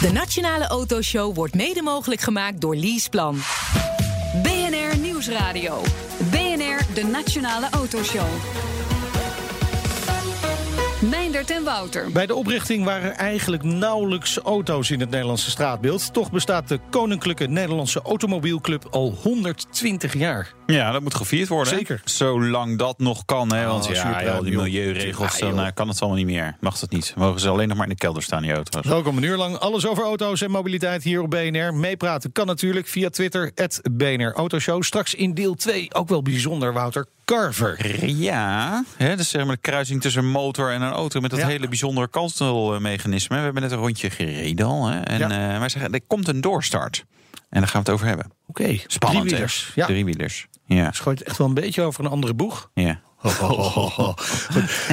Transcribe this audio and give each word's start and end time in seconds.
De 0.00 0.12
Nationale 0.12 0.66
Autoshow 0.66 1.34
wordt 1.34 1.54
mede 1.54 1.82
mogelijk 1.82 2.20
gemaakt 2.20 2.60
door 2.60 2.76
Leaseplan. 2.76 3.38
BNR 4.42 4.98
Nieuwsradio. 4.98 5.82
BNR, 6.30 6.94
de 6.94 7.08
Nationale 7.12 7.68
Autoshow. 7.70 8.26
Meindert 11.10 11.50
en 11.50 11.64
Wouter. 11.64 12.12
Bij 12.12 12.26
de 12.26 12.34
oprichting 12.34 12.84
waren 12.84 13.16
eigenlijk 13.16 13.62
nauwelijks 13.62 14.38
auto's 14.38 14.90
in 14.90 15.00
het 15.00 15.10
Nederlandse 15.10 15.50
straatbeeld. 15.50 16.12
Toch 16.12 16.30
bestaat 16.30 16.68
de 16.68 16.78
Koninklijke 16.90 17.46
Nederlandse 17.46 18.02
Automobielclub 18.02 18.86
al 18.90 19.14
120 19.22 20.14
jaar. 20.14 20.54
Ja, 20.72 20.90
dat 20.90 21.02
moet 21.02 21.14
gevierd 21.14 21.48
worden. 21.48 21.74
Zeker. 21.74 22.00
Zolang 22.04 22.78
dat 22.78 22.98
nog 22.98 23.24
kan. 23.24 23.52
Hè? 23.54 23.66
Want 23.66 23.86
Oh, 23.88 23.94
ja, 23.94 24.12
al 24.34 24.42
die 24.42 24.52
joh. 24.52 24.62
milieuregels, 24.62 25.38
dan 25.38 25.60
eh, 25.60 25.66
kan 25.74 25.88
het 25.88 26.00
allemaal 26.00 26.18
niet 26.18 26.26
meer. 26.26 26.56
Mag 26.60 26.78
dat 26.78 26.90
niet. 26.90 27.12
Mogen 27.16 27.40
ze 27.40 27.48
alleen 27.48 27.68
nog 27.68 27.76
maar 27.76 27.86
in 27.86 27.92
de 27.92 27.98
kelder 27.98 28.22
staan, 28.22 28.42
die 28.42 28.52
auto's. 28.52 28.86
Welkom 28.86 29.16
een 29.16 29.22
uur 29.22 29.36
lang. 29.36 29.56
Alles 29.58 29.86
over 29.86 30.04
auto's 30.04 30.42
en 30.42 30.50
mobiliteit 30.50 31.02
hier 31.02 31.22
op 31.22 31.30
BNR. 31.30 31.74
Meepraten 31.74 32.32
kan 32.32 32.46
natuurlijk 32.46 32.86
via 32.86 33.10
Twitter, 33.10 33.50
het 33.54 33.80
BNR 33.92 34.32
Autoshow. 34.32 34.82
Straks 34.82 35.14
in 35.14 35.34
deel 35.34 35.54
2, 35.54 35.94
ook 35.94 36.08
wel 36.08 36.22
bijzonder, 36.22 36.72
Wouter 36.72 37.06
Carver. 37.24 38.06
Ja, 38.06 38.84
hè, 38.96 39.08
dat 39.08 39.18
is 39.18 39.28
zeg 39.28 39.44
maar 39.44 39.54
de 39.54 39.60
kruising 39.60 40.00
tussen 40.00 40.22
een 40.24 40.30
motor 40.30 40.72
en 40.72 40.82
een 40.82 40.92
auto 40.92 41.20
met 41.20 41.30
dat 41.30 41.40
Ja. 41.40 41.46
hele 41.46 41.68
bijzondere 41.68 42.08
kantelmechanisme. 42.08 43.36
We 43.36 43.42
hebben 43.42 43.62
net 43.62 43.72
een 43.72 43.78
rondje 43.78 44.10
gereden 44.10 44.66
al. 44.66 44.86
Hè? 44.86 45.00
En 45.00 45.18
Ja. 45.18 45.52
eh, 45.52 45.58
wij 45.58 45.68
zeggen, 45.68 45.92
er 45.92 46.00
komt 46.06 46.28
een 46.28 46.40
doorstart. 46.40 47.04
En 47.50 47.60
daar 47.60 47.68
gaan 47.68 47.82
we 47.82 47.90
het 47.90 47.94
over 48.00 48.06
hebben. 48.06 48.32
Oké, 48.46 48.78
Spannend, 48.86 49.00
hè? 49.24 49.28
Driewielers. 49.28 49.72
Ja, 49.74 49.86
Driewielers. 49.86 50.46
Ja, 50.76 50.92
schooit 50.92 51.22
echt 51.22 51.38
wel 51.38 51.46
een 51.46 51.54
beetje 51.54 51.82
over 51.82 52.04
een 52.04 52.10
andere 52.10 52.34
boeg. 52.34 52.70
ja. 52.74 53.00
Goed, 53.20 54.16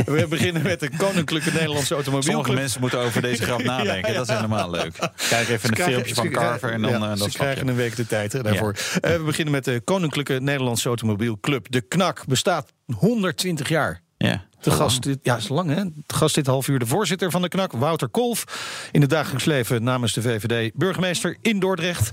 we 0.05 0.25
beginnen 0.29 0.61
met 0.61 0.79
de 0.79 0.89
Koninklijke 0.97 1.52
Nederlandse 1.52 1.85
Sommige 1.85 2.09
Automobielclub. 2.11 2.57
mensen 2.57 2.81
moeten 2.81 2.99
over 2.99 3.21
deze 3.21 3.43
grap 3.43 3.63
nadenken. 3.73 4.13
Dat 4.13 4.30
is 4.30 4.35
helemaal 4.35 4.69
leuk. 4.69 5.09
Kijk 5.30 5.49
even 5.49 5.69
een 5.69 5.83
filmpje 5.83 6.16
van 6.16 6.30
Carver 6.30 6.71
en 6.71 6.81
dan, 6.81 6.91
ja, 6.91 6.95
eh, 6.95 7.02
dan 7.07 7.17
ze 7.17 7.23
je 7.23 7.31
krijgen 7.31 7.59
het. 7.59 7.67
een 7.69 7.75
week 7.75 7.95
de 7.95 8.07
tijd 8.07 8.33
hè, 8.33 8.43
daarvoor. 8.43 8.75
Eh, 9.02 9.11
we 9.16 9.23
beginnen 9.23 9.53
met 9.53 9.66
de 9.66 9.81
Koninklijke 9.83 10.33
Nederlandse 10.41 10.88
Automobielclub. 10.88 11.66
De 11.72 11.81
KNAK 11.81 12.25
bestaat 12.28 12.73
120 12.97 13.69
jaar. 13.69 14.02
Ja. 14.17 14.44
De 14.61 14.72
gast, 14.72 15.03
dit, 15.03 15.19
ja, 15.22 15.38
is 15.38 15.47
lang 15.47 15.73
hè. 15.75 15.83
De 15.83 16.16
gast 16.16 16.35
dit 16.35 16.47
half 16.47 16.67
uur, 16.67 16.80
de 16.80 16.85
voorzitter 16.85 17.31
van 17.31 17.41
de 17.41 17.47
KNAK, 17.47 17.72
Wouter 17.72 18.07
Kolf. 18.09 18.44
In 18.91 19.02
het 19.02 19.09
dagelijks 19.09 19.45
leven 19.45 19.83
namens 19.83 20.13
de 20.13 20.22
VVD, 20.22 20.72
burgemeester 20.75 21.38
in 21.41 21.59
Dordrecht. 21.59 22.11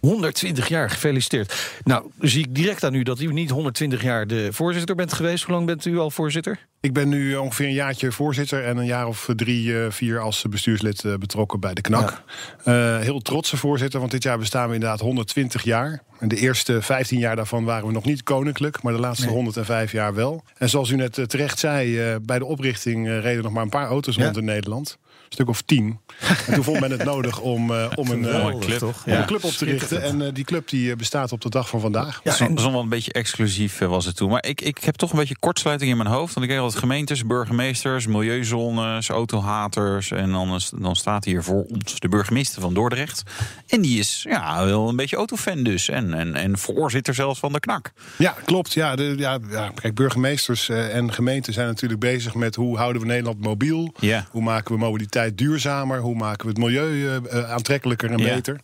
120 0.00 0.68
jaar, 0.68 0.90
gefeliciteerd. 0.90 1.72
Nou, 1.84 2.10
zie 2.20 2.44
ik 2.44 2.54
direct 2.54 2.84
aan 2.84 2.94
u 2.94 3.02
dat 3.02 3.20
u 3.20 3.32
niet 3.32 3.50
120 3.50 4.02
jaar 4.02 4.26
de 4.26 4.48
voorzitter 4.52 4.94
bent 4.94 5.12
geweest. 5.12 5.44
Hoe 5.44 5.54
lang 5.54 5.66
bent 5.66 5.84
u 5.84 5.98
al 5.98 6.10
voorzitter? 6.10 6.66
Ik 6.80 6.92
ben 6.92 7.08
nu 7.08 7.36
ongeveer 7.36 7.66
een 7.66 7.72
jaartje 7.72 8.12
voorzitter 8.12 8.64
en 8.64 8.76
een 8.76 8.86
jaar 8.86 9.06
of 9.06 9.28
drie, 9.36 9.82
eh, 9.82 9.90
vier 9.90 10.20
als 10.20 10.44
bestuurslid 10.50 11.04
eh, 11.04 11.14
betrokken 11.14 11.60
bij 11.60 11.74
de 11.74 11.80
KNAK. 11.80 12.22
Eh, 12.64 12.98
heel 12.98 13.20
trotse 13.20 13.56
voorzitter, 13.56 14.00
want 14.00 14.12
dit 14.12 14.22
jaar 14.22 14.38
bestaan 14.38 14.68
we 14.68 14.74
inderdaad 14.74 15.00
120 15.00 15.62
jaar. 15.62 16.02
En 16.18 16.28
de 16.28 16.36
eerste 16.36 16.82
15 16.82 17.18
jaar 17.18 17.36
daarvan 17.36 17.64
waren 17.64 17.86
we 17.86 17.92
nog 17.92 18.04
niet 18.04 18.22
koninklijk, 18.22 18.82
maar 18.82 18.92
de 18.92 19.00
laatste 19.00 19.26
Nee. 19.26 19.34
105 19.34 19.92
jaar 19.92 20.14
wel. 20.14 20.44
En 20.56 20.68
zoals 20.68 20.90
u 20.90 20.96
net 20.96 21.24
terecht 21.26 21.58
zei, 21.58 22.18
bij 22.18 22.38
de 22.38 22.44
oprichting 22.44 23.08
reden 23.08 23.42
nog 23.42 23.52
maar 23.52 23.62
een 23.62 23.68
paar 23.68 23.88
auto's 23.88 24.14
Ja. 24.16 24.24
rond 24.24 24.36
in 24.36 24.44
Nederland. 24.44 24.98
Een 25.28 25.34
stuk 25.34 25.48
of 25.48 25.62
tien. 25.62 25.98
En 26.46 26.54
toen 26.54 26.64
vond 26.64 26.80
men 26.80 26.90
het 26.90 27.04
nodig 27.04 27.40
om, 27.40 27.70
eh, 27.70 27.86
om, 27.94 28.10
een, 28.10 28.26
eh, 28.28 28.58
club. 28.58 28.78
toch? 28.78 29.02
om 29.06 29.12
een 29.12 29.26
club 29.26 29.44
op 29.44 29.50
te 29.52 29.64
richten. 29.64 30.02
En 30.02 30.22
eh, 30.22 30.28
die 30.34 30.44
club 30.44 30.68
die 30.68 30.96
bestaat 30.96 31.32
op 31.32 31.40
de 31.40 31.48
dag 31.50 31.68
van 31.68 31.80
vandaag. 31.80 32.20
Ja, 32.24 32.32
Zon, 32.32 32.48
en- 32.48 32.58
zon 32.58 32.72
wel 32.72 32.80
een 32.80 32.88
beetje 32.88 33.12
exclusief 33.12 33.78
was 33.78 34.04
het 34.04 34.16
toen. 34.16 34.30
Maar 34.30 34.44
ik, 34.46 34.60
ik 34.60 34.78
heb 34.78 34.94
toch 34.94 35.12
een 35.12 35.18
beetje 35.18 35.36
kortsluiting 35.38 35.90
in 35.90 35.96
mijn 35.96 36.08
hoofd. 36.08 36.34
Want 36.34 36.46
ik 36.46 36.52
kreeg 36.52 36.62
altijd 36.64 36.80
gemeentes, 36.80 37.26
burgemeesters, 37.26 38.06
milieuzones, 38.06 39.08
autohaters. 39.08 40.10
En 40.10 40.30
dan, 40.32 40.54
is- 40.54 40.72
dan 40.78 40.96
staat 40.96 41.24
hier 41.24 41.42
voor 41.42 41.62
ons 41.64 42.00
de 42.00 42.08
burgemeester 42.08 42.60
van 42.60 42.74
Dordrecht. 42.74 43.22
En 43.66 43.80
die 43.80 43.98
is 43.98 44.24
ja, 44.28 44.64
wel 44.64 44.88
een 44.88 44.96
beetje 44.96 45.16
autofan 45.16 45.62
dus. 45.62 45.88
En, 45.88 46.14
en, 46.14 46.34
en 46.34 46.58
voorzitter 46.58 47.14
zelfs 47.14 47.38
van 47.40 47.52
de 47.52 47.60
KNAK. 47.60 47.92
Ja, 48.16 48.34
klopt. 48.44 48.72
Ja, 48.72 48.96
de, 48.96 49.14
ja, 49.16 49.38
ja, 49.50 49.70
kijk, 49.74 49.94
burgemeesters 49.94 50.68
en 50.68 51.12
gemeenten 51.12 51.52
zijn 51.52 51.66
natuurlijk 51.66 52.00
bezig 52.00 52.34
met 52.34 52.54
hoe 52.54 52.76
houden 52.76 53.02
we 53.02 53.08
Nederland 53.08 53.40
mobiel. 53.40 53.94
Ja. 54.00 54.26
Hoe 54.30 54.42
maken 54.42 54.72
we 54.74 54.80
mobiliteit 54.80 55.16
duurzamer? 55.26 56.00
Hoe 56.00 56.14
maken 56.14 56.42
we 56.46 56.48
het 56.48 56.58
milieu 56.58 57.06
eh, 57.08 57.16
eh, 57.38 57.50
aantrekkelijker 57.50 58.10
en 58.10 58.18
Ja. 58.18 58.34
beter? 58.34 58.60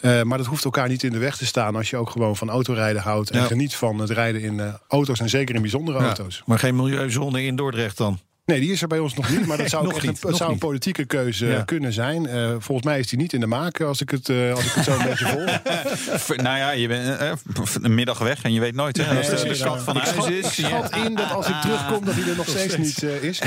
Eh, 0.00 0.22
maar 0.22 0.38
dat 0.38 0.46
hoeft 0.46 0.64
elkaar 0.64 0.88
niet 0.88 1.02
in 1.02 1.12
de 1.12 1.18
weg 1.18 1.36
te 1.36 1.46
staan 1.46 1.76
als 1.76 1.90
je 1.90 1.96
ook 1.96 2.10
gewoon 2.10 2.36
van 2.36 2.50
autorijden 2.50 3.02
houdt. 3.02 3.30
En 3.30 3.40
Ja. 3.40 3.46
geniet 3.46 3.74
van 3.74 3.98
het 3.98 4.10
rijden 4.10 4.40
in 4.42 4.74
auto's 4.88 5.20
en 5.20 5.28
zeker 5.28 5.54
in 5.54 5.60
bijzondere 5.60 5.98
auto's. 5.98 6.42
maar 6.46 6.58
geen 6.58 6.76
milieuzone 6.76 7.42
in 7.44 7.56
Dordrecht 7.56 7.96
dan? 7.96 8.18
Nee, 8.46 8.60
die 8.60 8.72
is 8.72 8.82
er 8.82 8.88
bij 8.88 8.98
ons 8.98 9.14
nog 9.14 9.30
niet. 9.30 9.46
Maar 9.46 9.56
dat 9.56 9.68
zou, 9.74 9.94
echt 9.94 10.02
niet, 10.06 10.22
het 10.22 10.36
zou 10.36 10.52
een 10.52 10.58
politieke 10.58 11.04
keuze 11.04 11.46
Ja. 11.46 11.62
kunnen 11.62 11.92
zijn. 11.92 12.26
Eh, 12.26 12.50
volgens 12.58 12.86
mij 12.86 12.98
is 12.98 13.06
die 13.06 13.18
niet 13.18 13.32
in 13.32 13.40
de 13.40 13.46
maak 13.46 13.80
als 13.80 14.00
ik 14.00 14.10
het, 14.10 14.28
eh, 14.28 14.52
als 14.54 14.64
ik 14.64 14.72
het 14.72 14.84
zo 14.84 14.92
een 14.98 15.04
beetje 15.08 15.26
volg. 15.26 15.60
F- 16.20 16.36
Nou 16.36 16.58
ja, 16.58 16.70
je 16.70 16.88
bent 16.88 17.18
eh, 17.18 17.32
een 17.82 17.94
middag 17.94 18.18
weg 18.18 18.42
en 18.42 18.52
je 18.52 18.60
weet 18.60 18.74
nooit. 18.74 18.96
Hè, 18.96 19.02
als 19.02 19.26
Nee, 19.28 19.36
de 19.36 19.44
nee, 19.64 19.78
van 19.78 19.96
ik 19.96 20.02
huis 20.02 20.08
schat- 20.08 20.30
is. 20.30 20.58
Ik 20.58 20.64
schat 20.66 20.96
in 20.96 21.14
dat 21.14 21.30
als 21.32 21.48
ik 21.48 21.54
terugkom 21.60 22.04
dat 22.04 22.14
hij 22.14 22.30
er 22.30 22.36
nog 22.36 22.48
steeds 22.48 22.76
niet 22.76 23.02
eh, 23.02 23.22
is. 23.22 23.38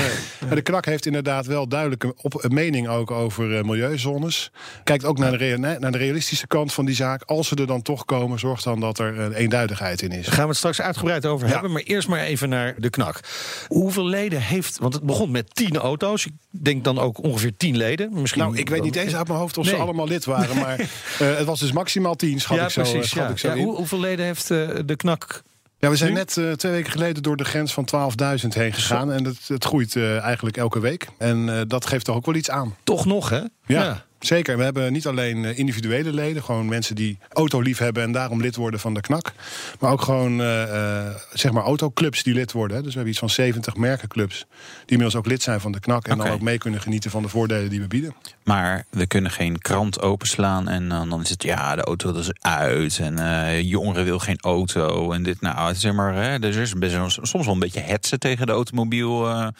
Maar 0.46 0.54
de 0.54 0.62
knak 0.62 0.84
heeft 0.84 1.06
inderdaad 1.06 1.46
wel 1.46 1.68
duidelijk 1.68 2.04
een, 2.04 2.14
op, 2.16 2.44
een 2.44 2.54
mening 2.54 2.88
ook 2.88 3.10
over 3.10 3.56
eh, 3.58 3.64
milieuzones. 3.64 4.50
Kijkt 4.84 5.04
ook 5.04 5.18
naar 5.18 5.38
de, 5.38 5.44
nee, 5.58 5.78
naar 5.78 5.92
de 5.92 5.98
realistische 5.98 6.46
kant 6.46 6.72
van 6.72 6.84
die 6.84 6.94
zaak. 6.94 7.22
Als 7.22 7.48
ze 7.48 7.56
er 7.56 7.66
dan 7.66 7.82
toch 7.82 8.04
komen, 8.04 8.38
zorgt 8.38 8.64
dan 8.64 8.80
dat 8.80 8.98
er 8.98 9.18
een 9.18 9.32
eenduidigheid 9.32 10.02
in 10.02 10.10
is. 10.12 10.24
Daar 10.24 10.34
gaan 10.34 10.42
we 10.42 10.48
het 10.48 10.58
straks 10.58 10.80
uitgebreid 10.80 11.26
over 11.26 11.46
Ja. 11.46 11.52
hebben. 11.52 11.72
Maar 11.72 11.82
eerst 11.82 12.08
maar 12.08 12.20
even 12.20 12.48
naar 12.48 12.74
de 12.78 12.90
knak. 12.90 13.20
Hoeveel 13.68 14.06
leden 14.06 14.40
heeft... 14.42 14.78
Want 14.88 15.00
het 15.00 15.10
begon 15.10 15.30
met 15.30 15.54
tien 15.54 15.76
auto's. 15.76 16.26
Ik 16.26 16.32
denk 16.50 16.84
dan 16.84 16.98
ook 16.98 17.22
ongeveer 17.22 17.56
tien 17.56 17.76
leden. 17.76 18.20
Misschien 18.20 18.42
Nou, 18.42 18.56
ik 18.56 18.68
weet 18.68 18.82
niet 18.82 18.96
eens 18.96 19.14
uit 19.16 19.26
mijn 19.28 19.38
hoofd 19.38 19.58
of 19.58 19.66
ze 19.66 19.76
allemaal 19.76 20.06
lid 20.06 20.24
waren. 20.24 20.56
Maar 20.56 20.78
eh, 20.80 20.86
het 21.18 21.44
was 21.44 21.60
dus 21.60 21.72
maximaal 21.72 22.14
tien, 22.16 22.40
schat 22.40 22.56
Ja, 22.56 22.64
ik 22.64 22.70
zo, 22.70 22.80
eh, 22.80 22.90
precies. 22.90 23.10
schat 23.10 23.24
Ja. 23.24 23.30
ik 23.30 23.38
zo 23.38 23.48
Ja, 23.48 23.56
hoe- 23.56 23.76
hoeveel 23.76 24.00
leden 24.00 24.24
heeft 24.24 24.50
eh, 24.50 24.68
de 24.84 24.96
knak? 24.96 25.42
Ja, 25.78 25.90
we 25.90 25.96
zijn 25.96 26.12
net 26.12 26.36
eh, 26.36 26.52
twee 26.52 26.72
weken 26.72 26.90
geleden 26.90 27.22
door 27.22 27.36
de 27.36 27.44
grens 27.44 27.72
van 27.72 27.84
12.000 27.84 28.54
heen 28.54 28.72
gegaan. 28.72 29.12
En 29.12 29.24
het, 29.24 29.48
het 29.48 29.64
groeit 29.64 29.96
eh, 29.96 30.18
eigenlijk 30.18 30.56
elke 30.56 30.80
week. 30.80 31.06
En 31.18 31.48
eh, 31.58 31.60
dat 31.66 31.86
geeft 31.86 32.04
toch 32.04 32.16
ook 32.16 32.26
wel 32.26 32.34
iets 32.34 32.50
aan. 32.50 32.76
Toch 32.84 33.04
nog, 33.06 33.28
hè? 33.28 33.40
Ja, 33.66 34.04
zeker. 34.18 34.56
We 34.56 34.64
hebben 34.64 34.92
niet 34.92 35.06
alleen 35.06 35.44
eh, 35.44 35.58
individuele 35.58 36.12
leden, 36.12 36.42
gewoon 36.42 36.68
mensen 36.68 36.94
die 36.94 37.18
autolief 37.28 37.78
hebben 37.78 38.02
en 38.02 38.12
daarom 38.12 38.40
lid 38.40 38.56
worden 38.56 38.80
van 38.80 38.94
de 38.94 39.00
KNAK. 39.00 39.32
Maar 39.80 39.92
ook 39.92 40.02
gewoon 40.02 40.40
eh, 40.40 41.06
eh, 41.06 41.14
zeg 41.32 41.52
maar 41.52 41.62
autoclubs 41.62 42.22
die 42.22 42.34
lid 42.34 42.52
worden. 42.52 42.76
Dus 42.76 42.86
we 42.86 42.92
hebben 42.92 43.10
iets 43.10 43.18
van 43.18 43.30
70 43.30 43.76
merkenclubs 43.76 44.38
die 44.38 44.46
inmiddels 44.86 45.16
ook 45.16 45.26
lid 45.26 45.42
zijn 45.42 45.60
van 45.60 45.72
de 45.72 45.80
KNAK. 45.80 46.08
En 46.08 46.18
dan 46.18 46.28
ook 46.28 46.40
mee 46.40 46.58
kunnen 46.58 46.80
genieten 46.80 47.10
van 47.10 47.22
de 47.22 47.28
voordelen 47.28 47.70
die 47.70 47.80
we 47.80 47.86
bieden. 47.86 48.14
Maar 48.44 48.84
we 48.90 49.06
kunnen 49.06 49.30
geen 49.30 49.58
krant 49.58 50.00
openslaan 50.00 50.68
en 50.68 50.88
dan, 50.88 51.08
dan 51.08 51.20
is 51.20 51.28
het 51.28 51.42
ja, 51.42 51.76
de 51.76 51.82
auto 51.82 52.14
is 52.14 52.30
uit 52.40 52.98
en 52.98 53.64
jongeren 53.66 54.04
wil 54.04 54.18
geen 54.18 54.40
auto 54.40 55.12
en 55.12 55.22
dit. 55.22 55.40
Nou, 55.40 55.74
zeg 55.74 55.92
maar, 55.92 56.14
hè, 56.14 56.38
er 56.38 56.58
is 56.58 56.72
best 56.72 56.94
wel, 56.94 57.10
soms 57.10 57.44
wel 57.44 57.54
een 57.54 57.60
beetje 57.60 57.80
hetsen 57.80 58.18
tegen 58.18 58.46
de 58.46 58.52
automobiel. 58.52 59.28
Ja. 59.28 59.52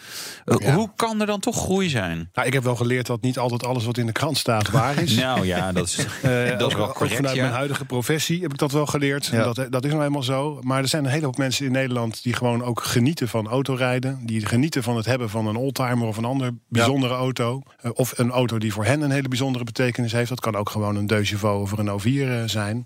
Hoe 0.45 0.89
kan 0.95 1.19
er 1.19 1.25
dan 1.25 1.39
toch 1.39 1.55
groei 1.55 1.89
zijn? 1.89 2.29
Nou, 2.33 2.47
ik 2.47 2.53
heb 2.53 2.63
wel 2.63 2.75
geleerd 2.75 3.05
dat 3.05 3.21
niet 3.21 3.37
altijd 3.37 3.65
alles 3.65 3.85
wat 3.85 3.97
in 3.97 4.05
de 4.05 4.11
krant 4.11 4.37
staat 4.37 4.48
waar 4.71 5.01
is. 5.01 5.15
Nou 5.15 5.45
ja, 5.45 5.71
dat 5.71 5.85
is, 5.87 5.97
Eh, 6.21 6.57
dat 6.57 6.69
is 6.69 6.75
wel 6.75 6.91
correct. 6.91 7.15
vanuit 7.15 7.35
ja. 7.35 7.41
mijn 7.41 7.53
huidige 7.53 7.85
professie 7.85 8.41
heb 8.41 8.51
ik 8.51 8.57
dat 8.57 8.71
wel 8.71 8.85
geleerd. 8.85 9.25
Ja. 9.25 9.43
Dat, 9.53 9.67
dat 9.69 9.85
is 9.85 9.91
nou 9.91 10.03
eenmaal 10.03 10.23
zo. 10.23 10.59
Maar 10.63 10.81
er 10.81 10.87
zijn 10.87 11.05
een 11.05 11.11
hele 11.11 11.25
hoop 11.25 11.37
mensen 11.37 11.65
in 11.65 11.71
Nederland 11.71 12.23
die 12.23 12.33
gewoon 12.33 12.63
ook 12.63 12.83
genieten 12.83 13.27
van 13.27 13.47
autorijden. 13.47 14.19
Die 14.25 14.45
genieten 14.45 14.83
van 14.83 14.95
het 14.95 15.05
hebben 15.05 15.29
van 15.29 15.47
een 15.47 15.55
oldtimer 15.55 16.07
of 16.07 16.17
een 16.17 16.25
andere 16.25 16.53
bijzondere 16.69 17.13
auto. 17.13 17.61
Eh, 17.81 17.91
of 17.93 18.17
een 18.17 18.31
auto 18.31 18.57
die 18.57 18.73
voor 18.73 18.85
hen 18.85 19.01
een 19.01 19.11
hele 19.11 19.27
bijzondere 19.27 19.63
betekenis 19.63 20.11
heeft. 20.11 20.29
Dat 20.29 20.39
kan 20.39 20.55
ook 20.55 20.69
gewoon 20.69 20.95
een 20.95 21.07
Deux 21.07 21.29
Chevaux 21.29 21.71
of 21.71 21.77
een 21.77 21.89
O4 21.99 22.29
eh, 22.29 22.43
zijn. 22.45 22.83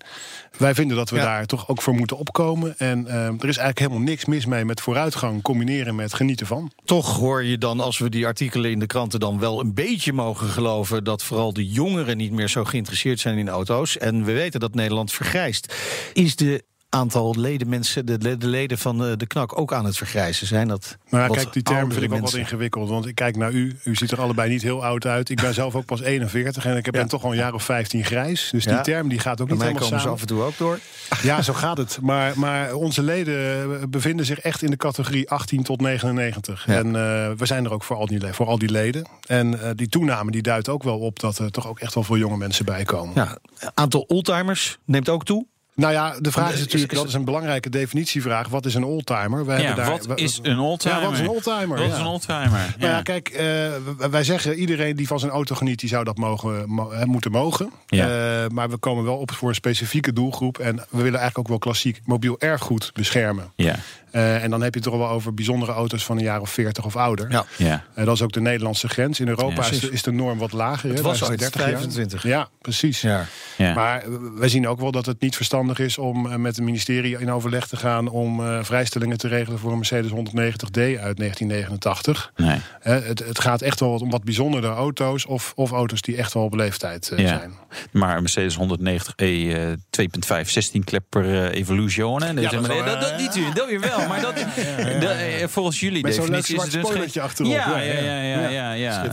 Wij 0.57 0.73
vinden 0.75 0.97
dat 0.97 1.09
we 1.09 1.15
Ja. 1.15 1.23
daar 1.23 1.45
toch 1.45 1.67
ook 1.67 1.81
voor 1.81 1.93
moeten 1.95 2.17
opkomen. 2.17 2.77
En 2.77 3.07
eh, 3.07 3.25
er 3.25 3.33
is 3.33 3.57
eigenlijk 3.57 3.79
helemaal 3.79 3.99
niks 4.01 4.25
mis 4.25 4.45
mee 4.45 4.65
met 4.65 4.81
vooruitgang 4.81 5.41
combineren 5.41 5.95
met 5.95 6.13
genieten 6.13 6.47
van. 6.47 6.71
Toch 6.85 7.17
hoor 7.17 7.43
je 7.43 7.57
dan, 7.57 7.79
als 7.79 7.97
we 7.97 8.09
die 8.09 8.25
artikelen 8.25 8.71
in 8.71 8.79
de 8.79 8.85
kranten 8.85 9.19
dan 9.19 9.39
wel 9.39 9.59
een 9.59 9.73
beetje 9.73 10.13
mogen 10.13 10.47
geloven, 10.47 11.03
dat 11.03 11.23
vooral 11.23 11.52
de 11.53 11.67
jongeren 11.67 12.17
niet 12.17 12.31
meer 12.31 12.49
zo 12.49 12.63
geïnteresseerd 12.63 13.19
zijn 13.19 13.37
in 13.37 13.49
auto's. 13.49 13.97
En 13.97 14.23
we 14.23 14.31
weten 14.31 14.59
dat 14.59 14.75
Nederland 14.75 15.11
vergrijst. 15.11 15.75
Is 16.13 16.35
de 16.35 16.63
aantal 16.93 17.35
leden, 17.37 17.69
mensen, 17.69 18.05
de, 18.05 18.37
de 18.37 18.47
leden 18.47 18.77
van 18.77 19.05
eh, 19.05 19.11
de 19.17 19.25
knak 19.25 19.59
ook 19.59 19.73
aan 19.73 19.85
het 19.85 19.97
vergrijzen? 19.97 20.47
Zijn 20.47 20.67
dat 20.67 20.97
Maar 21.09 21.29
kijk, 21.29 21.53
die 21.53 21.63
term 21.63 21.91
vind 21.91 22.03
ik 22.03 22.13
ook 22.13 22.19
wat 22.19 22.33
ingewikkeld. 22.33 22.89
Want 22.89 23.05
ik 23.05 23.15
kijk 23.15 23.37
naar 23.37 23.51
u. 23.51 23.77
U 23.83 23.95
ziet 23.95 24.11
er 24.11 24.21
allebei 24.21 24.49
niet 24.49 24.61
heel 24.61 24.85
oud 24.85 25.05
uit. 25.05 25.29
Ik 25.29 25.41
ben 25.41 25.53
zelf 25.53 25.75
ook 25.75 25.85
pas 25.85 26.01
41 26.01 26.65
en 26.65 26.77
ik 26.77 26.91
ben 26.91 27.01
Ja. 27.01 27.07
toch 27.07 27.23
al 27.23 27.31
een 27.31 27.37
jaar 27.37 27.53
of 27.53 27.63
15 27.63 28.05
grijs. 28.05 28.49
Dus 28.51 28.63
Ja. 28.63 28.73
die 28.73 28.81
term 28.83 29.07
die 29.07 29.19
gaat 29.19 29.41
ook 29.41 29.49
niet 29.49 29.61
helemaal 29.61 29.81
komen 29.81 29.95
ze 29.95 29.99
samen. 29.99 30.13
af 30.15 30.21
en 30.21 30.27
toe 30.27 30.41
ook 30.41 30.57
door. 30.57 30.79
Ja, 31.21 31.41
zo 31.41 31.53
gaat 31.53 31.77
het. 31.77 31.99
Maar, 32.01 32.33
maar 32.35 32.73
onze 32.73 33.03
leden 33.03 33.89
bevinden 33.89 34.25
zich 34.25 34.39
echt 34.39 34.61
in 34.61 34.69
de 34.69 34.77
categorie 34.77 35.29
18 35.29 35.63
tot 35.63 35.81
99. 35.81 36.65
Ja. 36.67 36.73
En 36.73 36.85
eh, 36.85 36.91
we 37.37 37.45
zijn 37.45 37.65
er 37.65 37.71
ook 37.73 37.83
voor 37.83 37.95
al 37.95 38.05
die, 38.05 38.19
voor 38.33 38.45
al 38.47 38.57
die 38.57 38.71
leden. 38.71 39.07
En 39.27 39.61
eh, 39.61 39.69
die 39.75 39.89
toename 39.89 40.31
die 40.31 40.41
duidt 40.41 40.69
ook 40.69 40.83
wel 40.83 40.99
op 40.99 41.19
dat 41.19 41.37
er 41.37 41.51
toch 41.51 41.67
ook 41.67 41.79
echt 41.79 41.93
wel 41.93 42.03
veel 42.03 42.17
jonge 42.17 42.37
mensen 42.37 42.65
bij 42.65 42.83
komen. 42.83 43.13
Ja, 43.15 43.37
aantal 43.73 44.01
oldtimers 44.01 44.77
neemt 44.85 45.09
ook 45.09 45.25
toe. 45.25 45.45
Nou 45.75 45.93
ja, 45.93 46.15
de 46.19 46.31
vraag 46.31 46.53
is 46.53 46.59
natuurlijk, 46.59 46.91
is- 46.91 46.97
dat 46.97 47.07
is 47.07 47.13
een 47.13 47.25
belangrijke 47.25 47.69
definitievraag. 47.69 48.47
Wat 48.47 48.65
is 48.65 48.73
een 48.75 48.83
oldtimer? 48.83 49.45
We 49.45 49.51
Ja, 49.51 49.57
hebben 49.57 49.75
daar, 49.75 49.89
wat 49.91 50.05
we- 50.05 50.15
is 50.15 50.39
een 50.41 50.59
oldtimer? 50.59 50.97
Ja, 50.97 51.03
wat 51.03 51.13
is 51.13 51.19
een 51.19 51.27
oldtimer? 51.27 51.67
Wat 51.77 51.87
Ja. 51.87 51.93
is 51.93 51.99
een 51.99 52.05
oldtimer? 52.05 52.49
Nou 52.49 52.71
ja, 52.77 52.87
Ja. 52.89 53.01
kijk, 53.01 53.29
eh, 53.29 53.71
wij 54.09 54.23
zeggen 54.23 54.53
iedereen 54.59 54.95
die 54.95 55.07
van 55.07 55.19
zijn 55.19 55.31
auto 55.31 55.55
geniet, 55.55 55.79
die 55.79 55.89
zou 55.89 56.03
dat 56.03 56.17
mogen, 56.17 56.69
mo- 56.69 56.91
hè, 56.91 57.05
moeten 57.05 57.31
mogen. 57.31 57.71
Ja. 57.87 58.05
Eh, 58.43 58.49
maar 58.49 58.69
we 58.69 58.77
komen 58.77 59.03
wel 59.03 59.17
op 59.17 59.31
voor 59.31 59.49
een 59.49 59.55
specifieke 59.55 60.13
doelgroep. 60.13 60.57
En 60.59 60.75
we 60.75 60.83
willen 60.89 61.05
eigenlijk 61.19 61.37
ook 61.37 61.47
wel 61.47 61.57
klassiek 61.57 61.99
mobiel 62.05 62.35
erfgoed 62.39 62.91
beschermen. 62.93 63.51
Ja, 63.55 63.75
Eh, 64.13 64.43
en 64.43 64.49
dan 64.49 64.61
heb 64.61 64.73
je 64.73 64.79
het 64.79 64.89
toch 64.89 64.97
wel 64.99 65.09
over 65.09 65.33
bijzondere 65.33 65.71
auto's 65.71 66.03
van 66.05 66.17
een 66.17 66.23
jaar 66.23 66.41
of 66.41 66.49
40 66.49 66.85
of 66.85 66.95
ouder. 66.95 67.31
Ja. 67.31 67.45
ja. 67.57 67.83
Eh, 67.93 68.05
dat 68.05 68.15
is 68.15 68.21
ook 68.21 68.31
de 68.31 68.41
Nederlandse 68.41 68.87
grens. 68.87 69.19
In 69.19 69.27
Europa 69.27 69.53
Ja, 69.53 69.59
is, 69.59 69.65
de, 69.69 69.69
precies. 69.77 69.89
is 69.91 70.01
de 70.03 70.11
norm 70.11 70.37
wat 70.37 70.51
lager. 70.51 70.89
Het 70.89 70.97
hè. 70.97 71.03
was 71.03 71.23
ooit 71.23 71.39
30 71.39 71.61
jaar. 71.61 71.69
25. 71.69 72.23
Ja, 72.23 72.47
precies. 72.61 73.01
Ja. 73.01 73.25
ja. 73.57 73.73
Maar 73.73 74.01
eh, 74.01 74.07
wij 74.35 74.49
zien 74.49 74.67
ook 74.67 74.79
wel 74.79 74.91
dat 74.91 75.05
het 75.05 75.21
niet 75.21 75.35
verstandig 75.35 75.61
is 75.71 75.97
om 75.97 76.25
eh, 76.31 76.35
met 76.35 76.55
het 76.55 76.65
ministerie 76.65 77.19
in 77.19 77.31
overleg 77.31 77.67
te 77.67 77.77
gaan 77.77 78.07
om 78.07 78.39
eh, 78.39 78.63
vrijstellingen 78.63 79.17
te 79.17 79.27
regelen 79.27 79.59
voor 79.59 79.71
een 79.71 79.77
Mercedes 79.77 80.11
190D 80.11 80.79
uit 81.01 81.17
1989. 81.17 82.31
nee. 82.35 82.57
Hè, 82.79 82.99
het, 83.01 83.19
het 83.19 83.39
gaat 83.39 83.61
echt 83.61 83.79
wel 83.79 83.89
om 83.93 84.09
wat 84.09 84.23
bijzondere 84.23 84.67
auto's 84.67 85.25
of, 85.25 85.51
of 85.55 85.71
auto's 85.71 86.01
die 86.01 86.17
echt 86.17 86.33
wel 86.33 86.43
op 86.43 86.53
leeftijd 86.53 87.09
eh, 87.09 87.19
Ja. 87.19 87.27
zijn. 87.27 87.53
Maar 87.91 88.15
een 88.15 88.21
Mercedes 88.21 88.57
190e 88.57 89.15
eh 89.15 90.41
2.5 90.43 90.49
16 90.49 90.83
klepper 90.83 91.25
eh, 91.25 91.59
Evolution. 91.59 92.19
Ja, 92.19 92.33
dat 92.33 92.51
dat, 92.51 92.85
dat, 92.85 93.09
eh, 93.11 93.17
niet 93.17 93.35
u, 93.35 93.53
dat 93.53 93.67
weer 93.67 93.79
wel. 93.79 94.07
Maar 94.07 94.21
dat, 94.21 94.35
de- 94.99 95.37
eh, 95.41 95.47
volgens 95.47 95.79
jullie 95.79 96.01
Met 96.03 96.15
definitie 96.15 96.55
is 96.55 96.61
het 96.63 96.71
dus 96.71 96.89
geen- 97.11 97.21
achterop. 97.23 97.51
Ja, 97.51 97.77
Ja, 97.77 97.83
ja, 97.83 97.93
ja, 97.93 98.21
ja, 98.21 98.49
ja. 98.49 98.71
ja, 98.73 99.03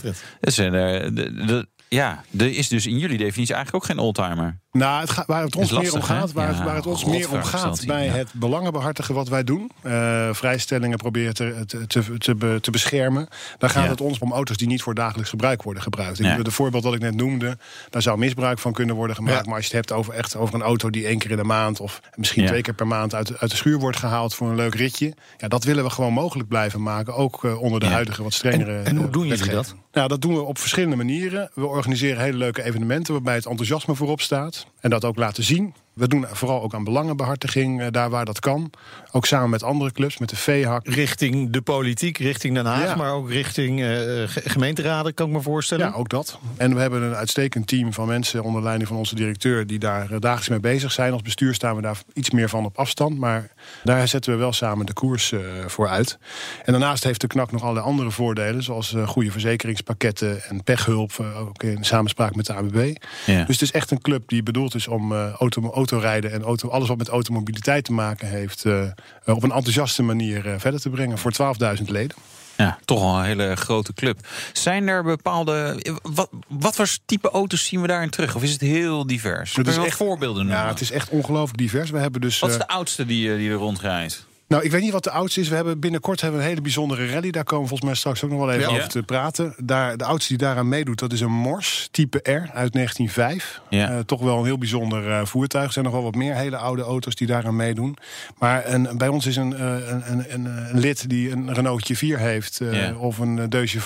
een, 0.59 0.75
eh, 0.75 1.11
de, 1.15 1.45
de- 1.47 1.67
ja, 1.89 2.25
er 2.39 2.57
is 2.57 2.69
dus 2.69 2.87
in 2.87 2.99
jullie 2.99 3.19
definitie 3.19 3.55
eigenlijk 3.55 3.85
ook 3.85 3.91
geen 3.91 3.99
oldtimer. 4.05 4.61
Nou, 4.73 5.01
het 5.01 5.11
gaat, 5.11 5.27
waar 5.27 5.43
het 5.43 5.57
ons 5.57 5.71
lastig, 5.71 5.93
meer 5.93 6.01
om 6.03 6.07
gaat, 6.07 6.33
waar, 6.33 6.49
het, 6.49 6.57
Ja, 6.57 6.65
waar 6.65 6.75
het 6.75 6.87
ons 6.87 7.05
meer 7.05 7.31
om 7.33 7.43
gaat 7.43 7.87
bij 7.87 8.05
ja. 8.05 8.13
het 8.13 8.33
belangenbehartigen 8.33 9.15
wat 9.15 9.29
wij 9.29 9.45
doen. 9.45 9.71
eh, 9.83 10.29
vrijstellingen 10.33 10.99
proberen 10.99 11.35
te, 11.35 11.65
te, 11.67 11.87
te, 11.87 12.19
te, 12.19 12.35
be- 12.35 12.59
te 12.61 12.71
beschermen. 12.71 13.29
Dan 13.59 13.71
gaat 13.71 13.85
Ja. 13.85 13.91
het 13.91 14.01
ons 14.01 14.19
om 14.19 14.33
auto's 14.33 14.57
die 14.57 14.67
niet 14.67 14.83
voor 14.83 14.95
dagelijks 14.95 15.31
gebruik 15.31 15.63
worden 15.63 15.83
gebruikt. 15.83 16.19
Ik 16.21 16.27
bedoel, 16.29 16.43
De 16.45 16.51
voorbeeld 16.51 16.83
dat 16.83 16.95
ik 16.95 17.01
net 17.01 17.15
noemde, 17.15 17.59
daar 17.91 18.03
zou 18.03 18.19
misbruik 18.19 18.59
van 18.59 18.73
kunnen 18.73 18.95
worden 18.95 19.17
gemaakt. 19.17 19.47
Maar 19.47 19.55
als 19.55 19.67
je 19.67 19.77
het 19.77 19.87
hebt 19.89 19.99
over, 20.01 20.15
echt 20.15 20.37
over 20.37 20.55
een 20.55 20.63
auto 20.63 20.91
die 20.91 21.07
één 21.07 21.19
keer 21.19 21.31
in 21.31 21.37
de 21.37 21.45
maand 21.45 21.81
of 21.81 22.01
misschien 22.15 22.47
twee 22.47 22.63
keer 22.63 22.75
per 22.75 22.87
maand 22.87 23.15
uit, 23.15 23.39
uit 23.39 23.51
de 23.51 23.57
schuur 23.57 23.79
wordt 23.79 23.97
gehaald 23.97 24.35
voor 24.35 24.49
een 24.49 24.57
leuk 24.57 24.75
ritje. 24.75 25.15
Ja, 25.39 25.49
dat 25.49 25.65
willen 25.65 25.85
we 25.85 25.91
gewoon 25.91 26.13
mogelijk 26.13 26.49
blijven 26.49 26.83
maken. 26.83 27.15
Ook 27.15 27.45
eh, 27.45 27.61
onder 27.63 27.81
de 27.81 27.87
huidige 27.87 28.23
wat 28.23 28.33
strengere. 28.33 28.79
En- 28.79 28.85
en 28.87 28.97
hoe 28.97 29.07
eh, 29.07 29.13
doen 29.13 29.23
jullie 29.27 29.39
wetgeving. 29.39 29.67
dat? 29.67 29.75
Nou, 29.93 30.09
dat 30.09 30.23
doen 30.23 30.35
we 30.35 30.41
op 30.43 30.59
verschillende 30.59 30.97
manieren. 30.97 31.51
We 31.55 31.67
organiseren 31.67 32.23
hele 32.23 32.37
leuke 32.37 32.63
evenementen 32.63 33.13
waarbij 33.13 33.35
het 33.35 33.47
enthousiasme 33.47 33.95
voorop 33.95 34.21
staat. 34.21 34.60
En 34.81 34.91
dat 34.91 35.05
ook 35.05 35.17
laten 35.17 35.45
zien. 35.45 35.75
We 36.01 36.09
doen 36.09 36.27
vooral 36.33 36.63
ook 36.63 36.75
aan 36.75 36.85
belangenbehartiging, 36.85 37.81
eh, 37.81 37.87
daar 37.91 38.11
waar 38.11 38.25
dat 38.25 38.41
kan. 38.41 38.71
Ook 39.13 39.27
samen 39.27 39.51
met 39.51 39.63
andere 39.63 39.93
clubs, 39.93 40.19
met 40.19 40.29
de 40.29 40.37
VHAK. 40.37 40.87
Richting 40.89 41.51
de 41.53 41.61
politiek, 41.63 42.19
richting 42.19 42.55
Den 42.55 42.67
Haag, 42.67 42.83
Ja. 42.85 42.95
maar 42.97 43.13
ook 43.13 43.31
richting 43.31 43.81
eh, 43.81 43.87
ge- 43.87 44.43
gemeenteraden, 44.45 45.15
kan 45.15 45.27
ik 45.27 45.33
me 45.33 45.41
voorstellen. 45.41 45.87
Ja, 45.87 45.93
ook 45.93 46.09
dat. 46.09 46.39
En 46.57 46.75
we 46.75 46.81
hebben 46.81 47.03
een 47.03 47.15
uitstekend 47.15 47.67
team 47.67 47.93
van 47.93 48.07
mensen 48.07 48.43
onder 48.43 48.63
leiding 48.63 48.89
van 48.89 48.97
onze 48.97 49.15
directeur... 49.15 49.67
die 49.67 49.79
daar 49.79 50.03
eh, 50.11 50.17
dagelijks 50.19 50.49
mee 50.49 50.61
bezig 50.61 50.93
zijn. 50.93 51.13
Als 51.13 51.23
bestuur 51.23 51.55
staan 51.55 51.77
we 51.77 51.83
daar 51.83 51.99
iets 52.15 52.31
meer 52.31 52.49
van 52.49 52.65
op 52.65 52.79
afstand. 52.79 53.19
Maar 53.19 53.51
daar 53.85 54.09
zetten 54.09 54.33
we 54.33 54.39
wel 54.39 54.53
samen 54.53 54.87
de 54.87 54.93
koers 54.93 55.33
eh, 55.33 55.41
voor 55.67 55.89
uit. 55.89 56.19
En 56.65 56.73
daarnaast 56.73 57.05
heeft 57.05 57.21
de 57.21 57.27
KNAK 57.27 57.53
nog 57.53 57.63
allerlei 57.63 57.87
andere 57.87 58.11
voordelen... 58.11 58.63
zoals 58.63 58.95
eh, 58.95 59.09
goede 59.09 59.31
verzekeringspakketten 59.31 60.43
en 60.45 60.65
pechhulp... 60.65 61.13
ook 61.37 61.63
in 61.63 61.85
samenspraak 61.85 62.35
met 62.35 62.47
de 62.47 62.53
ABB. 62.55 62.95
Ja. 63.27 63.45
Dus 63.45 63.55
het 63.55 63.63
is 63.63 63.73
echt 63.73 63.91
een 63.91 64.01
club 64.01 64.29
die 64.29 64.43
bedoeld 64.43 64.75
is 64.75 64.89
om 64.89 65.13
eh, 65.13 65.33
auto, 65.39 65.71
autorijden... 65.91 66.33
en 66.33 66.43
auto, 66.43 66.69
alles 66.69 66.89
wat 66.89 66.99
met 66.99 67.09
automobiliteit 67.09 67.85
te 67.85 67.93
maken 67.93 68.29
heeft... 68.29 68.65
eh, 68.65 68.83
eh, 68.83 68.91
op 69.25 69.43
een 69.43 69.53
enthousiaste 69.53 70.03
manier 70.03 70.47
eh, 70.47 70.55
verder 70.59 70.81
te 70.81 70.91
brengen 70.91 71.19
voor 71.19 71.33
12.000 71.79 71.85
leden. 71.85 72.17
Ja, 72.57 72.79
toch 72.85 73.01
wel 73.01 73.19
een 73.19 73.25
hele 73.25 73.57
grote 73.57 73.95
club. 73.95 74.27
Zijn 74.53 74.89
er 74.89 75.03
bepaalde. 75.03 75.83
Wat, 76.03 76.31
wat 76.49 76.77
voor 76.77 76.89
type 77.07 77.31
auto's 77.31 77.65
zien 77.65 77.81
we 77.81 77.87
daarin 77.87 78.11
terug? 78.11 78.35
Of 78.35 78.43
is 78.43 78.53
het 78.53 78.61
heel 78.61 79.07
divers? 79.07 79.55
Wel 79.55 79.85
echt- 79.85 79.97
voorbeelden? 79.97 80.47
Ja, 80.47 80.69
het 80.69 80.81
is 80.81 80.91
echt 80.91 81.09
ongelooflijk 81.09 81.59
divers. 81.59 81.91
We 81.91 81.99
hebben 81.99 82.21
dus... 82.21 82.39
Wat 82.39 82.51
is 82.51 82.57
de 82.57 82.69
oudste 82.69 83.07
die, 83.07 83.37
die 83.37 83.51
er 83.51 83.57
rondrijdt? 83.57 84.29
Nou, 84.51 84.63
ik 84.65 84.71
weet 84.71 84.83
niet 84.83 84.93
wat 84.93 85.05
de 85.05 85.11
oudste 85.11 85.41
is. 85.41 85.49
We 85.49 85.55
hebben 85.55 85.81
binnenkort 85.81 86.21
hebben 86.21 86.39
we 86.39 86.45
een 86.45 86.51
hele 86.51 86.63
bijzondere 86.63 87.07
rally. 87.07 87.31
Daar 87.31 87.45
komen 87.45 87.63
we 87.63 87.69
volgens 87.69 87.89
mij 87.91 87.99
straks 87.99 88.25
ook 88.25 88.31
nog 88.31 88.39
wel 88.39 88.51
even 88.51 88.71
Ja. 88.71 88.77
over 88.77 88.89
te 88.89 89.03
praten. 89.03 89.55
Daar, 89.59 89.97
de 89.97 90.05
oudste 90.05 90.29
die 90.29 90.47
daaraan 90.47 90.69
meedoet, 90.69 90.99
dat 90.99 91.13
is 91.13 91.21
een 91.21 91.33
Mors 91.33 91.89
type 91.91 92.19
R 92.19 92.51
uit 92.53 92.73
1905. 92.73 93.61
Ja. 93.69 93.91
Eh, 93.91 93.99
toch 93.99 94.21
wel 94.21 94.39
een 94.39 94.45
heel 94.45 94.59
bijzonder 94.59 95.11
eh, 95.11 95.25
voertuig. 95.25 95.67
Er 95.67 95.73
zijn 95.73 95.85
nog 95.85 95.95
wel 95.95 96.03
wat 96.03 96.15
meer 96.15 96.35
hele 96.35 96.57
oude 96.57 96.83
auto's 96.83 97.15
die 97.15 97.27
daaraan 97.27 97.57
meedoen. 97.57 97.97
Maar 98.39 98.69
een, 98.73 98.89
bij 98.97 99.09
ons 99.09 99.27
is 99.27 99.37
een, 99.37 99.55
eh, 99.57 99.75
een, 99.89 100.03
een, 100.09 100.45
een, 100.45 100.79
lid 100.81 101.09
die 101.09 101.31
een 101.31 101.55
Renaultje 101.55 101.97
4 101.97 102.19
heeft 102.19 102.61
Ja. 102.71 102.95
of 102.95 103.19
een 103.19 103.49
Deux. 103.49 103.77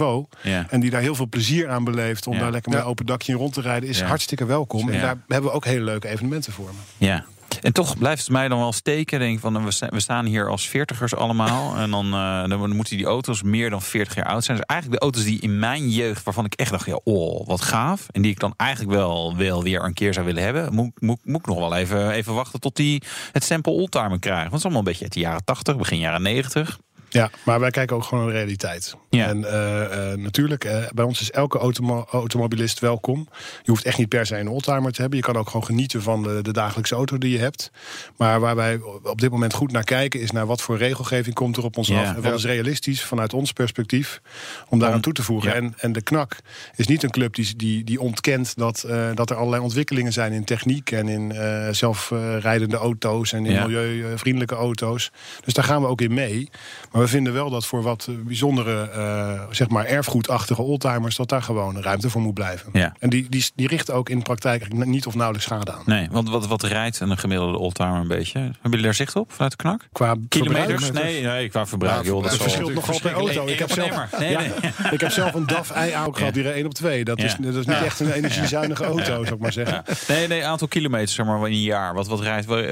En 0.69 0.81
die 0.81 0.91
daar 0.91 1.01
heel 1.01 1.15
veel 1.15 1.29
plezier 1.29 1.69
aan 1.69 1.85
beleeft 1.85 2.27
om 2.27 2.39
daar 2.39 2.51
lekker 2.51 2.71
met 2.73 2.81
een 2.81 2.87
open 2.87 3.07
dakje 3.07 3.33
in 3.33 3.39
rond 3.39 3.53
te 3.53 3.61
rijden, 3.61 3.89
is 3.89 4.01
hartstikke 4.01 4.45
welkom. 4.47 4.91
En 4.91 5.01
daar 5.01 5.17
hebben 5.29 5.51
we 5.51 5.57
ook 5.57 5.65
hele 5.65 5.85
leuke 5.85 6.09
evenementen 6.09 6.53
voor. 6.53 6.71
Ja. 6.97 7.25
En 7.61 7.73
toch 7.73 7.99
blijft 7.99 8.23
het 8.23 8.31
mij 8.31 8.49
dan 8.49 8.59
wel 8.59 8.73
steken. 8.73 9.19
Denk 9.19 9.41
van, 9.41 9.65
we 9.65 9.71
sta- 9.71 9.89
we 9.89 10.01
staan 10.01 10.25
hier 10.27 10.49
als 10.49 10.69
veertigers 10.69 11.15
allemaal. 11.15 11.73
En 11.85 11.91
dan, 11.91 12.13
eh, 12.13 12.49
dan 12.49 12.77
moeten 12.77 12.97
die 12.97 13.07
auto's 13.07 13.43
meer 13.43 13.71
dan 13.71 13.83
40 13.83 14.15
jaar 14.15 14.27
oud 14.27 14.45
zijn. 14.45 14.57
Dus 14.57 14.67
eigenlijk 14.67 15.01
de 15.01 15.07
auto's 15.07 15.25
die 15.25 15.41
in 15.41 15.59
mijn 15.59 15.91
jeugd, 15.91 16.23
waarvan 16.25 16.45
ik 16.45 16.55
echt 16.55 16.71
dacht, 16.71 16.87
ja, 16.87 17.01
oh, 17.05 17.47
wat 17.47 17.61
gaaf. 17.61 18.07
En 18.11 18.23
die 18.23 18.31
ik 18.31 18.39
dan 18.41 18.55
eigenlijk 18.57 18.91
wel, 18.91 19.37
wel 19.37 19.63
weer 19.63 19.85
een 19.85 19.95
keer 19.95 20.15
zou 20.15 20.27
willen 20.27 20.43
hebben. 20.43 20.75
Moet, 20.75 21.01
moet, 21.01 21.19
moet 21.25 21.41
ik 21.41 21.47
nog 21.47 21.59
wel 21.59 21.75
even, 21.77 22.11
even 22.11 22.35
wachten 22.35 22.61
tot 22.61 22.77
die 22.77 23.03
het 23.33 23.45
stempel 23.45 23.75
oldtimer 23.75 24.19
krijgen. 24.19 24.51
Want 24.51 24.53
het 24.53 24.59
is 24.59 24.63
allemaal 24.65 24.79
een 24.81 24.89
beetje 24.89 25.05
uit 25.05 25.13
de 25.13 25.21
jaren 25.21 25.45
80, 25.45 25.77
begin 25.77 25.99
jaren 25.99 26.23
90. 26.23 26.79
Ja, 27.15 27.31
maar 27.43 27.61
wij 27.61 27.71
kijken 27.71 27.97
ook 27.97 28.05
gewoon 28.05 28.25
naar 28.25 28.33
de 28.33 28.39
realiteit. 28.39 28.97
Ja. 29.11 29.27
En 29.27 29.45
eh, 29.45 30.13
eh, 30.13 30.19
natuurlijk, 30.19 30.65
eh, 30.65 30.83
bij 30.95 31.05
ons 31.05 31.21
is 31.21 31.31
elke 31.31 31.59
automo- 31.59 32.07
automobilist 32.11 32.79
welkom. 32.79 33.29
Je 33.63 33.71
hoeft 33.71 33.85
echt 33.85 33.99
niet 33.99 34.09
per 34.09 34.27
se 34.27 34.39
een 34.39 34.49
oldtimer 34.49 34.93
te 34.93 35.01
hebben. 35.01 35.19
Je 35.19 35.25
kan 35.25 35.37
ook 35.37 35.47
gewoon 35.47 35.65
genieten 35.67 36.03
van 36.03 36.23
de, 36.23 36.39
de 36.43 36.53
dagelijkse 36.53 36.95
auto 36.95 37.19
die 37.19 37.31
je 37.31 37.39
hebt. 37.39 37.71
Maar 38.17 38.41
waar 38.41 38.57
wij 38.57 38.81
op 39.03 39.21
dit 39.21 39.31
moment 39.31 39.55
goed 39.55 39.73
naar 39.73 39.85
kijken... 39.85 40.21
is 40.21 40.31
naar 40.31 40.47
wat 40.47 40.63
voor 40.63 40.77
regelgeving 40.77 41.35
komt 41.35 41.57
er 41.57 41.65
op 41.65 41.77
ons 41.77 41.89
Ja. 41.89 42.01
af. 42.09 42.17
En 42.17 42.23
wat 42.23 42.35
is 42.35 42.45
realistisch 42.45 43.03
vanuit 43.05 43.33
ons 43.35 43.53
perspectief 43.53 44.21
om 44.69 44.79
daaraan 44.79 45.01
toe 45.01 45.13
te 45.13 45.23
voegen. 45.23 45.51
ja. 45.51 45.55
En, 45.57 45.75
en 45.77 45.93
de 45.93 46.03
KNAK 46.03 46.37
is 46.77 46.87
niet 46.87 47.03
een 47.03 47.11
club 47.11 47.35
die, 47.35 47.57
die, 47.57 47.85
die 47.85 48.01
ontkent... 48.01 48.57
Dat, 48.57 48.87
dat 49.15 49.31
er 49.31 49.37
allerlei 49.37 49.63
ontwikkelingen 49.63 50.13
zijn 50.13 50.33
in 50.33 50.45
techniek... 50.45 50.91
en 50.91 51.09
in 51.09 51.35
zelfrijdende 51.75 52.77
auto's 52.77 53.33
en 53.33 53.47
in 53.47 53.63
milieuvriendelijke 53.63 54.55
auto's. 54.55 55.13
Dus 55.45 55.55
daar 55.55 55.65
gaan 55.65 55.81
we 55.83 55.87
ook 55.89 56.01
in 56.01 56.15
mee. 56.15 56.49
Maar 56.93 57.03
we 57.05 57.11
vinden 57.11 57.33
wel 57.33 57.51
dat 57.51 57.67
voor 57.67 57.83
wat 57.83 58.07
eh, 58.09 58.15
bijzondere, 58.25 58.91
eh, 58.91 59.41
zeg 59.51 59.69
maar 59.69 59.85
erfgoedachtige 59.85 60.63
oldtimers, 60.63 61.17
dat 61.17 61.29
daar 61.29 61.43
gewoon 61.43 61.81
ruimte 61.83 62.11
voor 62.11 62.21
moet 62.21 62.35
blijven. 62.35 62.69
Ja. 62.73 62.93
En 62.99 63.11
die, 63.11 63.27
die, 63.29 63.51
die 63.55 63.69
richten 63.69 63.95
ook 63.95 64.09
in 64.09 64.17
de 64.19 64.23
praktijk 64.25 64.61
eigenlijk 64.61 64.91
niet 64.91 65.07
of 65.07 65.15
nauwelijks 65.15 65.47
schade 65.47 65.73
aan. 65.73 65.83
Nee, 65.87 66.09
want 66.11 66.29
wat, 66.29 66.47
wat 66.47 66.63
rijdt 66.63 67.01
een 67.01 67.19
gemiddelde 67.19 67.59
oldtimer 67.59 68.01
een 68.01 68.09
beetje? 68.09 68.39
Hebben 68.39 68.71
jullie 68.71 68.85
daar 68.85 68.95
zicht 68.95 69.17
op 69.17 69.33
vanuit 69.33 69.51
de 69.51 69.57
knak? 69.57 69.89
Qua 69.93 70.17
Kilometers? 70.29 70.91
Nee, 70.93 71.23
nee, 71.23 71.49
qua 71.49 71.67
verbruik. 71.67 72.05
Ja, 72.05 72.11
joh, 72.11 72.23
dat 72.23 72.33
het 72.33 72.43
verschilt 72.43 72.75
nogal 72.75 73.01
per 73.01 73.13
auto. 73.13 73.47
Ik 73.47 73.59
heb, 73.59 73.71
zelf, 73.73 74.19
Nee, 74.19 74.37
nee. 74.37 74.49
ja, 74.63 74.91
ik 74.91 75.01
heb 75.01 75.11
zelf 75.11 75.35
een 75.35 75.47
DAF 75.47 75.71
i 75.71 75.95
ook 76.07 76.17
gehad, 76.17 76.35
die 76.35 76.43
reed 76.43 76.55
1 76.55 76.65
op 76.67 76.75
2. 76.75 77.05
Dat, 77.05 77.19
is, 77.19 77.33
Ja. 77.33 77.45
dat 77.45 77.55
is 77.55 77.67
niet 77.67 77.83
echt 77.83 78.01
een 78.01 78.13
energiezuinige 78.13 78.85
auto, 78.85 79.05
zou 79.05 79.27
ik 79.35 79.39
maar 79.39 79.53
zeggen. 79.53 79.83
Ja. 79.87 79.95
Nee, 80.15 80.29
nee, 80.29 80.45
aantal 80.47 80.69
kilometers 80.69 81.15
zeg 81.15 81.27
maar 81.27 81.39
in 81.39 81.45
een 81.53 81.61
jaar. 81.63 81.95
Wat, 81.95 82.07
wat 82.07 82.21
rijdt? 82.21 82.47
Waar- 82.47 82.63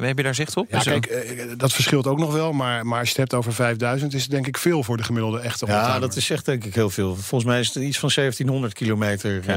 Heb 0.00 0.16
je 0.16 0.22
daar 0.22 0.34
zicht 0.34 0.56
op? 0.56 0.66
Ja, 0.70 0.78
kijk, 0.78 1.06
eh, 1.06 1.42
dat 1.56 1.72
verschilt 1.72 2.06
ook 2.06 2.18
nog 2.18 2.32
wel. 2.32 2.52
Maar, 2.52 2.86
maar 2.86 2.98
als 2.98 3.08
je 3.08 3.20
het 3.20 3.30
hebt 3.30 3.34
over 3.34 3.52
5000, 3.68 4.14
is 4.14 4.26
denk 4.26 4.46
ik 4.46 4.58
veel 4.58 4.82
voor 4.82 4.96
de 4.96 5.02
gemiddelde 5.02 5.38
echte 5.40 5.66
Ja, 5.66 5.76
oldtimer. 5.76 6.00
dat 6.00 6.16
is 6.16 6.30
echt 6.30 6.44
denk 6.44 6.64
ik 6.64 6.74
heel 6.74 6.90
veel. 6.90 7.16
Volgens 7.16 7.44
mij 7.50 7.60
is 7.60 7.66
het 7.74 7.82
iets 7.82 7.98
van 7.98 8.10
1700 8.14 8.72
kilometer 8.74 9.40
eh, 9.46 9.56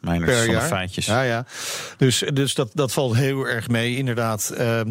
mijn 0.00 0.24
per 0.24 0.36
van 0.36 0.44
de 0.46 0.50
jaar. 0.52 0.62
feitjes. 0.68 1.06
Ja, 1.06 1.22
ja. 1.22 1.44
Dus, 1.96 2.22
dus 2.32 2.54
dat, 2.54 2.70
dat 2.74 2.92
valt 2.92 3.16
heel 3.16 3.44
erg 3.44 3.68
mee, 3.68 3.96
inderdaad. 3.96 4.50
Ehm, 4.50 4.90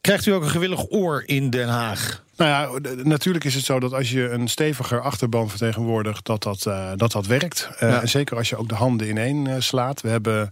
krijgt 0.00 0.26
u 0.26 0.30
ook 0.32 0.42
een 0.42 0.50
gewillig 0.50 0.90
oor 0.90 1.22
in 1.26 1.50
Den 1.50 1.68
Haag? 1.68 2.24
Nou 2.36 2.50
ja, 2.50 2.92
natuurlijk 3.02 3.44
is 3.44 3.54
het 3.54 3.64
zo 3.64 3.80
dat 3.80 3.92
als 3.92 4.10
je 4.10 4.30
een 4.30 4.48
steviger 4.48 5.00
achterban 5.00 5.48
vertegenwoordigt, 5.50 6.24
dat 6.24 6.42
dat, 6.42 6.66
eh, 6.66 6.90
dat, 6.96 7.12
dat 7.12 7.26
werkt. 7.26 7.68
Eh, 7.78 7.88
Ja. 7.90 8.00
En 8.00 8.08
zeker 8.08 8.36
als 8.36 8.48
je 8.48 8.56
ook 8.56 8.68
de 8.68 8.74
handen 8.74 9.08
ineen 9.08 9.46
eh, 9.46 9.54
slaat. 9.58 10.00
We 10.00 10.08
hebben 10.08 10.50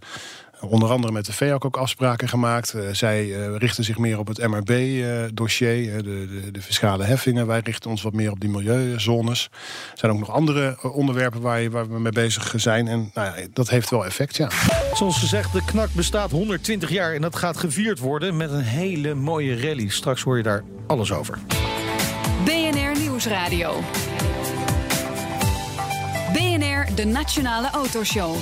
onder 0.69 0.89
andere 0.89 1.13
met 1.13 1.25
de 1.25 1.33
VEAC 1.33 1.65
ook 1.65 1.77
afspraken 1.77 2.29
gemaakt. 2.29 2.73
Eh, 2.73 2.81
zij 2.91 3.35
eh, 3.35 3.55
richten 3.57 3.83
zich 3.83 3.97
meer 3.97 4.19
op 4.19 4.27
het 4.27 4.47
MRB-dossier, 4.47 6.03
de, 6.03 6.03
de, 6.03 6.51
de 6.51 6.61
fiscale 6.61 7.03
heffingen. 7.03 7.47
Wij 7.47 7.61
richten 7.63 7.89
ons 7.89 8.01
wat 8.01 8.13
meer 8.13 8.31
op 8.31 8.39
die 8.39 8.49
milieuzones. 8.49 9.49
Er 9.91 9.97
zijn 9.97 10.11
ook 10.11 10.19
nog 10.19 10.31
andere 10.31 10.77
eh, 10.81 10.95
onderwerpen 10.95 11.41
waar, 11.41 11.61
je, 11.61 11.69
waar 11.69 11.89
we 11.89 11.99
mee 11.99 12.11
bezig 12.11 12.53
zijn. 12.55 12.87
En 12.87 13.11
nou 13.13 13.27
ja, 13.27 13.47
dat 13.53 13.69
heeft 13.69 13.89
wel 13.89 14.05
effect, 14.05 14.35
ja. 14.35 14.49
Zoals 14.93 15.19
gezegd, 15.19 15.53
de 15.53 15.65
knak 15.65 15.89
bestaat 15.93 16.31
120 16.31 16.89
jaar 16.89 17.13
en 17.13 17.21
dat 17.21 17.35
gaat 17.35 17.57
gevierd 17.57 17.99
worden 17.99 18.37
met 18.37 18.51
een 18.51 18.63
hele 18.63 19.13
mooie 19.13 19.61
rally. 19.61 19.89
Straks 19.89 20.21
hoor 20.21 20.37
je 20.37 20.43
daar 20.43 20.63
alles 20.87 21.11
over. 21.11 21.37
BNR 22.45 22.99
Nieuwsradio. 22.99 23.83
BNR, 26.33 26.95
de 26.95 27.05
Nationale 27.05 27.69
Autoshow. 27.69 28.35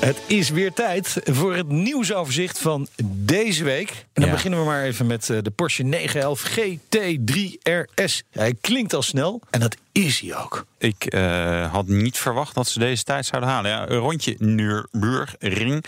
Het 0.00 0.16
is 0.26 0.50
weer 0.50 0.72
tijd 0.72 1.16
voor 1.24 1.54
het 1.56 1.68
nieuwsoverzicht 1.68 2.58
van 2.58 2.88
deze 3.04 3.64
week. 3.64 3.88
En 3.90 3.96
dan 4.12 4.24
Ja. 4.24 4.30
beginnen 4.30 4.58
we 4.60 4.64
maar 4.66 4.82
even 4.84 5.06
met 5.06 5.30
eh, 5.30 5.38
de 5.42 5.50
Porsche 5.50 5.82
911 5.82 6.58
GT3 6.58 7.58
RS. 7.62 8.22
Hij 8.30 8.54
klinkt 8.60 8.94
al 8.94 9.02
snel 9.02 9.40
en 9.50 9.60
dat 9.60 9.76
is 10.04 10.20
hij 10.20 10.36
ook. 10.36 10.64
Ik 10.78 11.04
eh, 11.04 11.72
had 11.72 11.86
niet 11.86 12.18
verwacht 12.18 12.54
dat 12.54 12.68
ze 12.68 12.78
deze 12.78 13.02
tijd 13.02 13.26
zouden 13.26 13.50
halen. 13.50 13.70
Ja, 13.70 13.88
een 13.88 13.96
rondje 13.98 14.34
Nürburgring. 14.38 15.84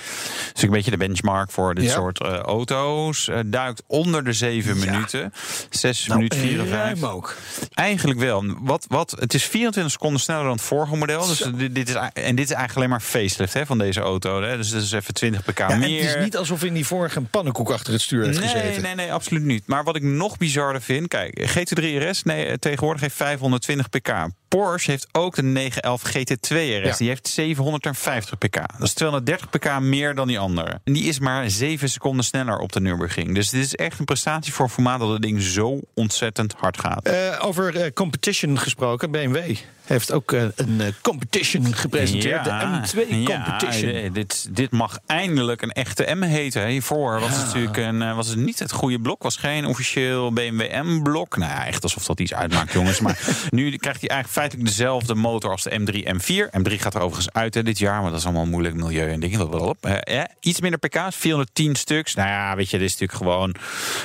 Dus 0.53 0.63
een 0.63 0.71
beetje 0.71 0.91
de 0.91 0.97
benchmark 0.97 1.51
voor 1.51 1.75
dit 1.75 1.85
Ja. 1.85 1.91
soort 1.93 2.21
eh, 2.21 2.33
auto's. 2.37 3.29
Eh, 3.29 3.39
duikt 3.47 3.83
onder 3.87 4.25
de 4.25 4.33
7 4.33 4.79
Ja. 4.79 4.91
minuten. 4.91 5.33
6 5.71 6.07
Nou, 6.07 6.17
minuten 6.19 6.39
ruim 6.39 6.49
54. 6.57 7.11
ook. 7.11 7.37
Eigenlijk 7.75 8.19
wel. 8.19 8.45
Wat, 8.61 8.85
wat, 8.89 9.17
het 9.19 9.35
is 9.35 9.45
24 9.45 9.93
seconden 9.93 10.21
sneller 10.21 10.43
dan 10.43 10.53
het 10.53 10.61
vorige 10.63 10.97
model. 10.97 11.27
Dus 11.27 11.39
dit, 11.55 11.75
dit 11.75 11.89
is, 11.89 11.95
en 11.95 12.13
dit 12.13 12.45
is 12.45 12.51
eigenlijk 12.55 12.75
alleen 12.77 12.89
maar 12.89 13.01
facelift 13.01 13.53
hè, 13.55 13.67
van 13.67 13.79
deze 13.79 14.01
auto. 14.01 14.43
Hè. 14.43 14.57
Dus 14.57 14.71
dat 14.71 14.83
is 14.83 14.93
even 14.93 15.15
20 15.15 15.45
pk 15.45 15.59
Ja, 15.59 15.77
meer. 15.77 16.07
het 16.07 16.17
is 16.17 16.23
niet 16.25 16.37
alsof 16.37 16.65
in 16.65 16.75
die 16.75 16.87
vorige 16.87 17.19
een 17.19 17.31
pannenkoek 17.31 17.71
achter 17.71 17.93
het 17.93 18.03
stuur 18.03 18.25
heeft 18.25 18.39
Nee, 18.41 18.49
gezeten. 18.49 18.83
nee, 18.83 18.95
nee, 18.95 19.13
absoluut 19.13 19.45
niet. 19.45 19.67
Maar 19.67 19.85
wat 19.85 19.97
ik 19.97 20.03
nog 20.03 20.37
bizarder 20.37 20.83
vind, 20.83 21.09
kijk, 21.09 21.49
GT3 21.51 21.85
RS 22.09 22.23
nee, 22.23 22.59
tegenwoordig 22.59 23.01
heeft 23.03 23.15
520 23.17 23.89
pk. 23.89 23.98
SPK. 23.99 24.33
Porsche 24.49 24.91
heeft 24.91 25.09
ook 25.13 25.35
de 25.35 25.43
911 25.43 26.03
GT2 26.09 26.49
RS. 26.49 26.85
Ja. 26.85 26.97
Die 26.97 27.09
heeft 27.09 27.29
750 27.29 28.39
pk. 28.39 28.55
Dat 28.55 28.87
is 28.87 28.93
230 28.93 29.51
pk 29.51 29.81
meer 29.81 30.15
dan 30.15 30.27
die 30.27 30.39
andere. 30.39 30.81
En 30.85 30.93
die 30.93 31.05
is 31.05 31.19
maar 31.19 31.51
7 31.51 31.89
seconden 31.89 32.25
sneller 32.25 32.59
op 32.59 32.73
de 32.73 32.81
Nürburgring. 32.81 33.35
Dus 33.35 33.51
dit 33.51 33.65
is 33.65 33.75
echt 33.75 33.99
een 33.99 34.05
prestatie 34.05 34.53
voor 34.53 34.65
een 34.65 34.71
formaat 34.71 35.01
dat 35.01 35.09
het 35.09 35.23
ding 35.23 35.43
zo 35.43 35.81
ontzettend 35.95 36.55
hard 36.57 36.81
gaat. 36.81 37.07
Eh, 37.07 37.39
over 37.41 37.77
eh, 37.77 37.93
competition 37.93 38.59
gesproken, 38.59 39.11
BMW 39.11 39.57
heeft 39.89 40.13
ook 40.13 40.33
eh, 40.33 40.43
een 40.57 40.95
competition 41.03 41.75
gepresenteerd. 41.75 42.45
de 42.45 42.51
M2 42.51 43.09
Competition. 43.25 43.93
Ja, 43.93 44.09
dit, 44.09 44.49
dit 44.51 44.71
mag 44.71 44.99
eindelijk 45.07 45.63
een 45.63 45.73
echte 45.73 46.15
M 46.15 46.23
heten. 46.23 46.67
Hiervoor 46.67 47.21
was 47.21 47.37
het 47.37 47.47
natuurlijk 47.47 47.77
een, 47.77 48.15
was 48.15 48.29
het 48.29 48.39
niet 48.39 48.59
het 48.59 48.73
goede 48.73 49.01
blok. 49.01 49.23
Was 49.23 49.37
geen 49.37 49.67
officieel 49.67 50.33
BMW 50.33 50.83
M-blok. 50.83 51.37
Nou 51.37 51.53
ja, 51.53 51.67
echt 51.67 51.83
alsof 51.83 52.05
dat 52.05 52.21
iets 52.21 52.35
uitmaakt, 52.35 52.73
jongens. 52.73 53.01
Maar 53.01 53.19
nu 53.51 53.77
krijgt 53.77 54.01
hij 54.01 54.09
eigenlijk 54.09 54.38
feitelijk 54.39 54.69
dezelfde 54.69 55.15
motor 55.15 55.51
als 55.51 55.63
de 55.63 55.71
M3 55.81 56.07
M4. 56.07 56.59
M3 56.61 56.75
gaat 56.75 56.95
er 56.95 57.01
overigens 57.01 57.33
uit 57.33 57.55
hè, 57.55 57.63
dit 57.63 57.79
jaar, 57.79 58.01
maar 58.03 58.11
dat 58.11 58.19
is 58.19 58.25
allemaal 58.25 58.47
moeilijk 58.47 58.75
milieu 58.75 59.11
en 59.11 59.21
dingen. 59.21 59.51
Wel 59.51 59.61
op. 59.61 59.87
Eh, 59.87 60.23
iets 60.41 60.61
minder 60.61 60.79
pk's, 60.79 61.17
410 61.17 61.75
stuks. 61.77 62.15
Nou 62.15 62.29
ja, 62.29 62.57
weet 62.57 62.71
je, 62.71 62.79
dit 62.79 62.87
is 62.87 62.99
natuurlijk 62.99 63.19
gewoon 63.19 63.55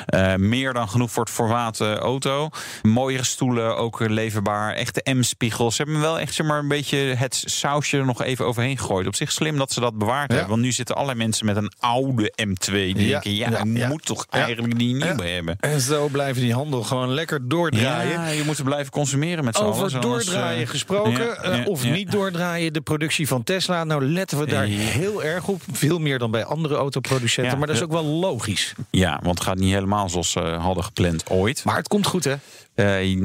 eh, 0.06 0.36
meer 0.36 0.74
dan 0.74 0.90
genoeg 0.90 1.12
voor 1.12 1.24
het 1.24 1.34
formaat 1.34 1.80
eh, 1.82 1.94
auto. 1.96 2.50
Mooiere 2.82 3.24
stoelen, 3.24 3.78
ook 3.78 4.00
leverbaar. 4.00 4.74
Echte 4.74 5.14
M-spiegels. 5.14 5.76
Ze 5.76 5.84
hebben 5.84 6.02
wel 6.02 6.20
echt 6.20 6.34
zeg 6.34 6.48
maar, 6.48 6.60
een 6.60 6.68
beetje 6.68 6.98
het 6.98 7.44
sausje 7.46 7.98
er 7.98 8.06
nog 8.06 8.24
even 8.24 8.46
overheen 8.46 8.78
gegooid. 8.78 9.08
Op 9.08 9.16
zich 9.16 9.32
slim 9.32 9.58
dat 9.58 9.72
ze 9.72 9.80
dat 9.80 9.98
bewaard 9.98 10.30
Ja. 10.32 10.38
hebben. 10.38 10.50
Want 10.54 10.62
nu 10.62 10.72
zitten 10.72 10.96
allerlei 10.96 11.18
mensen 11.20 11.46
met 11.46 11.56
een 11.56 11.72
oude 11.80 12.34
M2. 12.42 12.72
Die 12.72 12.96
Ja, 13.08 13.12
denken, 13.12 13.36
ja, 13.36 13.50
ja, 13.50 13.64
je 13.82 13.88
moet 13.88 14.06
toch 14.06 14.26
eigenlijk 14.30 14.78
die 14.78 14.96
nieuwe 14.96 15.28
hebben. 15.28 15.58
En 15.60 15.82
zo 15.82 16.08
blijven 16.08 16.42
die 16.42 16.54
handel 16.54 16.84
gewoon 16.84 17.10
lekker 17.14 17.48
doordraaien. 17.48 18.12
Ja, 18.12 18.28
je 18.28 18.44
moet 18.46 18.58
er 18.58 18.64
blijven 18.64 18.92
consumeren 18.92 19.44
met 19.46 19.56
z'n 19.56 19.62
allen. 19.62 19.74
Over 19.76 19.90
doordraaien 20.26 20.62
eh, 20.62 20.68
gesproken, 20.70 21.12
ja, 21.24 21.34
eh, 21.36 21.58
ja, 21.58 21.64
of 21.66 21.84
ja. 21.84 21.92
niet 21.92 22.12
doordraaien, 22.12 22.74
de 22.74 22.82
productie 22.82 23.28
van 23.28 23.44
Tesla. 23.44 23.84
Nou 23.84 24.06
letten 24.06 24.40
we 24.40 24.46
daar 24.46 24.68
Ja. 24.68 24.78
heel 24.78 25.24
erg 25.24 25.48
op. 25.48 25.62
Veel 25.72 26.00
meer 26.00 26.20
dan 26.20 26.32
bij 26.32 26.44
andere 26.44 26.76
autoproducenten. 26.76 27.52
Ja, 27.54 27.58
maar 27.58 27.68
dat 27.68 27.76
is 27.76 27.82
ja. 27.82 27.88
ook 27.88 27.92
wel 28.04 28.06
logisch. 28.06 28.74
Ja, 28.90 29.20
want 29.24 29.38
het 29.40 29.48
gaat 29.48 29.58
niet 29.58 29.74
helemaal 29.74 30.10
zoals 30.10 30.32
ze 30.32 30.40
hadden 30.40 30.84
gepland 30.84 31.30
ooit. 31.30 31.64
Maar 31.64 31.76
het 31.76 31.88
komt 31.88 32.06
goed, 32.06 32.24
hè? 32.24 32.36
Eh, 32.76 33.04
ja, 33.12 33.18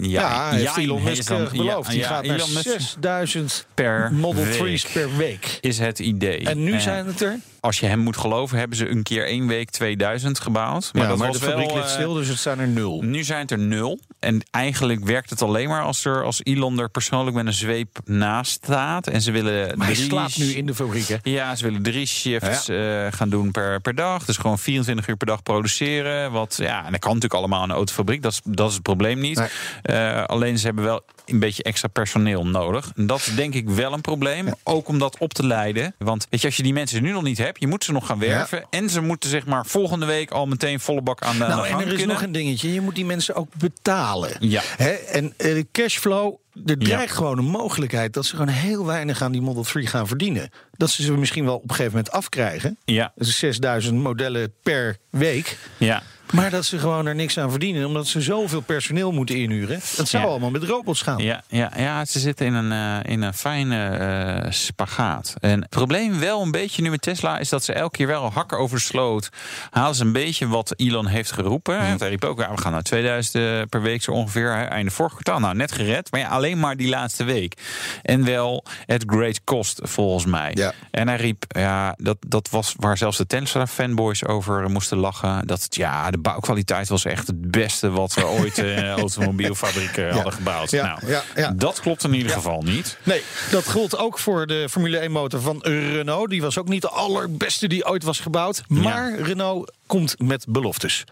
Ja, 0.00 0.50
heeft 0.50 0.76
Elon 0.76 1.02
Musk 1.02 1.28
dan- 1.28 1.44
eh, 1.44 1.50
beloofd. 1.50 1.90
Die 1.90 1.98
ja, 1.98 2.06
gaat 2.08 2.24
ja, 2.24 2.30
naar 2.30 2.38
Elon 2.40 2.52
Musk 2.52 2.70
6000 2.70 3.66
per 3.74 4.12
Model 4.12 4.44
week 4.44 4.54
3's 4.80 4.86
per 4.92 5.16
week. 5.16 5.58
is 5.60 5.78
het 5.78 5.98
idee. 5.98 6.38
En 6.44 6.64
nu 6.64 6.72
Eh, 6.72 6.80
zijn 6.80 7.06
het 7.06 7.20
er. 7.20 7.38
Als 7.66 7.80
je 7.80 7.86
hem 7.86 7.98
moet 7.98 8.16
geloven, 8.16 8.58
hebben 8.58 8.76
ze 8.76 8.88
een 8.88 9.02
keer 9.02 9.26
één 9.26 9.46
week 9.46 9.70
2000 9.70 10.40
gebouwd. 10.40 10.90
Maar, 10.92 11.08
dat 11.08 11.18
maar 11.18 11.26
was 11.26 11.38
de 11.38 11.44
fabriek 11.44 11.66
wel, 11.66 11.76
ligt 11.76 11.88
eh, 11.88 11.94
stil, 11.94 12.12
dus 12.12 12.28
het 12.28 12.38
zijn 12.38 12.58
er 12.58 12.68
nul. 12.68 13.02
Nu 13.02 13.24
zijn 13.24 13.40
het 13.40 13.50
er 13.50 13.58
nul. 13.58 14.00
En 14.18 14.42
eigenlijk 14.50 15.04
werkt 15.04 15.30
het 15.30 15.42
alleen 15.42 15.68
maar 15.68 15.82
als, 15.82 16.04
er, 16.04 16.24
als 16.24 16.40
Elon 16.42 16.78
er 16.78 16.90
persoonlijk 16.90 17.36
met 17.36 17.46
een 17.46 17.52
zweep 17.52 17.98
naast 18.04 18.52
staat. 18.52 19.06
En 19.06 19.22
ze 19.22 19.30
willen 19.30 19.78
Maar 19.78 19.86
hij 19.86 19.94
drie 19.94 20.08
slaapt 20.08 20.38
nu 20.38 20.46
in 20.46 20.66
de 20.66 20.74
fabriek, 20.74 21.08
hè? 21.08 21.16
Ja, 21.22 21.54
ze 21.54 21.64
willen 21.64 21.82
drie 21.82 22.06
shifts 22.06 22.68
eh, 22.68 23.06
gaan 23.10 23.28
doen 23.28 23.50
per, 23.50 23.80
per 23.80 23.94
dag. 23.94 24.24
Dus 24.24 24.36
gewoon 24.36 24.58
24 24.58 25.08
uur 25.08 25.16
per 25.16 25.26
dag 25.26 25.42
produceren. 25.42 26.32
Wat, 26.32 26.56
ja, 26.60 26.84
en 26.84 26.90
dat 26.90 27.00
kan 27.00 27.14
natuurlijk 27.14 27.40
allemaal 27.40 27.62
in 27.62 27.70
een 27.70 27.76
autofabriek. 27.76 28.22
Dat 28.22 28.32
is, 28.32 28.40
dat 28.44 28.68
is 28.68 28.74
het 28.74 28.82
probleem 28.82 29.18
niet. 29.18 29.38
Nee. 29.38 29.48
Eh, 29.82 30.24
alleen 30.24 30.58
ze 30.58 30.66
hebben 30.66 30.84
wel 30.84 31.04
een 31.26 31.38
beetje 31.38 31.62
extra 31.62 31.88
personeel 31.88 32.46
nodig. 32.46 32.92
En 32.96 33.06
dat 33.06 33.18
is 33.18 33.34
denk 33.34 33.54
ik 33.54 33.68
wel 33.68 33.92
een 33.92 34.00
probleem. 34.00 34.48
Ook 34.62 34.88
om 34.88 34.98
dat 34.98 35.18
op 35.18 35.34
te 35.34 35.46
leiden. 35.46 35.94
Want 35.98 36.26
weet 36.30 36.40
je, 36.40 36.46
als 36.46 36.56
je 36.56 36.62
die 36.62 36.72
mensen 36.72 37.02
nu 37.02 37.12
nog 37.12 37.22
niet 37.22 37.38
hebt, 37.38 37.55
je 37.58 37.66
moet 37.66 37.84
ze 37.84 37.92
nog 37.92 38.06
gaan 38.06 38.18
werven. 38.18 38.66
En 38.70 38.90
ze 38.90 39.00
moeten 39.00 39.30
zeg 39.30 39.46
maar 39.46 39.66
volgende 39.66 40.06
week 40.06 40.30
al 40.30 40.46
meteen 40.46 40.80
volle 40.80 41.02
bak 41.02 41.22
aan 41.22 41.38
de, 41.38 41.44
aan 41.44 41.50
de 41.50 41.54
Nou, 41.54 41.66
en 41.66 41.70
gang 41.72 41.82
er 41.82 41.88
is 41.92 41.96
kunnen. 41.96 42.14
nog 42.16 42.24
een 42.24 42.32
dingetje. 42.32 42.72
Je 42.72 42.80
moet 42.80 42.94
die 42.94 43.04
mensen 43.04 43.34
ook 43.34 43.48
betalen. 43.58 44.30
Ja. 44.40 44.62
Hè? 44.64 44.90
En 44.90 45.34
eh, 45.36 45.54
de 45.54 45.66
cashflow, 45.72 46.34
er 46.66 46.74
Ja. 46.78 46.86
dreigt 46.86 47.14
gewoon 47.14 47.38
een 47.38 47.44
mogelijkheid... 47.44 48.12
dat 48.12 48.26
ze 48.26 48.30
gewoon 48.36 48.48
heel 48.52 48.86
weinig 48.86 49.22
aan 49.22 49.32
die 49.32 49.40
Model 49.42 49.62
3 49.62 49.86
gaan 49.86 50.06
verdienen. 50.06 50.50
Dat 50.72 50.90
ze 50.90 51.02
ze 51.02 51.12
misschien 51.12 51.44
wel 51.44 51.54
op 51.56 51.62
een 51.62 51.68
gegeven 51.70 51.90
moment 51.92 52.10
afkrijgen. 52.10 52.78
Ja, 52.84 53.12
is 53.16 53.38
6000 53.38 53.98
modellen 54.02 54.52
per 54.62 54.96
week. 55.10 55.58
ja. 55.76 56.02
Maar 56.32 56.50
dat 56.50 56.64
ze 56.64 56.78
gewoon 56.78 57.06
er 57.06 57.14
niks 57.14 57.38
aan 57.38 57.50
verdienen... 57.50 57.86
omdat 57.86 58.06
ze 58.06 58.20
zoveel 58.20 58.60
personeel 58.60 59.12
moeten 59.12 59.36
inhuren. 59.36 59.80
Dat 59.96 60.08
zou 60.08 60.22
Ja. 60.24 60.28
allemaal 60.30 60.50
met 60.50 60.62
robots 60.62 61.02
gaan. 61.02 61.18
Ja, 61.22 61.42
ja, 61.48 61.72
ja, 61.76 62.04
ze 62.04 62.18
zitten 62.18 62.46
in 62.46 62.54
een, 62.54 62.72
eh, 62.72 63.12
in 63.12 63.22
een 63.22 63.34
fijne 63.34 63.86
eh, 63.88 64.50
spagaat. 64.50 65.34
En 65.40 65.60
het 65.60 65.70
probleem 65.70 66.18
wel 66.18 66.42
een 66.42 66.50
beetje 66.50 66.82
nu 66.82 66.90
met 66.90 67.02
Tesla 67.02 67.38
is 67.38 67.48
dat 67.48 67.64
ze 67.64 67.72
elke 67.72 67.96
keer 67.96 68.06
wel 68.06 68.30
hakken 68.32 68.58
over 68.58 68.80
sloot. 68.80 69.28
Halen 69.70 69.94
ze 69.94 70.04
een 70.04 70.12
beetje 70.12 70.48
wat 70.48 70.72
Elon 70.76 71.06
heeft 71.06 71.32
geroepen. 71.32 71.80
Hij 71.80 72.08
riep 72.08 72.24
ook, 72.24 72.38
ja, 72.38 72.50
we 72.54 72.60
gaan 72.60 72.72
naar 72.72 72.82
2000 72.82 73.34
eh, 73.34 73.60
per 73.68 73.82
week 73.82 74.02
zo 74.02 74.10
ongeveer. 74.12 74.52
Einde 74.52 74.90
vorig 74.90 75.12
kwartaal. 75.12 75.38
Nou, 75.40 75.54
net 75.54 75.72
gered. 75.72 76.10
Maar 76.10 76.20
ja, 76.20 76.28
alleen 76.28 76.58
maar 76.58 76.76
die 76.76 76.88
laatste 76.88 77.24
week. 77.24 77.54
En 78.02 78.24
wel 78.24 78.64
at 78.86 79.02
great 79.06 79.44
cost, 79.44 79.80
volgens 79.82 80.24
mij. 80.24 80.50
Ja. 80.54 80.72
En 80.90 81.08
hij 81.08 81.16
riep, 81.16 81.44
ja, 81.48 81.94
dat, 81.96 82.16
dat 82.26 82.50
was 82.50 82.74
waar 82.76 82.96
zelfs 82.98 83.16
de 83.16 83.26
Tesla-fanboys 83.26 84.24
over 84.24 84.70
moesten 84.70 84.98
lachen. 84.98 85.46
Dat 85.46 85.62
het, 85.62 85.74
ja, 85.74 86.10
de 86.16 86.22
bouwkwaliteit 86.22 86.88
was 86.88 87.04
echt 87.04 87.26
het 87.26 87.50
beste 87.50 87.90
wat 87.90 88.14
we 88.14 88.26
ooit 88.26 88.58
in 88.58 88.64
een 88.64 88.98
automobielfabriek 88.98 89.96
eh, 89.96 90.12
hadden 90.14 90.32
gebouwd. 90.32 90.70
Ja, 90.70 90.98
nou, 91.02 91.22
ja, 91.36 91.50
dat 91.50 91.80
klopt 91.80 92.04
in 92.04 92.14
ieder 92.14 92.32
geval 92.32 92.62
niet. 92.62 92.98
Nee, 93.02 93.22
dat 93.50 93.68
gold 93.68 93.98
ook 93.98 94.18
voor 94.18 94.46
de 94.46 94.66
Formule 94.70 94.98
1 94.98 95.10
motor 95.10 95.40
van 95.40 95.58
Renault. 95.62 96.30
Die 96.30 96.42
was 96.42 96.58
ook 96.58 96.68
niet 96.68 96.82
de 96.82 96.88
allerbeste 96.88 97.66
die 97.68 97.86
ooit 97.86 98.02
was 98.02 98.20
gebouwd. 98.20 98.62
Maar 98.68 99.18
Renault 99.20 99.72
komt 99.86 100.14
met 100.18 100.44
beloftes. 100.48 101.04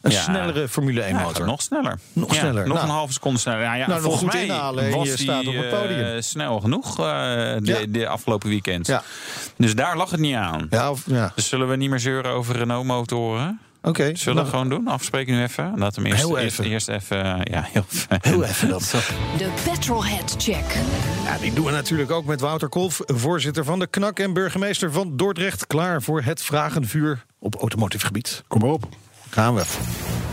Een 0.00 0.10
Ja. 0.10 0.22
snellere 0.22 0.68
Formule 0.68 1.00
1 1.00 1.08
Ja, 1.10 1.16
hij 1.16 1.24
motor. 1.24 1.46
nog 1.46 1.62
sneller. 1.62 1.98
Nog 2.12 2.32
Ja, 2.34 2.38
sneller. 2.38 2.66
Nog 2.66 2.76
Nou. 2.76 2.88
een 2.88 2.94
halve 2.94 3.12
seconde 3.12 3.38
sneller. 3.38 3.60
Ja, 3.62 3.74
ja, 3.74 3.86
Nou, 3.86 3.90
nog 3.90 4.00
volgens 4.00 4.22
goed 4.22 4.32
mij 4.32 4.44
inhalen 4.44 4.84
en 4.84 4.90
was 4.90 5.06
je 5.08 5.16
staat 5.18 5.46
op 5.46 5.54
het 5.54 5.64
eh, 5.72 5.80
podium. 5.80 6.22
snel 6.22 6.60
genoeg 6.60 6.98
eh, 6.98 7.04
de, 7.58 7.86
de 7.90 8.08
afgelopen 8.08 8.48
weekend. 8.48 8.90
Dus 9.56 9.74
daar 9.74 9.96
lag 9.96 10.10
het 10.10 10.20
niet 10.20 10.34
aan. 10.34 10.66
Ja, 10.70 10.90
of, 10.90 11.02
ja. 11.06 11.32
Dus 11.34 11.48
zullen 11.48 11.68
we 11.68 11.76
niet 11.76 11.90
meer 11.90 12.00
zeuren 12.00 12.30
over 12.32 12.56
Renault-motoren? 12.56 13.60
Oké. 13.84 14.02
Zullen 14.04 14.18
we 14.18 14.24
Nou, 14.24 14.36
dat 14.36 14.48
gewoon 14.48 14.68
doen? 14.68 14.88
Afspreken 14.88 15.34
nu 15.34 15.42
even? 15.42 15.72
Laat 15.78 15.94
hem 15.96 16.06
eerst, 16.06 16.18
Heel 16.22 16.38
even. 16.38 16.64
eerst 16.64 16.88
even. 16.88 17.16
Ja. 17.50 17.68
Heel 18.20 18.44
even 18.44 18.68
dat. 18.78 18.90
De 19.38 19.48
Petrolhead 19.64 20.34
Check. 20.38 20.64
Ja, 21.24 21.38
die 21.38 21.52
doen 21.52 21.64
we 21.64 21.70
natuurlijk 21.70 22.10
ook 22.10 22.24
met 22.24 22.40
Wouter 22.40 22.68
Kolf, 22.68 23.00
voorzitter 23.06 23.64
van 23.64 23.78
de 23.78 23.86
KNAK 23.86 24.18
en 24.18 24.32
burgemeester 24.32 24.92
van 24.92 25.16
Dordrecht. 25.16 25.66
Klaar 25.66 26.02
voor 26.02 26.22
het 26.22 26.42
vragenvuur 26.42 27.24
op 27.38 27.54
automotive 27.54 28.06
gebied. 28.06 28.42
Kom 28.48 28.60
maar 28.60 28.70
op. 28.70 28.88
Gaan 29.30 29.54
we. 29.54 29.62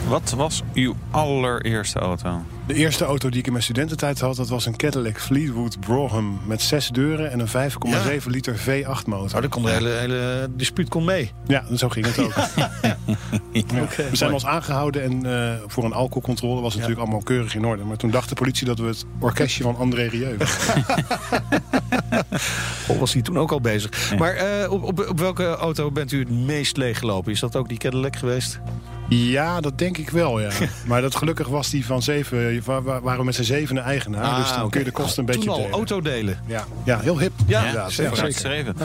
Wat 0.07 0.33
was 0.35 0.61
uw 0.73 0.95
allereerste 1.11 1.99
auto? 1.99 2.41
De 2.67 2.73
eerste 2.73 3.05
auto 3.05 3.29
die 3.29 3.39
ik 3.39 3.45
in 3.45 3.51
mijn 3.51 3.63
studententijd 3.63 4.19
had, 4.19 4.35
dat 4.35 4.49
was 4.49 4.65
een 4.65 4.75
Cadillac 4.75 5.19
Fleetwood 5.19 5.79
Brougham 5.79 6.39
met 6.45 6.61
zes 6.61 6.89
deuren 6.89 7.31
en 7.31 7.39
een 7.39 7.71
5,7 8.21 8.25
liter 8.25 8.55
V8 8.59 9.05
motor. 9.05 9.29
Nou, 9.29 9.41
daar 9.41 9.47
kon 9.49 9.63
de 9.63 9.69
hele, 9.69 9.89
hele 9.89 10.49
dispuut 10.55 10.89
kon 10.89 11.05
mee. 11.05 11.31
Ja, 11.47 11.63
zo 11.75 11.89
ging 11.89 12.05
het 12.05 12.19
ook. 12.19 12.33
Ja. 12.81 12.97
We 14.09 14.15
zijn 14.15 14.33
ons 14.33 14.45
aangehouden 14.45 15.03
en 15.03 15.25
eh, 15.25 15.53
voor 15.67 15.83
een 15.83 15.93
alcoholcontrole 15.93 16.61
was 16.61 16.73
het 16.73 16.81
natuurlijk 16.81 17.07
allemaal 17.07 17.23
keurig 17.25 17.55
in 17.55 17.65
orde. 17.65 17.83
Maar 17.83 17.97
toen 17.97 18.11
dacht 18.11 18.29
de 18.29 18.35
politie 18.35 18.65
dat 18.65 18.79
we 18.79 18.85
het 18.85 19.05
orkestje 19.19 19.63
van 19.63 19.77
André 19.77 20.05
Rieu 20.07 20.37
waren. 20.37 20.47
Of 22.87 22.97
was 22.99 23.13
hij 23.13 23.21
toen 23.21 23.39
ook 23.39 23.51
al 23.51 23.61
bezig. 23.61 24.17
Maar 24.17 24.33
eh, 24.33 24.71
op, 24.71 24.83
op, 24.83 25.07
op 25.09 25.19
welke 25.19 25.45
auto 25.45 25.91
bent 25.91 26.11
u 26.11 26.19
het 26.19 26.29
meest 26.29 26.77
leeggelopen? 26.77 27.31
Is 27.31 27.39
dat 27.39 27.55
ook 27.55 27.69
die 27.69 27.77
Cadillac 27.77 28.15
geweest? 28.15 28.59
Ja, 29.15 29.61
dat 29.61 29.77
denk 29.77 29.97
ik 29.97 30.09
wel, 30.09 30.39
ja. 30.41 30.49
Maar 30.87 31.01
dat 31.01 31.15
gelukkig 31.15 31.47
was 31.47 31.69
die 31.69 31.85
van 31.85 32.01
zeven, 32.01 32.61
wa- 32.65 32.81
wa- 32.81 33.01
waren 33.01 33.19
we 33.19 33.25
met 33.25 33.35
z'n 33.35 33.43
zevende 33.43 33.81
eigenaar. 33.81 34.39
dus 34.39 34.53
dan 34.55 34.69
kun 34.69 34.79
je 34.79 34.85
de 34.85 34.91
kosten 34.91 35.19
een 35.19 35.25
beetje 35.25 35.41
Toen 35.41 35.49
al 35.49 35.55
delen. 35.57 35.71
autodelen. 35.73 36.39
Ja, 36.47 36.65
ja, 36.85 36.99
heel 36.99 37.19
hip. 37.19 37.31
Ja, 37.47 37.59
inderdaad. 37.59 37.91
zeker. 37.91 38.15
Ja. 38.15 38.21
Uitgeschreven. 38.21 38.75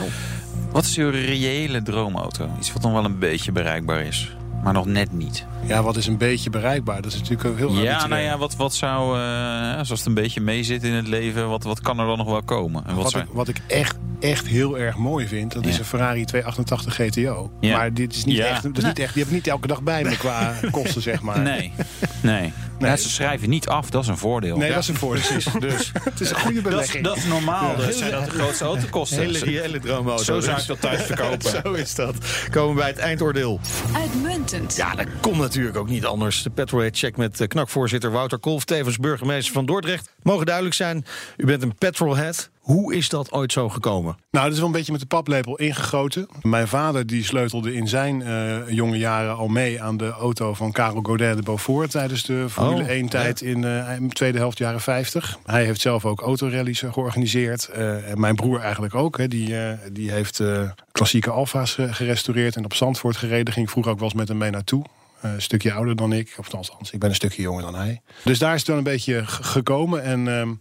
Wat 0.71 0.83
is 0.85 0.97
uw 0.97 1.09
reële 1.09 1.81
droomauto? 1.83 2.49
Iets 2.59 2.73
wat 2.73 2.81
nog 2.81 2.91
wel 2.91 3.05
een 3.05 3.19
beetje 3.19 3.51
bereikbaar 3.51 4.01
is. 4.01 4.35
Maar 4.63 4.73
nog 4.73 4.85
net 4.85 5.11
niet. 5.13 5.45
Ja, 5.67 5.83
wat 5.83 5.95
is 5.97 6.07
een 6.07 6.17
beetje 6.17 6.49
bereikbaar? 6.49 7.01
Dat 7.01 7.11
is 7.11 7.19
natuurlijk 7.19 7.49
ook 7.49 7.57
heel 7.57 7.69
Ja, 7.71 7.75
arbitrair. 7.77 8.09
nou 8.09 8.21
ja, 8.21 8.37
wat, 8.37 8.55
wat 8.55 8.73
zou, 8.75 9.19
eh, 9.19 9.71
zoals 9.73 9.89
het 9.89 10.05
een 10.05 10.13
beetje 10.13 10.41
mee 10.41 10.63
zit 10.63 10.83
in 10.83 10.93
het 10.93 11.07
leven, 11.07 11.49
wat, 11.49 11.63
wat 11.63 11.81
kan 11.81 11.99
er 11.99 12.05
dan 12.07 12.17
nog 12.17 12.27
wel 12.27 12.43
komen? 12.43 12.83
En 12.85 12.93
wat 12.95 13.03
Wat 13.03 13.11
zou- 13.11 13.23
ik, 13.23 13.29
wat 13.33 13.47
ik 13.47 13.61
echt 13.67 13.97
echt 14.19 14.47
heel 14.47 14.77
erg 14.77 14.97
mooi 14.97 15.27
vind, 15.27 15.53
dat 15.53 15.65
is 15.65 15.77
een 15.79 15.85
Ferrari 15.85 16.25
288 16.25 16.95
GTO. 16.95 17.51
Ja. 17.59 17.77
Maar 17.77 17.93
dit 17.93 18.15
is 18.15 18.25
niet 18.25 18.35
Ja. 18.35 18.45
echt, 18.45 18.63
dat 18.63 18.77
is 18.77 18.83
niet 18.83 18.99
echt, 18.99 19.13
die 19.13 19.23
heb 19.23 19.31
ik 19.31 19.37
niet 19.37 19.47
elke 19.47 19.67
dag 19.67 19.81
bij 19.81 20.03
me 20.03 20.17
qua 20.17 20.53
kosten, 20.71 21.01
zeg 21.01 21.21
maar. 21.21 21.39
Nee, 21.39 21.73
nee. 22.21 22.53
Ja, 22.79 22.95
ze 22.95 23.09
schrijven 23.09 23.49
niet 23.49 23.67
af, 23.67 23.89
dat 23.89 24.01
is 24.03 24.07
een 24.09 24.17
voordeel. 24.17 24.57
Nee, 24.57 24.69
dat 24.69 24.79
is 24.79 24.87
een 24.87 24.95
voordeel. 24.95 25.23
Dus 25.59 25.91
Het 26.03 26.21
is 26.21 26.29
een 26.29 26.35
goede 26.35 26.61
dat, 26.61 26.71
is, 26.71 26.77
belegging. 26.77 27.03
dat 27.03 27.17
is 27.17 27.25
normaal. 27.25 27.75
Dat 27.75 27.93
zijn 27.93 28.11
dat 28.11 28.25
de 28.25 28.29
grootste 28.31 28.63
autokosten. 28.63 29.19
hele 29.19 29.39
reële 29.39 29.79
droomauto. 29.79 30.23
Zo 30.23 30.39
zou 30.39 30.53
dus. 30.55 30.61
ik 30.61 30.67
dat 30.67 30.81
thuis 30.81 31.01
verkopen. 31.01 31.49
Zo 31.63 31.73
is 31.73 31.95
dat. 31.95 32.15
Komen 32.51 32.75
we 32.75 32.79
bij 32.81 32.89
het 32.89 32.97
eindoordeel. 32.97 33.59
Uitmuntend. 33.95 34.75
Ja, 34.75 34.95
dat 34.95 35.05
komt 35.21 35.37
natuurlijk 35.37 35.77
ook 35.77 35.89
niet 35.89 36.05
anders. 36.05 36.43
De 36.43 36.49
Petrolhead 36.49 36.97
Check 36.97 37.17
met 37.17 37.41
eh, 37.41 37.47
knakvoorzitter 37.47 38.11
Wouter 38.11 38.39
Kolf, 38.39 38.63
tevens 38.65 38.97
burgemeester 38.97 39.53
van 39.53 39.65
Dordrecht. 39.65 40.13
Mogen 40.23 40.45
duidelijk 40.45 40.75
zijn, 40.75 41.05
u 41.37 41.45
bent 41.45 41.63
een 41.63 41.75
petrolhead. 41.75 42.49
Hoe 42.67 42.95
is 42.95 43.09
dat 43.09 43.31
ooit 43.31 43.51
zo 43.51 43.69
gekomen? 43.69 44.17
Nou, 44.31 44.43
dat 44.43 44.53
is 44.53 44.59
wel 44.59 44.67
een 44.67 44.73
beetje 44.73 44.91
met 44.91 45.01
de 45.01 45.07
paplepel 45.07 45.57
ingegoten. 45.57 46.27
Mijn 46.41 46.67
vader 46.67 47.05
die 47.05 47.23
sleutelde 47.23 47.73
in 47.73 47.87
zijn 47.87 48.21
eh, 48.21 48.69
jonge 48.69 48.97
jaren 48.97 49.35
al 49.35 49.47
mee 49.47 49.81
aan 49.81 49.97
de 49.97 50.09
auto 50.09 50.53
van 50.53 50.71
Karel 50.71 50.99
Godet 51.01 51.37
de 51.37 51.43
Beaufort 51.43 51.91
tijdens 51.91 52.23
de 52.23 52.45
Formule 52.49 52.81
Oh, 52.81 52.89
1 52.89 53.09
tijd 53.09 53.41
in 53.41 53.63
eh, 53.63 53.89
de 53.99 54.07
tweede 54.09 54.37
helft 54.37 54.57
jaren 54.57 54.81
50. 54.81 55.37
Hij 55.45 55.65
heeft 55.65 55.81
zelf 55.81 56.05
ook 56.05 56.21
autorallies 56.21 56.83
eh, 56.83 56.93
georganiseerd. 56.93 57.65
Eh, 57.67 58.11
en 58.11 58.19
mijn 58.19 58.35
broer 58.35 58.59
eigenlijk 58.59 58.95
ook. 58.95 59.17
Hè. 59.17 59.27
Die, 59.27 59.59
eh, 59.59 59.77
die 59.91 60.11
heeft 60.11 60.39
eh, 60.39 60.69
klassieke 60.91 61.29
Alfa's 61.31 61.77
eh, 61.77 61.93
gerestaureerd 61.93 62.55
en 62.55 62.65
op 62.65 62.73
Zandvoort 62.73 63.17
gereden. 63.17 63.53
Ging 63.53 63.69
vroeger 63.69 63.91
ook 63.91 63.99
wel 63.99 64.07
eens 64.07 64.17
met 64.17 64.27
hem 64.27 64.37
mee 64.37 64.51
naartoe. 64.51 64.85
Eh, 65.21 65.33
een 65.33 65.41
stukje 65.41 65.73
ouder 65.73 65.95
dan 65.95 66.13
ik. 66.13 66.35
Of 66.37 66.53
althans, 66.53 66.91
ik 66.91 66.99
ben 66.99 67.09
een 67.09 67.15
stukje 67.15 67.41
jonger 67.41 67.61
dan 67.61 67.75
hij. 67.75 68.01
Dus 68.23 68.39
daar 68.39 68.53
is 68.53 68.59
het 68.59 68.67
wel 68.67 68.77
een 68.77 68.83
beetje 68.83 69.23
gekomen. 69.25 70.03
En 70.03 70.27
ehm, 70.27 70.53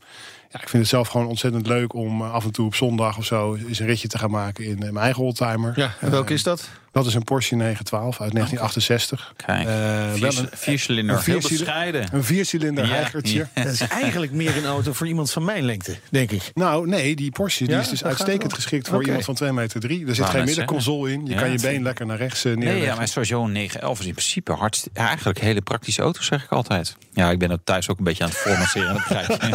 ja, 0.57 0.63
ik 0.63 0.69
vind 0.69 0.83
het 0.83 0.93
zelf 0.93 1.09
gewoon 1.09 1.27
ontzettend 1.27 1.67
leuk 1.67 1.95
om 1.95 2.21
eh, 2.21 2.33
af 2.33 2.45
en 2.45 2.53
toe 2.53 2.67
op 2.67 2.75
zondag 2.75 3.19
of 3.19 3.25
zo 3.25 3.55
eens 3.55 3.79
een 3.79 3.87
ritje 3.87 4.09
te 4.09 4.19
gaan 4.19 4.31
maken 4.31 4.65
in 4.65 4.77
eh, 4.77 4.79
mijn 4.79 4.97
eigen 4.97 5.23
oldtimer. 5.23 5.73
Ja, 5.77 5.95
en 6.01 6.11
welke 6.11 6.33
is 6.33 6.43
dat? 6.43 6.69
Dat 6.97 7.07
is 7.07 7.15
een 7.15 7.25
Porsche 7.25 7.55
912 7.55 8.21
uit 8.21 8.33
1968. 8.33 9.33
Kijk, 9.47 9.59
Eh, 9.67 10.21
wel 10.21 10.39
een, 10.43 10.49
viercilinder, 10.53 11.15
een 11.17 11.21
heel 11.23 11.41
viercilinder- 11.41 11.65
bescheiden. 11.67 12.09
een 12.13 12.25
viercilinder 12.25 12.87
Ja. 12.87 13.09
Dat 13.55 13.73
is 13.73 13.81
eigenlijk 13.81 14.33
meer 14.33 14.57
een 14.57 14.65
auto 14.65 14.93
voor 14.93 15.07
iemand 15.07 15.31
van 15.31 15.45
mijn 15.45 15.65
lengte, 15.65 15.97
denk 16.11 16.31
ik. 16.31 16.51
Nou, 16.55 16.89
nee, 16.89 17.17
die 17.17 17.31
Porsche 17.31 17.65
die 17.67 17.77
is 17.77 17.89
dus 17.89 17.99
dat 17.99 18.09
uitstekend 18.09 18.53
geschikt 18.53 18.89
voor 18.89 19.05
iemand 19.05 19.25
van 19.25 19.35
2 19.35 19.53
meter 19.53 19.81
3. 19.81 20.07
Er 20.07 20.15
zit 20.15 20.25
geen 20.27 20.45
middenconsole 20.45 21.13
in. 21.13 21.25
Je 21.27 21.31
Ja, 21.33 21.39
kan 21.39 21.51
je 21.51 21.59
dat 21.59 21.71
been 21.71 21.83
lekker 21.83 22.07
naar 22.07 22.17
rechts 22.17 22.45
eh, 22.45 22.53
Nee, 22.53 22.57
neerleggen. 22.57 22.87
ja, 22.93 22.95
maar 22.97 23.09
sowieso 23.09 23.45
een 23.45 23.53
911 23.53 24.01
is 24.01 24.07
in 24.07 24.13
principe 24.13 24.53
hardst, 24.53 24.89
ja, 24.95 25.07
eigenlijk 25.07 25.39
een 25.39 25.45
hele 25.47 25.61
praktische 25.61 26.03
auto, 26.03 26.23
zeg 26.23 26.45
ik 26.45 26.51
altijd. 26.51 26.97
Ja, 27.13 27.31
ik 27.31 27.39
ben 27.39 27.51
het 27.51 27.61
thuis 27.67 27.89
ook 27.89 27.99
een 27.99 28.05
beetje 28.05 28.25
aan 28.25 28.31
het 28.31 28.39
formatteren. 28.39 28.89
dat 28.95 28.97
begrijp 29.09 29.27
je. 29.43 29.49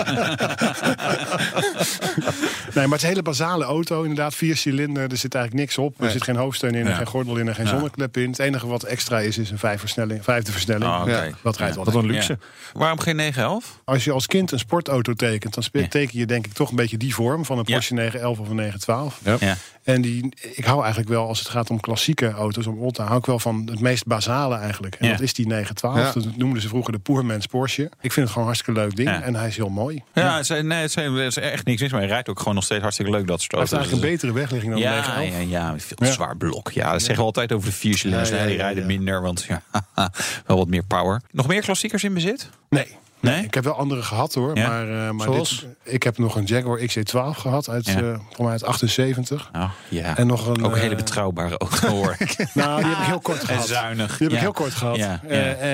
Nee, 2.74 2.83
maar 2.88 2.91
het 2.91 2.93
is 2.93 3.01
een 3.03 3.10
hele 3.10 3.21
basale 3.21 3.63
auto. 3.65 4.01
Inderdaad, 4.01 4.36
vier 4.36 4.57
cilinder. 4.57 5.12
Er 5.12 5.17
zit 5.17 5.36
eigenlijk 5.36 5.65
niks 5.65 5.77
op. 5.77 5.95
Er 5.98 6.03
Nee. 6.03 6.12
zit 6.12 6.24
geen 6.24 6.36
hoofdsteun 6.36 6.75
in, 6.75 6.83
en 6.86 6.89
Ja. 6.89 6.95
geen 6.95 7.05
gordel 7.07 7.31
in 7.40 7.48
en 7.48 7.56
geen 7.56 7.66
Ja. 7.66 7.72
zonneklep 7.72 8.18
in. 8.18 8.30
Het 8.30 8.40
enige 8.40 8.68
wat 8.68 8.84
extra 8.84 9.20
is, 9.20 9.38
is 9.38 9.50
een 9.52 9.58
vijf 9.58 9.80
versnelling, 9.80 10.24
vijfde 10.24 10.52
versnelling. 10.52 10.92
Ah, 10.92 11.02
oké. 11.02 11.24
Ja, 11.24 11.30
Dat 11.44 11.58
rijdt 11.58 11.76
wel. 11.76 11.86
Wat 11.86 11.96
een 11.96 12.06
luxe. 12.06 12.38
Ja. 12.74 12.80
Waarom 12.80 13.00
geen 13.00 13.16
911? 13.16 13.82
Als 13.86 14.04
je 14.04 14.12
als 14.12 14.28
kind 14.28 14.52
een 14.52 14.60
sportauto 14.60 15.14
tekent, 15.14 15.54
dan 15.54 15.64
teken 15.90 16.20
je 16.20 16.26
denk 16.26 16.46
ik 16.46 16.54
toch 16.54 16.70
een 16.70 16.76
beetje 16.76 16.98
die 16.98 17.16
vorm 17.16 17.46
van 17.46 17.58
een 17.58 17.64
Ja. 17.68 17.74
Porsche 17.74 17.94
911 17.94 18.40
of 18.40 18.50
een 18.50 18.56
912. 18.56 19.20
Ja. 19.40 19.56
En 19.84 20.02
die, 20.02 20.34
ik 20.56 20.66
hou 20.66 20.80
eigenlijk 20.80 21.10
wel, 21.10 21.28
als 21.28 21.40
het 21.40 21.48
gaat 21.48 21.70
om 21.70 21.80
klassieke 21.80 22.32
auto's, 22.32 22.68
om 22.68 22.78
oldtimer, 22.80 23.08
hou 23.10 23.20
ik 23.22 23.26
wel 23.28 23.40
van 23.40 23.68
het 23.72 23.80
meest 23.80 24.06
basale 24.06 24.56
eigenlijk. 24.56 24.96
En 24.96 25.06
Ja. 25.06 25.12
dat 25.12 25.22
is 25.22 25.34
die 25.34 25.48
912. 25.48 25.98
Ja. 25.98 26.22
Dat 26.22 26.38
noemden 26.38 26.62
ze 26.62 26.68
vroeger 26.68 26.94
de 26.94 27.00
Poormans 27.00 27.46
Porsche. 27.46 27.84
Ik 27.84 28.12
vind 28.12 28.16
het 28.16 28.28
gewoon 28.28 28.40
een 28.40 28.44
hartstikke 28.54 28.80
leuk 28.80 28.96
ding. 28.96 29.10
Ja. 29.10 29.22
En 29.22 29.36
hij 29.36 29.48
is 29.48 29.56
heel 29.56 29.70
mooi. 29.70 30.04
Ja, 30.14 30.38
het 30.38 30.46
zijn, 30.46 30.68
nee, 30.68 30.82
het 30.82 30.92
zijn, 30.92 31.16
er 31.16 31.26
is 31.26 31.38
echt 31.38 31.66
niks 31.66 31.82
mis, 31.82 31.92
maar 31.92 32.00
hij 32.00 32.10
rijdt 32.10 32.30
ook 32.30 32.38
gewoon 32.40 32.56
nog 32.56 32.64
steeds 32.64 32.82
hartstikke 32.82 33.12
leuk, 33.12 33.28
dat 33.28 33.40
soort 33.42 33.52
Hij 33.52 33.60
heeft 33.62 33.72
auto's. 33.74 33.90
eigenlijk 33.92 34.22
een 34.22 34.28
betere 34.28 34.40
wegligging 34.40 34.72
dan 34.72 34.82
de 34.82 34.88
ja, 34.88 35.18
911. 35.18 35.50
ja, 35.52 35.60
ja, 35.60 35.76
veel 35.98 36.14
zwaar 36.14 36.38
blok. 36.38 36.72
Ja, 36.72 36.92
dat 36.92 37.02
zeggen 37.02 37.21
altijd 37.25 37.51
over 37.51 37.70
de 37.70 37.75
viercilinders. 37.75 38.30
Ja, 38.30 38.46
die 38.46 38.56
rijden 38.58 38.82
ja. 38.82 38.88
minder, 38.88 39.22
want 39.22 39.44
ja, 39.48 39.62
wel 40.46 40.58
wat 40.58 40.68
meer 40.68 40.84
power. 40.84 41.22
Nog 41.32 41.48
meer 41.48 41.62
klassiekers 41.62 42.04
in 42.04 42.13
bezit? 42.13 42.50
Nee. 42.70 43.00
Nee? 43.20 43.44
Ik 43.44 43.54
heb 43.54 43.63
wel 43.63 43.74
andere 43.74 44.01
gehad 44.01 44.34
hoor. 44.34 44.58
Ja? 44.58 44.68
Maar, 44.68 45.08
eh, 45.08 45.12
maar 45.12 45.25
Zoals? 45.28 45.60
dit, 45.60 45.94
ik 45.94 46.04
heb 46.04 46.18
nog 46.18 46.36
een 46.36 46.44
Jaguar 46.44 46.80
XC12 46.80 47.38
gehad 47.38 47.70
uit, 47.70 47.86
Ja. 47.86 47.96
eh 48.01 48.16
voor 48.32 48.44
mij 48.44 48.51
uit 48.51 48.63
78. 48.63 49.50
Nou, 49.54 49.70
ja. 49.90 50.18
En 50.18 50.28
nog 50.28 50.48
een, 50.48 50.63
ook 50.66 50.72
een 50.72 50.78
hele 50.80 50.90
eh, 50.92 50.96
betrouwbare 50.98 51.58
auto 51.58 51.88
hoor. 52.01 52.18
Nou, 52.54 52.82
die 52.82 52.90
heb 52.90 53.00
ik 53.00 53.06
heel 53.06 53.20
kort 53.20 53.40
en 53.40 53.46
gehad. 53.48 53.68
zuinig. 53.68 54.17
Die 54.17 54.28
heb 54.28 54.30
ja. 54.30 54.36
ik 54.36 54.41
heel 54.41 54.52
kort 54.52 54.74
gehad. 54.74 54.98
Eh, 54.98 55.13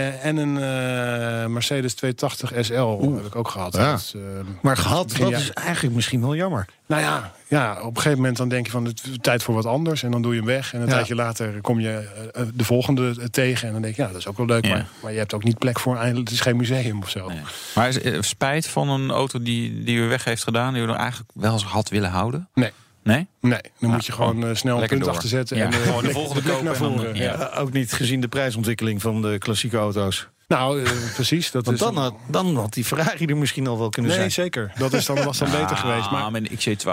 eh, 0.07 0.25
en 0.25 0.37
een 0.37 0.55
eh, 0.57 1.47
Mercedes 1.47 1.93
280 1.93 2.65
SL 2.65 3.13
heb 3.15 3.25
ik 3.25 3.35
ook 3.35 3.47
gehad. 3.49 3.75
Ja. 3.75 3.91
Dat 3.91 3.99
is, 3.99 4.13
eh, 4.15 4.21
Maar 4.61 4.77
gehad, 4.77 5.15
dat 5.19 5.31
is 5.31 5.51
eigenlijk 5.51 5.95
misschien 5.95 6.21
wel 6.21 6.35
jammer. 6.35 6.65
Nou 6.87 7.01
ja, 7.01 7.31
ja, 7.47 7.71
op 7.81 7.89
een 7.89 7.95
gegeven 7.95 8.17
moment 8.17 8.37
dan 8.37 8.49
denk 8.49 8.65
je 8.65 8.71
van 8.71 8.85
het 8.85 9.01
is 9.05 9.17
tijd 9.21 9.43
voor 9.43 9.53
wat 9.55 9.65
anders. 9.65 10.03
En 10.03 10.11
dan 10.11 10.21
doe 10.21 10.31
je 10.33 10.37
hem 10.37 10.47
weg. 10.47 10.73
En 10.73 10.79
een 10.81 10.87
Ja. 10.87 10.93
tijdje 10.93 11.15
later 11.15 11.61
kom 11.61 11.79
je 11.79 12.09
eh, 12.33 12.43
de 12.53 12.63
volgende 12.63 13.29
tegen. 13.29 13.67
En 13.67 13.73
dan 13.73 13.81
denk 13.81 13.95
je, 13.95 14.01
ja, 14.01 14.07
dat 14.07 14.17
is 14.17 14.27
ook 14.27 14.37
wel 14.37 14.45
leuk. 14.45 14.65
Ja. 14.65 14.73
Maar, 14.73 14.85
maar 15.01 15.11
je 15.11 15.17
hebt 15.17 15.33
ook 15.33 15.43
niet 15.43 15.57
plek 15.57 15.79
voor 15.79 15.95
eindelijk. 15.97 16.27
Het 16.29 16.37
is 16.37 16.41
geen 16.43 16.55
museum 16.57 17.01
of 17.01 17.09
zo. 17.09 17.27
Nee. 17.27 17.39
Maar 17.75 17.87
is, 17.87 18.01
eh, 18.01 18.21
spijt 18.21 18.67
van 18.67 18.89
een 18.89 19.11
auto 19.11 19.41
die, 19.41 19.83
die 19.83 19.97
u 19.97 20.07
weg 20.07 20.23
heeft 20.23 20.43
gedaan, 20.43 20.73
die 20.73 20.83
u 20.83 20.87
er 20.87 20.95
eigenlijk 20.95 21.29
wel 21.33 21.53
eens 21.53 21.63
had 21.63 21.89
willen 21.89 22.09
houden? 22.09 22.49
Nee. 22.53 22.71
Nee? 23.03 23.27
Nee, 23.41 23.59
dan 23.79 23.89
moet 23.89 24.05
je 24.05 24.11
gewoon 24.11 24.43
eh, 24.47 24.55
snel 24.55 24.81
een 24.81 24.87
punt 24.87 25.01
door. 25.03 25.09
achter 25.13 25.29
zetten. 25.29 25.57
Ja, 25.57 25.65
en 25.65 25.71
eh, 25.73 25.77
gewoon 25.81 26.03
de 26.03 26.11
volgende 26.11 26.41
kopen 26.41 26.65
naar 26.65 26.73
en 26.75 26.81
dan- 26.81 26.93
voren. 26.97 27.15
ja. 27.15 27.23
Ja, 27.23 27.51
ook 27.57 27.71
niet 27.73 27.93
gezien 27.93 28.21
de 28.21 28.27
prijsontwikkeling 28.27 29.01
van 29.01 29.21
de 29.21 29.37
klassieke 29.37 29.77
auto's. 29.77 30.27
Nou, 30.47 30.83
eh, 30.83 30.91
precies. 31.13 31.51
Dat 31.51 31.65
Want 31.65 31.77
is 31.77 31.83
dan 31.83 31.97
had, 31.97 32.13
dan 32.27 32.55
had 32.55 32.73
die 32.73 32.83
Ferrari 32.85 33.25
er 33.25 33.37
misschien 33.37 33.67
al 33.67 33.77
wel 33.77 33.89
kunnen 33.89 34.11
Nee, 34.11 34.19
zijn. 34.19 34.31
zeker. 34.31 34.71
Dat 34.77 34.93
is 34.93 35.05
dan, 35.05 35.23
was 35.23 35.37
dan 35.37 35.51
beter 35.51 35.77
geweest. 35.77 36.11
Maar 36.11 36.21
Ah, 36.23 36.31
met 36.31 36.49
een 36.51 36.57
XC12. 36.57 36.85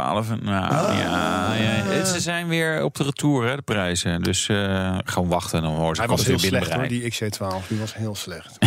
Nou, 0.43 0.43
ja, 0.43 1.55
ja. 1.55 1.55
Het- 1.55 2.09
Ze 2.09 2.21
zijn 2.21 2.49
weer 2.49 2.83
op 2.85 2.95
de 2.97 3.05
retour, 3.05 3.47
hè, 3.49 3.57
de 3.57 3.63
prijzen. 3.63 4.23
Dus 4.23 4.49
eh, 4.49 4.99
gewoon 5.05 5.29
wachten. 5.29 5.63
Dan 5.63 5.75
horen 5.75 5.95
ze 5.95 6.01
hij 6.01 6.11
was 6.11 6.21
weer 6.27 6.31
heel 6.41 6.49
slecht 6.49 6.73
hoor, 6.73 6.89
die 6.89 7.11
XC12. 7.13 7.69
Die 7.69 7.79
was 7.79 7.95
heel 7.95 8.15
slecht. 8.15 8.59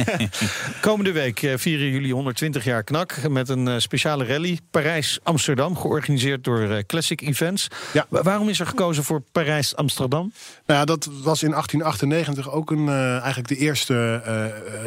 Komende 0.80 1.12
week 1.12 1.42
eh, 1.42 1.52
vieren 1.56 1.88
jullie 1.90 2.12
120 2.14 2.64
jaar 2.64 2.82
knak 2.84 3.28
met 3.28 3.48
een 3.48 3.68
eh, 3.68 3.74
speciale 3.78 4.24
rally 4.26 4.58
Parijs-Amsterdam, 4.70 5.76
georganiseerd 5.76 6.44
door 6.44 6.60
eh, 6.70 6.78
Classic 6.86 7.20
Events. 7.20 7.68
Ja. 7.92 8.06
Waarom 8.08 8.48
is 8.48 8.60
er 8.60 8.66
gekozen 8.66 9.04
voor 9.04 9.22
Parijs-Amsterdam? 9.32 10.32
Nou 10.66 10.80
ja, 10.80 10.84
dat 10.84 11.04
was 11.22 11.42
in 11.42 11.50
1898 11.50 12.50
ook 12.50 12.70
een, 12.70 12.88
eh, 12.88 13.10
eigenlijk 13.18 13.48
de 13.48 13.56
eerste 13.56 13.94
eh, 14.15 14.15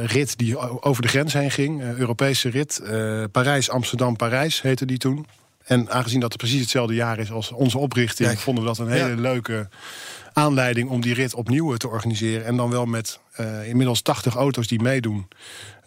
rit 0.05 0.37
die 0.37 0.57
over 0.81 1.01
de 1.01 1.07
grens 1.07 1.33
heen 1.33 1.51
ging. 1.51 1.81
Eh, 1.81 1.93
Europese 1.93 2.49
rit. 2.49 2.79
Eh, 2.79 3.23
Parijs, 3.31 3.69
Amsterdam, 3.69 4.15
Parijs 4.15 4.61
heette 4.61 4.85
die 4.85 4.97
toen. 4.97 5.25
En 5.65 5.89
aangezien 5.91 6.19
dat 6.19 6.31
het 6.31 6.41
precies 6.41 6.61
hetzelfde 6.61 6.93
jaar 6.93 7.19
is 7.19 7.31
als 7.31 7.51
onze 7.51 7.77
oprichting, 7.77 8.27
Kijk. 8.29 8.39
vonden 8.41 8.63
we 8.63 8.69
dat 8.69 8.77
een 8.79 8.91
hele 8.91 9.09
Ja. 9.09 9.15
leuke 9.21 9.67
aanleiding 10.33 10.89
om 10.89 11.01
die 11.01 11.13
rit 11.13 11.33
opnieuw 11.33 11.75
te 11.75 11.87
organiseren. 11.87 12.45
En 12.45 12.55
dan 12.57 12.69
wel 12.69 12.85
met 12.85 13.19
eh, 13.33 13.67
inmiddels 13.67 14.01
80 14.01 14.35
auto's 14.35 14.67
die 14.67 14.81
meedoen. 14.81 15.27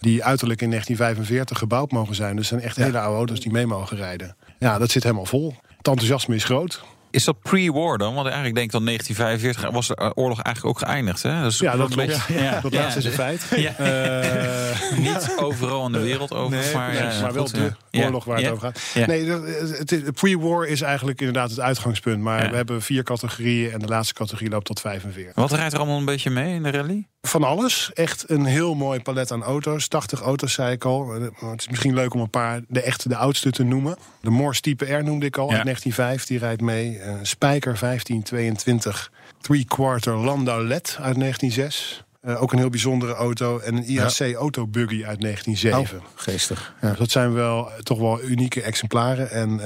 Die 0.00 0.24
uiterlijk 0.24 0.62
in 0.62 0.68
1945 0.70 1.58
gebouwd 1.58 1.90
mogen 1.90 2.14
zijn. 2.14 2.36
Dus 2.36 2.48
zijn 2.48 2.60
echt 2.60 2.76
hele 2.76 2.98
oude 2.98 3.16
auto's 3.16 3.40
die 3.40 3.52
mee 3.52 3.66
mogen 3.66 3.96
rijden. 3.96 4.36
Ja, 4.58 4.78
dat 4.78 4.90
zit 4.90 5.02
helemaal 5.02 5.26
vol. 5.26 5.54
Het 5.76 5.88
enthousiasme 5.88 6.34
is 6.34 6.44
groot. 6.44 6.82
Is 7.12 7.24
dat 7.24 7.40
pre-war 7.40 7.98
dan? 7.98 8.14
Want 8.14 8.26
eigenlijk 8.26 8.54
denk 8.54 8.66
ik 8.66 8.72
dat 8.72 8.86
1945 8.86 9.70
was 9.70 9.86
de 9.88 9.94
eh, 9.94 10.10
oorlog 10.14 10.40
eigenlijk 10.40 10.76
ook 10.76 10.88
geëindigd. 10.88 11.22
Hè? 11.22 11.42
Dat 11.42 11.52
is 11.52 11.58
Ja, 11.58 11.76
dat 11.76 11.94
klopt. 11.94 12.18
ja, 12.28 12.60
Dat 12.60 12.74
laatste 12.74 12.98
is 12.98 13.04
een 13.04 13.12
feit. 13.12 13.46
Eh, 13.52 14.98
Niet 15.12 15.36
overal 15.40 15.86
in 15.86 15.92
de 15.92 16.00
wereld 16.00 16.34
over, 16.34 16.58
Nee, 16.58 16.74
maar, 16.74 16.94
ja, 16.94 17.20
maar 17.20 17.32
wel 17.32 17.50
de 17.50 17.72
oorlog 17.90 18.24
waar 18.24 18.36
het 18.36 18.50
over 18.50 18.72
gaat. 18.94 19.06
Nee, 19.06 19.30
het 19.30 20.12
pre-war 20.12 20.66
is 20.66 20.80
eigenlijk 20.80 21.18
inderdaad 21.20 21.50
het 21.50 21.60
uitgangspunt. 21.60 22.22
Maar 22.22 22.50
we 22.50 22.56
hebben 22.56 22.82
vier 22.82 23.02
categorieën 23.02 23.72
en 23.72 23.78
de 23.78 23.86
laatste 23.86 24.14
categorie 24.14 24.50
loopt 24.50 24.66
tot 24.66 24.80
45. 24.80 25.34
Wat 25.34 25.52
rijdt 25.52 25.72
er 25.72 25.78
allemaal 25.78 25.98
een 25.98 26.04
beetje 26.04 26.30
mee 26.30 26.54
in 26.54 26.62
de 26.62 26.70
rally? 26.70 27.06
Van 27.28 27.44
alles. 27.44 27.90
Echt 27.94 28.30
een 28.30 28.44
heel 28.44 28.74
mooi 28.74 29.00
palet 29.00 29.30
aan 29.30 29.42
auto's. 29.42 29.88
80 29.88 30.20
auto's, 30.20 30.52
zei 30.52 30.72
ik 30.72 30.84
al. 30.84 31.10
Het 31.10 31.60
is 31.60 31.68
misschien 31.68 31.94
leuk 31.94 32.14
om 32.14 32.20
een 32.20 32.30
paar, 32.30 32.60
de 32.68 32.82
echte, 32.82 33.08
de 33.08 33.16
oudste 33.16 33.50
te 33.50 33.62
noemen. 33.62 33.96
De 34.20 34.30
Morse 34.30 34.60
Type 34.60 34.84
R 34.94 35.04
noemde 35.04 35.26
ik 35.26 35.36
al, 35.36 35.48
Ja. 35.50 35.54
uit 35.54 35.64
1905. 35.64 36.26
Die 36.26 36.38
rijdt 36.38 36.60
mee. 36.60 36.98
Eh 36.98 37.14
Spijker 37.22 37.78
1522. 37.78 39.10
Three-quarter 39.40 40.16
Landau 40.16 40.66
LED 40.66 40.96
uit 41.00 41.16
1906. 41.16 42.04
Eh, 42.20 42.42
ook 42.42 42.52
een 42.52 42.58
heel 42.58 42.70
bijzondere 42.70 43.14
auto. 43.14 43.58
En 43.58 43.76
een 43.76 43.84
IAC 43.84 44.34
Autobuggy 44.34 45.04
uit 45.04 45.20
1907. 45.20 46.02
geestig. 46.14 46.74
Dus 46.80 46.98
dat 46.98 47.10
zijn 47.10 47.32
wel 47.32 47.70
eh, 47.70 47.78
toch 47.78 47.98
wel 47.98 48.22
unieke 48.22 48.62
exemplaren. 48.62 49.30
En 49.30 49.60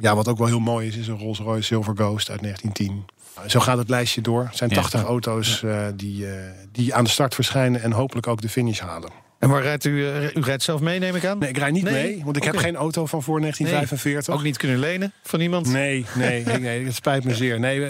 ja, 0.00 0.14
wat 0.14 0.28
ook 0.28 0.38
wel 0.38 0.46
heel 0.46 0.60
mooi 0.60 0.86
is, 0.88 0.96
is 0.96 1.08
een 1.08 1.18
Rolls 1.18 1.38
Royce 1.38 1.62
Silver 1.66 1.94
Ghost 1.96 2.30
uit 2.30 2.40
1910. 2.42 3.04
Zo 3.46 3.60
gaat 3.60 3.78
het 3.78 3.88
lijstje 3.88 4.20
door. 4.20 4.44
Het 4.46 4.56
zijn 4.56 4.70
Ja. 4.70 4.76
80 4.76 5.02
auto's 5.02 5.62
eh, 5.62 5.86
die, 5.94 6.26
eh, 6.26 6.32
die 6.72 6.94
aan 6.94 7.04
de 7.04 7.10
start 7.10 7.34
verschijnen 7.34 7.82
en 7.82 7.92
hopelijk 7.92 8.26
ook 8.26 8.40
de 8.40 8.48
finish 8.48 8.80
halen. 8.80 9.10
En 9.38 9.50
waar 9.50 9.62
rijdt 9.62 9.84
u? 9.84 10.06
eh, 10.08 10.22
u 10.36 10.40
rijdt 10.40 10.62
zelf 10.62 10.80
mee, 10.80 10.98
neem 10.98 11.14
ik 11.14 11.24
aan? 11.24 11.38
Nee, 11.38 11.48
ik 11.48 11.58
rijd 11.58 11.72
niet 11.72 11.82
Nee? 11.82 11.92
mee, 12.14 12.24
want 12.24 12.36
ik 12.36 12.44
heb 12.44 12.56
geen 12.56 12.76
auto 12.76 13.06
van 13.06 13.22
voor 13.22 13.40
1945. 13.40 14.34
Ook 14.34 14.42
niet 14.42 14.56
kunnen 14.56 14.78
lenen 14.78 15.12
van 15.22 15.40
iemand? 15.40 15.66
Nee, 15.72 16.04
nee, 16.14 16.44
nee, 16.46 16.58
nee, 16.58 16.84
het 16.84 16.94
spijt 16.94 17.24
me 17.24 17.34
zeer. 17.34 17.60
Nee, 17.60 17.88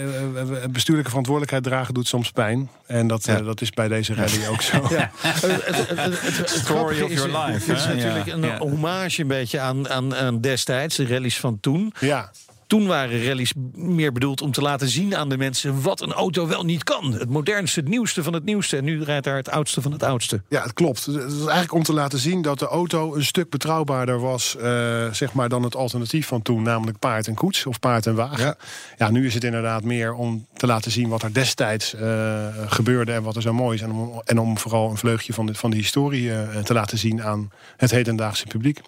bestuurlijke 0.71 1.09
verantwoordelijkheid 1.09 1.63
dragen 1.63 1.93
doet 1.93 2.07
soms 2.07 2.31
pijn. 2.31 2.69
En 2.87 3.07
dat, 3.07 3.25
Ja. 3.25 3.41
dat 3.41 3.61
is 3.61 3.69
bij 3.69 3.87
deze 3.87 4.13
rally 4.13 4.47
ook 4.49 4.61
zo. 4.61 4.87
Ja. 4.95 5.11
Het- 5.21 6.49
Story 6.49 7.01
of 7.01 7.09
is, 7.09 7.23
your 7.23 7.45
life, 7.45 7.71
Het 7.71 7.77
is 7.77 7.85
hè? 7.85 7.95
natuurlijk 7.95 8.27
een 8.27 8.41
Ja. 8.43 8.57
hommage 8.57 9.21
een 9.21 9.27
beetje 9.27 9.59
aan, 9.59 9.89
aan, 9.89 10.15
aan 10.15 10.41
destijds, 10.41 10.95
de 10.95 11.07
rallies 11.07 11.39
van 11.39 11.59
toen. 11.59 11.93
Ja, 11.99 12.31
Toen 12.67 12.87
waren 12.87 13.25
rallies 13.25 13.53
meer 13.73 14.11
bedoeld 14.11 14.41
om 14.41 14.51
te 14.51 14.61
laten 14.61 14.89
zien 14.89 15.15
aan 15.15 15.29
de 15.29 15.37
mensen 15.37 15.81
wat 15.81 16.01
een 16.01 16.13
auto 16.13 16.47
wel 16.47 16.63
niet 16.63 16.83
kan. 16.83 17.13
Het 17.13 17.29
modernste, 17.29 17.79
het 17.79 17.89
nieuwste 17.89 18.23
van 18.23 18.33
het 18.33 18.43
nieuwste. 18.43 18.77
En 18.77 18.83
nu 18.83 19.03
rijdt 19.03 19.25
daar 19.25 19.35
het 19.35 19.49
oudste 19.49 19.81
van 19.81 19.91
het 19.91 20.03
oudste. 20.03 20.41
Ja, 20.49 20.61
het 20.61 20.73
klopt. 20.73 21.05
Het 21.05 21.15
is 21.15 21.37
eigenlijk 21.37 21.73
om 21.73 21.83
te 21.83 21.93
laten 21.93 22.19
zien 22.19 22.41
dat 22.41 22.59
de 22.59 22.67
auto 22.67 23.15
een 23.15 23.25
stuk 23.25 23.49
betrouwbaarder 23.49 24.19
was 24.19 24.55
eh, 24.55 25.11
zeg 25.11 25.33
maar 25.33 25.49
dan 25.49 25.63
het 25.63 25.75
alternatief 25.75 26.27
van 26.27 26.41
toen, 26.41 26.61
namelijk 26.61 26.99
paard 26.99 27.27
en 27.27 27.33
koets 27.33 27.65
of 27.65 27.79
paard 27.79 28.05
en 28.05 28.15
wagen. 28.15 28.45
Ja. 28.45 28.57
Ja. 28.97 29.09
nu 29.09 29.25
is 29.25 29.33
het 29.33 29.43
inderdaad 29.43 29.83
meer 29.83 30.13
om 30.13 30.45
te 30.53 30.67
laten 30.67 30.91
zien 30.91 31.09
wat 31.09 31.23
er 31.23 31.33
destijds 31.33 31.93
eh, 31.93 32.47
gebeurde 32.67 33.11
en 33.11 33.23
wat 33.23 33.35
er 33.35 33.41
zo 33.41 33.53
mooi 33.53 33.75
is. 33.75 33.81
En 33.81 33.91
om, 33.91 34.21
en 34.25 34.39
om 34.39 34.57
vooral 34.57 34.89
een 34.89 34.97
vleugje 34.97 35.33
van 35.33 35.45
de, 35.45 35.53
van 35.53 35.69
de 35.69 35.77
historie 35.77 36.33
eh, 36.33 36.63
te 36.63 36.73
laten 36.73 36.97
zien 36.97 37.23
aan 37.23 37.51
het 37.77 37.91
hedendaagse 37.91 38.47
publiek. 38.47 38.81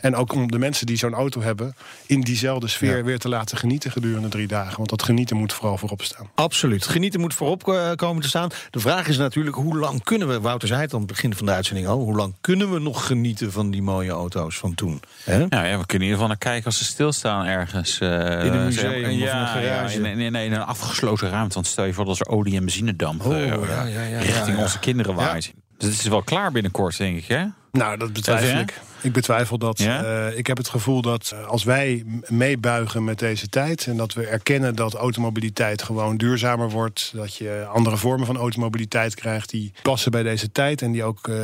En 0.00 0.16
ook 0.16 0.32
om 0.32 0.50
de 0.50 0.58
mensen 0.58 0.86
die 0.86 0.96
zo'n 0.96 1.14
auto 1.14 1.42
hebben 1.42 1.74
in 2.06 2.20
diezelfde 2.20 2.68
sfeer 2.68 2.96
Ja. 2.96 3.02
weer 3.02 3.18
te 3.18 3.28
laten 3.28 3.56
genieten 3.58 3.90
gedurende 3.90 4.28
drie 4.28 4.46
dagen. 4.46 4.76
Want 4.76 4.88
dat 4.88 5.02
genieten 5.02 5.36
moet 5.36 5.52
vooral 5.52 5.78
voorop 5.78 6.02
staan. 6.02 6.30
Absoluut. 6.34 6.86
Genieten 6.86 7.20
moet 7.20 7.34
voorop 7.34 7.68
eh, 7.68 7.90
komen 7.96 8.22
te 8.22 8.28
staan. 8.28 8.48
De 8.70 8.80
vraag 8.80 9.08
is 9.08 9.16
natuurlijk, 9.16 9.56
hoe 9.56 9.78
lang 9.78 10.02
kunnen 10.02 10.28
we, 10.28 10.40
Wouter 10.40 10.68
zei 10.68 10.80
het 10.80 10.92
aan 10.92 10.98
het 10.98 11.08
begin 11.08 11.34
van 11.34 11.46
de 11.46 11.52
uitzending 11.52 11.86
al, 11.86 11.98
hoe 11.98 12.16
lang 12.16 12.34
kunnen 12.40 12.72
we 12.72 12.78
nog 12.78 13.06
genieten 13.06 13.52
van 13.52 13.70
die 13.70 13.82
mooie 13.82 14.10
auto's 14.10 14.56
van 14.58 14.74
toen? 14.74 15.00
Hè? 15.24 15.46
Nou 15.46 15.66
ja, 15.66 15.78
we 15.78 15.86
kunnen 15.86 15.88
in 16.08 16.12
ieder 16.12 16.12
geval 16.12 16.26
naar 16.28 16.36
kijken 16.38 16.64
als 16.64 16.78
ze 16.78 16.84
stilstaan 16.84 17.44
ergens. 17.46 17.98
eh, 18.00 18.08
In 18.08 18.14
een 18.52 18.72
zeg- 18.72 18.84
museum 18.84 19.04
of 19.04 19.10
in 19.10 19.20
een 19.22 19.28
garage. 19.28 20.00
Ja, 20.02 20.08
in, 20.08 20.20
in, 20.20 20.34
in 20.34 20.52
een 20.52 20.62
afgesloten 20.64 21.30
ruimte. 21.30 21.54
Want 21.54 21.66
stel 21.66 21.84
je 21.84 21.92
voor 21.92 22.04
dat 22.04 22.20
er 22.20 22.28
olie- 22.28 22.56
en 22.56 22.64
benzinedamp 22.64 23.24
Oh, 23.26 23.34
eh, 23.36 23.46
ja, 23.46 23.84
ja, 23.84 24.02
ja, 24.02 24.18
richting 24.18 24.46
ja, 24.46 24.52
ja. 24.56 24.62
onze 24.62 24.78
kinderen 24.78 25.14
waait. 25.14 25.52
Dus 25.78 25.88
het 25.90 25.98
is 26.00 26.06
wel 26.08 26.22
klaar 26.22 26.52
binnenkort, 26.52 26.96
denk 26.96 27.16
ik, 27.16 27.26
hè? 27.26 27.44
Nou, 27.74 27.96
dat 27.96 28.12
betwijfel 28.12 28.58
ik. 28.58 28.80
Ik 29.00 29.12
betwijfel 29.12 29.58
dat. 29.58 29.78
Ja? 29.78 30.04
Eh, 30.04 30.38
ik 30.38 30.46
heb 30.46 30.56
het 30.56 30.68
gevoel 30.68 31.02
dat 31.02 31.32
eh, 31.34 31.46
als 31.46 31.64
wij 31.64 32.04
meebuigen 32.28 33.04
met 33.04 33.18
deze 33.18 33.48
tijd... 33.48 33.86
en 33.86 33.96
dat 33.96 34.12
we 34.12 34.26
erkennen 34.26 34.74
dat 34.74 34.94
automobiliteit 34.94 35.82
gewoon 35.82 36.16
duurzamer 36.16 36.70
wordt... 36.70 37.12
dat 37.14 37.36
je 37.36 37.66
andere 37.72 37.96
vormen 37.96 38.26
van 38.26 38.36
automobiliteit 38.36 39.14
krijgt 39.14 39.50
die 39.50 39.72
passen 39.82 40.10
bij 40.10 40.22
deze 40.22 40.52
tijd... 40.52 40.82
en 40.82 40.92
die 40.92 41.04
ook, 41.04 41.28
eh, 41.28 41.34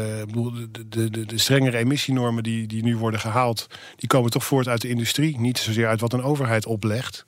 de, 0.89 1.11
de, 1.11 1.27
de, 1.27 1.39
strengere 1.39 1.77
emissienormen 1.77 2.43
die, 2.43 2.67
die 2.67 2.83
nu 2.83 2.97
worden 2.97 3.21
gehaald... 3.21 3.67
die 3.97 4.09
komen 4.09 4.31
toch 4.31 4.45
voort 4.45 4.69
uit 4.69 4.81
de 4.81 4.89
industrie. 4.89 5.41
Niet 5.41 5.59
zozeer 5.59 5.87
uit 5.87 6.01
wat 6.01 6.13
een 6.13 6.23
overheid 6.23 6.67
oplegt. 6.67 7.25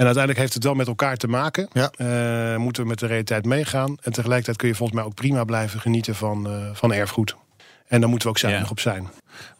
En 0.00 0.06
uiteindelijk 0.06 0.38
heeft 0.38 0.54
het 0.54 0.64
wel 0.64 0.74
met 0.74 0.86
elkaar 0.86 1.16
te 1.16 1.28
maken. 1.28 1.68
Ja. 1.72 1.90
Eh, 1.90 2.56
moeten 2.56 2.82
we 2.82 2.88
met 2.88 2.98
de 2.98 3.06
realiteit 3.06 3.44
meegaan. 3.44 3.96
En 4.02 4.12
tegelijkertijd 4.12 4.56
kun 4.56 4.68
je 4.68 4.74
volgens 4.74 4.98
mij 4.98 5.06
ook 5.06 5.14
prima 5.14 5.44
blijven 5.44 5.80
genieten 5.80 6.14
van, 6.14 6.46
eh, 6.46 6.70
van 6.72 6.92
erfgoed. 6.92 7.36
En 7.90 8.00
daar 8.00 8.08
moeten 8.08 8.28
we 8.28 8.34
ook 8.34 8.40
zuinig 8.40 8.62
Ja. 8.64 8.70
op 8.70 8.80
zijn. 8.80 9.08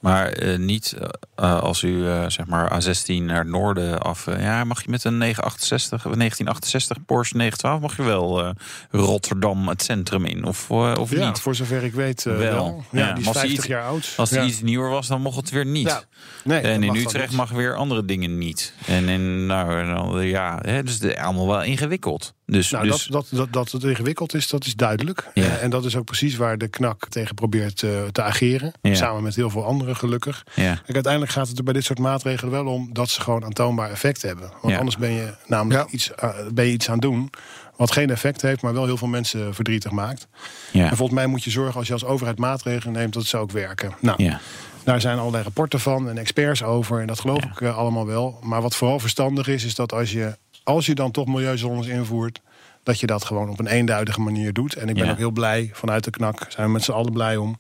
Maar 0.01 0.27
eh, 0.29 0.59
niet 0.59 0.93
eh, 0.99 1.09
eh, 1.35 1.61
als 1.63 1.83
u 1.83 2.03
zeg 2.29 2.47
maar 2.47 2.83
A16 2.83 3.23
naar 3.23 3.39
het 3.39 3.49
noorden 3.49 4.01
af. 4.01 4.27
ja, 4.39 4.65
mag 4.65 4.83
je 4.83 4.91
met 4.91 5.05
een 5.05 5.19
968, 5.19 6.07
of 6.07 6.15
1968 6.15 7.05
Porsche 7.07 7.37
912 7.37 7.81
mag 7.81 7.97
je 7.97 8.03
wel 8.03 8.55
Rotterdam 8.91 9.69
het 9.69 9.83
centrum 9.83 10.25
in 10.25 10.45
of, 10.45 10.71
of 10.71 11.11
Ja, 11.11 11.29
niet? 11.29 11.39
voor 11.41 11.55
zover 11.55 11.83
ik 11.85 11.93
weet 11.93 12.23
Wel. 12.23 12.37
wel. 12.39 12.85
Ja, 12.91 12.99
Ja, 12.99 13.13
die 13.13 13.19
is 13.21 13.25
maar 13.27 13.35
als 13.35 13.43
die 13.43 13.51
50 13.51 13.59
iets- 13.59 13.67
jaar 13.67 13.83
oud. 13.85 14.15
Als 14.17 14.31
die 14.31 14.39
ja. 14.39 14.45
iets 14.45 14.61
nieuwer 14.63 14.91
was, 14.91 15.07
dan 15.07 15.21
mocht 15.21 15.37
het 15.37 15.51
weer 15.51 15.67
niet. 15.67 16.07
Nee, 16.45 16.61
en 16.61 16.83
in 16.83 16.95
Utrecht 16.95 17.33
mag 17.33 17.51
weer 17.51 17.75
andere 17.77 18.05
dingen 18.05 18.39
niet. 18.39 18.73
En 18.87 19.09
in, 19.09 19.47
nou, 19.47 20.23
ja, 20.25 20.59
hè, 20.63 20.83
dus 20.83 20.95
het 20.95 21.03
is 21.03 21.15
allemaal 21.17 21.47
wel 21.47 21.63
ingewikkeld. 21.63 22.35
Dus, 22.47 22.71
Nou, 22.71 22.87
dus 22.87 23.05
dat, 23.07 23.27
dat, 23.31 23.39
dat, 23.39 23.53
dat 23.53 23.71
het 23.71 23.83
ingewikkeld 23.85 24.35
is, 24.35 24.49
dat 24.49 24.65
is 24.67 24.75
duidelijk. 24.75 25.31
En 25.35 25.71
dat 25.71 25.85
is 25.85 25.97
ook 25.97 26.05
precies 26.05 26.37
waar 26.37 26.59
de 26.59 26.69
knak 26.69 27.09
tegen 27.09 27.35
probeert 27.35 27.77
te 28.13 28.23
ageren. 28.23 28.73
Samen 28.83 29.23
met 29.23 29.35
heel 29.37 29.51
veel 29.51 29.60
anderen, 29.65 29.97
gelukkig. 29.97 30.45
ja, 30.55 30.75
Kijk, 30.75 30.95
uiteindelijk 30.95 31.33
gaat 31.33 31.49
het 31.49 31.59
er 31.59 31.65
bij 31.65 31.73
dit 31.73 31.85
soort 31.85 31.99
maatregelen 31.99 32.53
wel 32.53 32.67
om 32.67 32.89
dat 32.93 33.09
ze 33.09 33.21
gewoon 33.21 33.45
aantoonbaar 33.45 33.91
effect 33.91 34.23
hebben. 34.23 34.51
Want 34.61 34.73
Ja. 34.73 34.79
anders 34.79 34.97
ben 34.97 35.11
je 35.11 35.35
namelijk 35.47 35.81
Ja. 35.87 35.93
iets, 35.95 36.15
eh, 36.15 36.29
ben 36.53 36.65
je 36.65 36.73
iets 36.73 36.87
aan 36.89 36.93
het 36.93 37.03
doen 37.03 37.31
wat 37.77 37.93
geen 37.93 38.11
effect 38.11 38.43
heeft, 38.43 38.63
maar 38.63 38.73
wel 38.73 38.85
heel 38.85 38.97
veel 38.97 39.09
mensen 39.09 39.55
verdrietig 39.55 39.91
maakt. 39.91 40.27
ja, 40.73 40.83
En 40.91 40.97
volgens 40.97 41.19
mij 41.19 41.27
moet 41.27 41.45
je 41.45 41.51
zorgen 41.51 41.75
als 41.79 41.87
je 41.87 41.93
als 41.93 42.05
overheid 42.05 42.39
maatregelen 42.39 42.95
neemt 42.95 43.13
dat 43.13 43.25
ze 43.25 43.37
ook 43.37 43.51
werken. 43.51 43.93
Nou, 44.01 44.23
ja. 44.25 44.41
Daar 44.85 45.01
zijn 45.01 45.19
allerlei 45.19 45.43
rapporten 45.45 45.81
van 45.81 46.09
en 46.09 46.19
experts 46.19 46.63
over. 46.63 47.01
En 47.01 47.07
dat 47.07 47.21
geloof 47.21 47.43
Ja. 47.45 47.51
ik 47.51 47.61
eh, 47.61 47.77
allemaal 47.79 48.07
wel. 48.07 48.39
Maar 48.43 48.63
wat 48.63 48.77
vooral 48.77 48.99
verstandig 49.01 49.49
is, 49.49 49.65
is 49.65 49.75
dat 49.75 49.93
als 49.93 50.13
je, 50.13 50.37
als 50.65 50.87
je 50.87 50.95
dan 50.95 51.11
toch 51.11 51.27
milieuzones 51.27 51.87
invoert. 51.87 52.41
Dat 52.83 53.01
je 53.01 53.07
dat 53.07 53.25
gewoon 53.25 53.49
op 53.49 53.59
een 53.59 53.67
eenduidige 53.67 54.21
manier 54.21 54.53
doet. 54.53 54.75
En 54.75 54.89
ik 54.89 54.95
ben 54.95 55.05
Ja. 55.05 55.11
ook 55.11 55.19
heel 55.19 55.31
blij 55.31 55.71
vanuit 55.73 56.05
de 56.05 56.11
knak. 56.11 56.47
Zijn 56.49 56.67
we 56.67 56.73
met 56.73 56.83
z'n 56.85 56.93
allen 56.93 57.13
blij 57.13 57.37
om. 57.37 57.59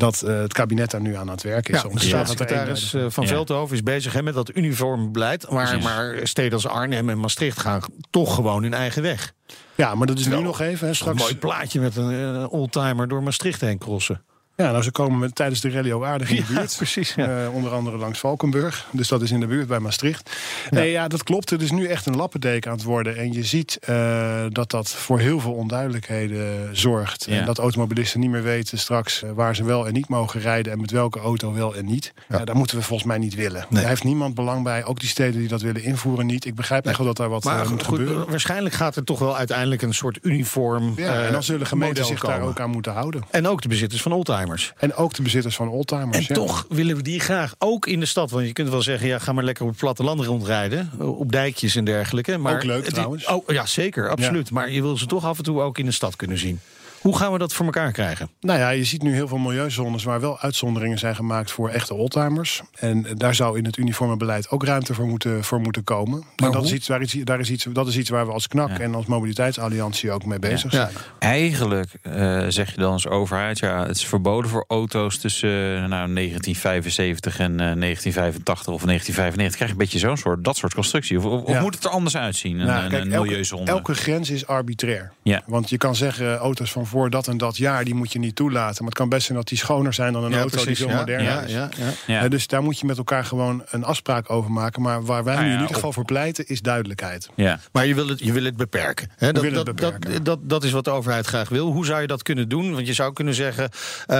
Dat 0.00 0.22
eh, 0.22 0.40
het 0.40 0.52
kabinet 0.52 0.90
daar 0.90 1.00
nu 1.00 1.16
aan 1.16 1.28
het 1.28 1.42
werk 1.42 1.68
is. 1.68 1.82
Ja, 1.82 1.88
de 1.88 2.00
staatssecretaris 2.00 2.94
eh, 2.94 3.04
van. 3.08 3.26
Veldhoven 3.26 3.76
is 3.76 3.82
bezig 3.82 4.12
hè, 4.12 4.22
met 4.22 4.34
dat 4.34 4.56
uniform 4.56 5.12
beleid. 5.12 5.50
Maar, 5.50 5.66
Precies. 5.66 5.84
maar 5.84 6.20
steden 6.22 6.52
als 6.52 6.66
Arnhem 6.66 7.08
en 7.10 7.20
Maastricht 7.20 7.60
gaan 7.60 7.82
toch 8.10 8.34
gewoon 8.34 8.62
hun 8.62 8.74
eigen 8.74 9.02
weg. 9.02 9.32
Ja, 9.74 9.94
maar 9.94 10.06
dat 10.06 10.18
is 10.18 10.26
nu 10.26 10.42
nog 10.42 10.60
even. 10.60 10.80
Hè, 10.80 10.88
Een 10.88 10.94
straks, 10.94 11.20
mooi 11.20 11.36
plaatje 11.36 11.80
met 11.80 11.96
een 11.96 12.34
eh, 12.34 12.52
oldtimer 12.52 13.08
door 13.08 13.22
Maastricht 13.22 13.60
heen 13.60 13.78
crossen. 13.78 14.22
Ja, 14.60 14.70
nou, 14.70 14.82
ze 14.82 14.90
komen 14.90 15.18
met, 15.18 15.34
tijdens 15.34 15.60
de 15.60 15.70
rally 15.70 15.92
ook 15.92 16.04
aardig 16.04 16.30
in 16.30 16.36
de 16.36 16.42
Ja, 16.52 16.58
buurt. 16.58 16.76
precies, 16.76 17.14
ja. 17.14 17.42
Eh, 17.44 17.54
onder 17.54 17.72
andere 17.72 17.96
langs 17.96 18.18
Valkenburg. 18.18 18.86
Dus 18.90 19.08
dat 19.08 19.22
is 19.22 19.30
in 19.30 19.40
de 19.40 19.46
buurt 19.46 19.66
bij 19.68 19.78
Maastricht. 19.78 20.30
Nee, 20.70 20.90
ja, 20.90 21.08
dat 21.08 21.22
klopt. 21.22 21.50
Het 21.50 21.62
is 21.62 21.70
nu 21.70 21.86
echt 21.86 22.06
een 22.06 22.16
lappendeken 22.16 22.70
aan 22.70 22.76
het 22.76 22.86
worden. 22.86 23.16
En 23.16 23.32
je 23.32 23.44
ziet 23.44 23.78
eh, 23.80 24.44
dat 24.48 24.70
dat 24.70 24.88
voor 24.90 25.18
heel 25.18 25.40
veel 25.40 25.52
onduidelijkheden 25.52 26.76
zorgt. 26.76 27.26
Ja. 27.28 27.38
En 27.40 27.44
dat 27.46 27.58
automobilisten 27.58 28.20
niet 28.20 28.30
meer 28.30 28.42
weten 28.42 28.78
straks 28.78 29.22
eh, 29.22 29.30
waar 29.34 29.56
ze 29.56 29.64
wel 29.64 29.86
en 29.86 29.92
niet 29.92 30.08
mogen 30.08 30.40
rijden. 30.40 30.72
En 30.72 30.80
met 30.80 30.90
welke 30.90 31.18
auto 31.20 31.52
wel 31.54 31.74
en 31.76 31.84
niet. 31.84 32.12
Ja. 32.28 32.44
daar 32.44 32.56
moeten 32.56 32.76
we 32.76 32.82
volgens 32.82 33.08
mij 33.08 33.18
niet 33.18 33.34
willen. 33.34 33.66
Nee. 33.68 33.80
Daar 33.80 33.90
heeft 33.90 34.04
niemand 34.04 34.34
belang 34.34 34.64
bij. 34.64 34.84
Ook 34.84 35.00
die 35.00 35.08
steden 35.08 35.40
die 35.40 35.48
dat 35.48 35.60
willen 35.62 35.82
invoeren 35.82 36.26
niet. 36.26 36.44
Ik 36.44 36.54
begrijp 36.54 36.86
echt 36.86 36.96
wel 36.98 37.06
dat 37.06 37.16
daar 37.16 37.28
wat 37.28 37.44
Maar 37.44 37.68
moet 37.70 37.84
goed, 37.84 37.98
gebeuren. 37.98 38.30
waarschijnlijk 38.30 38.74
gaat 38.74 38.96
er 38.96 39.04
toch 39.04 39.18
wel 39.18 39.36
uiteindelijk 39.36 39.82
een 39.82 39.94
soort 39.94 40.18
uniform 40.22 40.92
Ja, 40.96 41.22
en 41.26 41.32
dan 41.32 41.42
zullen 41.42 41.66
gemeenten 41.66 42.04
zich 42.04 42.20
daar 42.20 42.40
ook 42.40 42.60
aan 42.60 42.70
moeten 42.70 42.92
houden. 42.92 43.22
En 43.30 43.48
ook 43.48 43.62
de 43.62 43.68
bezitters 43.68 44.02
van 44.02 44.12
oldtimers. 44.12 44.48
En 44.78 44.94
ook 44.94 45.14
de 45.14 45.22
bezitters 45.22 45.56
van 45.56 45.68
oldtimers. 45.68 46.16
En 46.16 46.24
ja. 46.28 46.34
toch 46.34 46.66
willen 46.68 46.96
we 46.96 47.02
die 47.02 47.20
graag 47.20 47.54
ook 47.58 47.86
in 47.86 48.00
de 48.00 48.06
stad. 48.06 48.30
Want 48.30 48.46
je 48.46 48.52
kunt 48.52 48.68
wel 48.68 48.82
zeggen, 48.82 49.08
ja, 49.08 49.18
ga 49.18 49.32
maar 49.32 49.44
lekker 49.44 49.64
op 49.64 49.70
het 49.70 49.78
platteland 49.80 50.20
rondrijden. 50.20 50.90
Op 50.98 51.32
dijkjes 51.32 51.76
en 51.76 51.84
dergelijke. 51.84 52.38
Maar 52.38 52.54
Ook 52.54 52.64
leuk 52.64 52.84
trouwens. 52.84 53.26
Oh, 53.26 53.44
ja, 53.46 53.66
zeker, 53.66 54.10
absoluut. 54.10 54.50
Maar 54.50 54.70
je 54.70 54.82
wil 54.82 54.96
ze 54.96 55.06
toch 55.06 55.24
af 55.24 55.38
en 55.38 55.44
toe 55.44 55.60
ook 55.60 55.78
in 55.78 55.86
de 55.86 55.92
stad 55.92 56.16
kunnen 56.16 56.38
zien. 56.38 56.60
Hoe 57.00 57.16
gaan 57.16 57.32
we 57.32 57.38
dat 57.38 57.52
voor 57.52 57.64
elkaar 57.64 57.92
krijgen? 57.92 58.30
Nou 58.40 58.58
ja, 58.58 58.70
je 58.70 58.84
ziet 58.84 59.02
nu 59.02 59.14
heel 59.14 59.28
veel 59.28 59.38
milieuzones 59.38 60.04
waar 60.04 60.20
wel 60.20 60.40
uitzonderingen 60.40 60.98
zijn 60.98 61.14
gemaakt 61.16 61.50
voor 61.50 61.68
echte 61.68 61.94
oldtimers. 61.94 62.62
En 62.78 63.06
daar 63.16 63.34
zou 63.34 63.58
in 63.58 63.64
het 63.64 63.76
uniforme 63.76 64.16
beleid 64.16 64.50
ook 64.50 64.64
ruimte 64.64 64.94
voor 64.94 65.06
moeten, 65.06 65.44
voor 65.44 65.60
moeten 65.60 65.84
komen. 65.84 66.18
Maar 66.18 66.50
dat 66.50 66.54
hoe? 66.54 66.64
is, 66.64 66.72
iets 66.72 66.88
waar, 66.88 67.02
iets- 67.02 67.12
daar 67.24 67.40
is 67.40 67.50
iets, 67.50 67.66
dat 67.72 67.86
is 67.88 67.96
iets 67.96 68.10
waar 68.10 68.26
we 68.26 68.32
als 68.32 68.48
KNAK 68.48 68.68
Ja. 68.68 68.78
en 68.78 68.94
als 68.94 69.06
Mobiliteitsalliantie 69.06 70.10
ook 70.10 70.24
mee 70.24 70.38
bezig 70.38 70.72
Ja. 70.72 70.78
zijn. 70.90 70.94
Eigenlijk 71.18 71.92
eh, 72.02 72.44
zeg 72.48 72.70
je 72.74 72.80
dan 72.80 72.92
als 72.92 73.06
overheid, 73.08 73.58
ja, 73.58 73.86
het 73.86 73.96
is 73.96 74.06
verboden 74.06 74.50
voor 74.50 74.64
auto's 74.68 75.18
tussen 75.18 75.48
eh, 75.50 75.88
nou, 75.88 76.14
1975 76.14 77.38
en 77.38 77.50
eh, 77.50 77.56
1985 77.56 78.72
of 78.74 78.82
1995. 78.84 79.56
Krijg 79.56 79.70
je 79.70 79.76
een 79.76 79.84
beetje 79.84 79.98
zo'n 79.98 80.16
soort, 80.16 80.44
dat 80.44 80.56
soort 80.56 80.74
constructie. 80.74 81.18
Of, 81.18 81.24
of 81.24 81.48
Ja. 81.48 81.60
moet 81.60 81.74
het 81.74 81.84
er 81.84 81.90
anders 81.90 82.16
uitzien, 82.16 82.58
een, 82.58 82.66
Nou, 82.66 82.84
een, 82.84 82.90
kijk, 82.90 83.04
een 83.04 83.12
elke, 83.12 83.26
milieuzone? 83.28 83.64
elke 83.64 83.94
grens 83.94 84.30
is 84.30 84.46
arbitrair. 84.46 85.12
Ja. 85.22 85.42
Want 85.46 85.70
je 85.70 85.76
kan 85.76 85.94
zeggen, 85.96 86.36
auto's 86.36 86.72
van 86.72 86.86
voor 86.90 87.10
dat 87.10 87.28
en 87.28 87.36
dat 87.38 87.56
jaar, 87.56 87.84
die 87.84 87.94
moet 87.94 88.12
je 88.12 88.18
niet 88.18 88.36
toelaten. 88.36 88.76
Maar 88.78 88.88
het 88.88 88.94
kan 88.98 89.08
best 89.08 89.26
zijn 89.26 89.38
dat 89.38 89.48
die 89.48 89.58
schoner 89.58 89.92
zijn 89.94 90.12
dan 90.12 90.24
een 90.24 90.34
auto 90.34 90.64
die 90.64 90.76
veel 90.76 90.88
ja, 90.88 90.96
moderner 90.96 91.24
ja, 91.32 91.40
is. 91.40 91.52
ja, 91.52 91.68
ja. 92.06 92.20
Ja. 92.20 92.28
Dus 92.28 92.46
daar 92.46 92.62
moet 92.62 92.78
je 92.78 92.86
met 92.86 92.98
elkaar 92.98 93.24
gewoon 93.24 93.62
een 93.70 93.84
afspraak 93.84 94.30
over 94.30 94.50
maken. 94.50 94.82
Maar 94.82 95.04
waar 95.04 95.24
wij 95.24 95.34
Nou 95.34 95.46
nu 95.46 95.50
ja, 95.52 95.56
in 95.56 95.60
ieder 95.60 95.68
op- 95.68 95.74
geval 95.74 95.92
voor 95.92 96.04
pleiten, 96.04 96.46
is 96.48 96.60
duidelijkheid. 96.62 97.28
ja. 97.34 97.58
Maar 97.72 97.86
je 97.86 97.94
wil 97.94 98.08
het, 98.08 98.18
je 98.18 98.32
wil 98.32 98.44
het 98.44 98.56
beperken. 98.56 99.10
Hè? 99.16 99.32
Dat, 99.32 99.64
beperken. 99.64 100.00
Dat, 100.12 100.24
dat, 100.24 100.38
dat 100.42 100.64
is 100.64 100.70
wat 100.70 100.84
de 100.84 100.90
overheid 100.90 101.26
graag 101.26 101.48
wil. 101.48 101.70
Hoe 101.72 101.86
zou 101.86 102.00
je 102.00 102.06
dat 102.06 102.22
kunnen 102.22 102.48
doen? 102.48 102.74
Want 102.74 102.86
je 102.86 102.92
zou 102.92 103.12
kunnen 103.12 103.34
zeggen, 103.34 103.64
eh, 104.06 104.16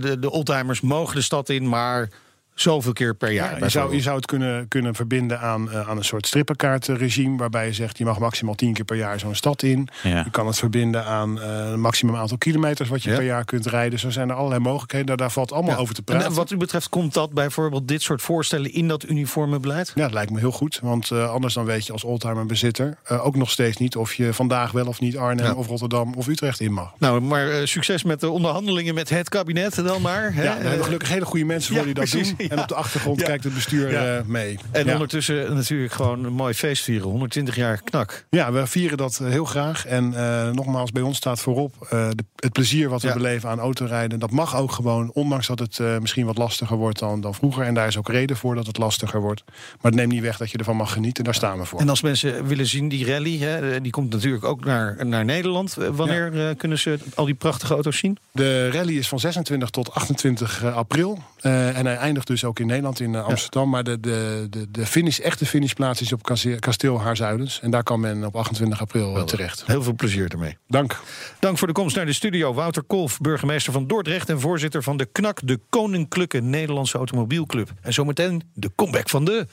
de, 0.00 0.16
de 0.20 0.30
oldtimers 0.30 0.80
mogen 0.80 1.14
de 1.14 1.22
stad 1.22 1.48
in, 1.48 1.68
maar 1.68 2.08
zoveel 2.56 2.92
keer 2.92 3.14
per 3.14 3.30
jaar. 3.32 3.58
Ja, 3.58 3.64
je, 3.64 3.70
zou, 3.70 3.94
je 3.94 4.00
zou 4.00 4.16
het 4.16 4.26
kunnen, 4.26 4.68
kunnen 4.68 4.94
verbinden 4.94 5.40
aan, 5.40 5.70
eh, 5.72 5.88
aan 5.88 5.96
een 5.96 6.04
soort 6.04 6.26
strippenkaartregime. 6.26 7.36
Waarbij 7.36 7.66
je 7.66 7.72
zegt, 7.72 7.98
je 7.98 8.04
mag 8.04 8.18
maximaal 8.18 8.54
tien 8.54 8.72
keer 8.72 8.84
per 8.84 8.96
jaar 8.96 9.18
zo'n 9.18 9.34
stad 9.34 9.62
in. 9.62 9.88
Ja. 10.02 10.18
Je 10.24 10.30
kan 10.30 10.46
het 10.46 10.58
verbinden 10.58 11.04
aan 11.04 11.40
eh, 11.40 11.70
een 11.70 11.80
maximum 11.80 12.16
aantal 12.16 12.38
kilometers 12.38 12.88
wat 12.88 13.02
je 13.02 13.10
Ja. 13.10 13.16
per 13.16 13.24
jaar 13.24 13.44
kunt 13.44 13.66
rijden. 13.66 13.98
Zo 13.98 14.10
zijn 14.10 14.28
er 14.28 14.34
allerlei 14.36 14.60
mogelijkheden. 14.60 15.06
Daar, 15.06 15.16
daar 15.16 15.30
valt 15.30 15.52
allemaal 15.52 15.76
over 15.76 15.94
te 15.94 16.02
En 16.06 16.14
praten. 16.16 16.34
wat 16.34 16.50
u 16.50 16.56
betreft, 16.56 16.88
komt 16.88 17.14
dat 17.14 17.32
bijvoorbeeld 17.32 17.88
dit 17.88 18.02
soort 18.02 18.22
voorstellen 18.22 18.72
in 18.72 18.88
dat 18.88 19.08
uniforme 19.08 19.58
beleid? 19.60 19.92
Ja, 19.94 20.02
dat 20.02 20.12
lijkt 20.12 20.30
me 20.30 20.38
heel 20.38 20.52
goed. 20.52 20.78
Want 20.82 21.10
eh, 21.10 21.30
anders 21.30 21.54
dan 21.54 21.64
weet 21.64 21.86
je 21.86 21.92
als 21.92 22.04
oldtimerbezitter 22.04 22.96
uh, 23.12 23.26
ook 23.26 23.36
nog 23.36 23.50
steeds 23.50 23.76
niet 23.76 23.96
of 23.96 24.14
je 24.14 24.32
vandaag 24.34 24.72
wel 24.72 24.86
of 24.86 25.00
niet 25.00 25.16
Arnhem 25.16 25.54
of 25.54 25.66
Rotterdam 25.66 26.14
of 26.14 26.26
Utrecht 26.26 26.60
in 26.60 26.72
mag. 26.72 26.92
Nou, 26.98 27.20
maar 27.20 27.50
eh, 27.50 27.64
succes 27.66 28.02
met 28.02 28.20
de 28.20 28.30
onderhandelingen 28.30 28.94
met 28.94 29.08
het 29.08 29.28
kabinet 29.28 29.74
dan 29.74 30.02
maar. 30.02 30.34
Hè? 30.34 30.42
Ja, 30.42 30.48
daar 30.48 30.60
hebben 30.60 30.78
we 30.78 30.84
gelukkig 30.84 31.08
hele 31.08 31.24
goede 31.24 31.44
mensen 31.44 31.74
voor 31.74 31.84
die 31.84 31.94
dat 31.94 32.08
precies. 32.08 32.36
doen. 32.36 32.45
En 32.48 32.58
op 32.60 32.68
de 32.68 32.74
achtergrond 32.74 33.22
kijkt 33.22 33.44
het 33.44 33.54
bestuur 33.54 33.90
Ja. 33.90 34.16
eh, 34.16 34.22
mee. 34.24 34.58
En 34.70 34.86
Ja. 34.86 34.92
ondertussen 34.92 35.54
natuurlijk 35.54 35.92
gewoon 35.92 36.24
een 36.24 36.32
mooi 36.32 36.54
feest 36.54 36.82
vieren. 36.84 37.08
120 37.08 37.56
jaar 37.56 37.80
knak. 37.84 38.26
Ja, 38.30 38.52
we 38.52 38.66
vieren 38.66 38.96
dat 38.96 39.18
eh, 39.22 39.28
heel 39.28 39.44
graag. 39.44 39.86
En 39.86 40.14
eh, 40.14 40.50
nogmaals, 40.50 40.92
bij 40.92 41.02
ons 41.02 41.16
staat 41.16 41.40
voorop 41.40 41.74
eh, 41.90 42.08
de- 42.10 42.24
het 42.36 42.52
plezier 42.52 42.88
wat 42.88 43.02
we 43.02 43.08
Ja. 43.08 43.14
beleven 43.14 43.48
aan 43.48 43.58
autorijden. 43.58 44.18
Dat 44.18 44.30
mag 44.30 44.56
ook 44.56 44.72
gewoon, 44.72 45.10
ondanks 45.14 45.46
dat 45.46 45.58
het 45.58 45.78
eh, 45.78 45.98
misschien 45.98 46.26
wat 46.26 46.38
lastiger 46.38 46.76
wordt 46.76 46.98
dan, 46.98 47.20
dan 47.20 47.34
vroeger. 47.34 47.64
En 47.64 47.74
daar 47.74 47.86
is 47.86 47.98
ook 47.98 48.08
reden 48.08 48.36
voor 48.36 48.54
dat 48.54 48.66
het 48.66 48.78
lastiger 48.78 49.20
wordt. 49.20 49.42
Maar 49.46 49.90
het 49.90 49.94
neemt 49.94 50.12
niet 50.12 50.22
weg 50.22 50.36
dat 50.36 50.50
je 50.50 50.58
ervan 50.58 50.76
mag 50.76 50.92
genieten. 50.92 51.24
Daar 51.24 51.34
staan 51.34 51.58
we 51.58 51.64
voor. 51.64 51.80
En 51.80 51.88
als 51.88 52.00
mensen 52.02 52.46
willen 52.46 52.66
zien, 52.66 52.88
die 52.88 53.06
rally, 53.06 53.38
hè, 53.38 53.80
die 53.80 53.92
komt 53.92 54.12
natuurlijk 54.12 54.44
ook 54.44 54.64
naar, 54.64 55.06
naar 55.06 55.24
Nederland. 55.24 55.76
Wanneer 55.92 56.54
kunnen 56.56 56.78
ze 56.78 56.98
al 57.14 57.24
die 57.24 57.34
prachtige 57.34 57.74
auto's 57.74 57.98
zien? 57.98 58.18
De 58.32 58.70
rally 58.70 58.96
is 58.96 59.08
van 59.08 59.20
26 59.20 59.70
tot 59.70 59.94
28 59.94 60.64
april. 60.64 61.18
Eh, 61.40 61.78
en 61.78 61.86
hij 61.86 61.96
eindigt 61.96 62.26
dus 62.26 62.35
ook 62.44 62.58
in 62.58 62.66
Nederland, 62.66 63.00
in 63.00 63.14
eh, 63.14 63.24
Amsterdam. 63.24 63.68
Maar 63.70 63.84
de, 63.84 64.00
de, 64.00 64.46
de, 64.50 64.70
de 64.70 64.86
finish, 64.86 65.18
echte 65.18 65.46
finishplaats 65.46 66.00
is 66.00 66.12
op 66.12 66.22
kasteel- 66.22 66.58
kasteel 66.58 67.00
Haarzuilens. 67.00 67.60
En 67.60 67.70
daar 67.70 67.82
kan 67.82 68.00
men 68.00 68.24
op 68.24 68.36
28 68.36 68.80
april 68.80 69.16
eh, 69.16 69.22
terecht. 69.22 69.62
Heel 69.66 69.82
veel 69.82 69.94
plezier 69.94 70.32
ermee. 70.32 70.56
Dank. 70.68 71.00
Dank 71.38 71.58
voor 71.58 71.66
de 71.66 71.72
komst 71.72 71.96
naar 71.96 72.06
de 72.06 72.12
studio. 72.12 72.54
Wouter 72.54 72.82
Kolf, 72.82 73.18
burgemeester 73.20 73.72
van 73.72 73.86
Dordrecht... 73.86 74.28
en 74.28 74.40
voorzitter 74.40 74.82
van 74.82 74.96
de 74.96 75.04
KNAK, 75.12 75.40
de 75.44 75.60
Koninklijke 75.70 76.40
Nederlandse 76.40 76.96
Automobielclub. 76.98 77.70
En 77.80 77.92
zometeen 77.92 78.42
de 78.54 78.70
comeback 78.76 79.08
van 79.08 79.24
de... 79.24 79.46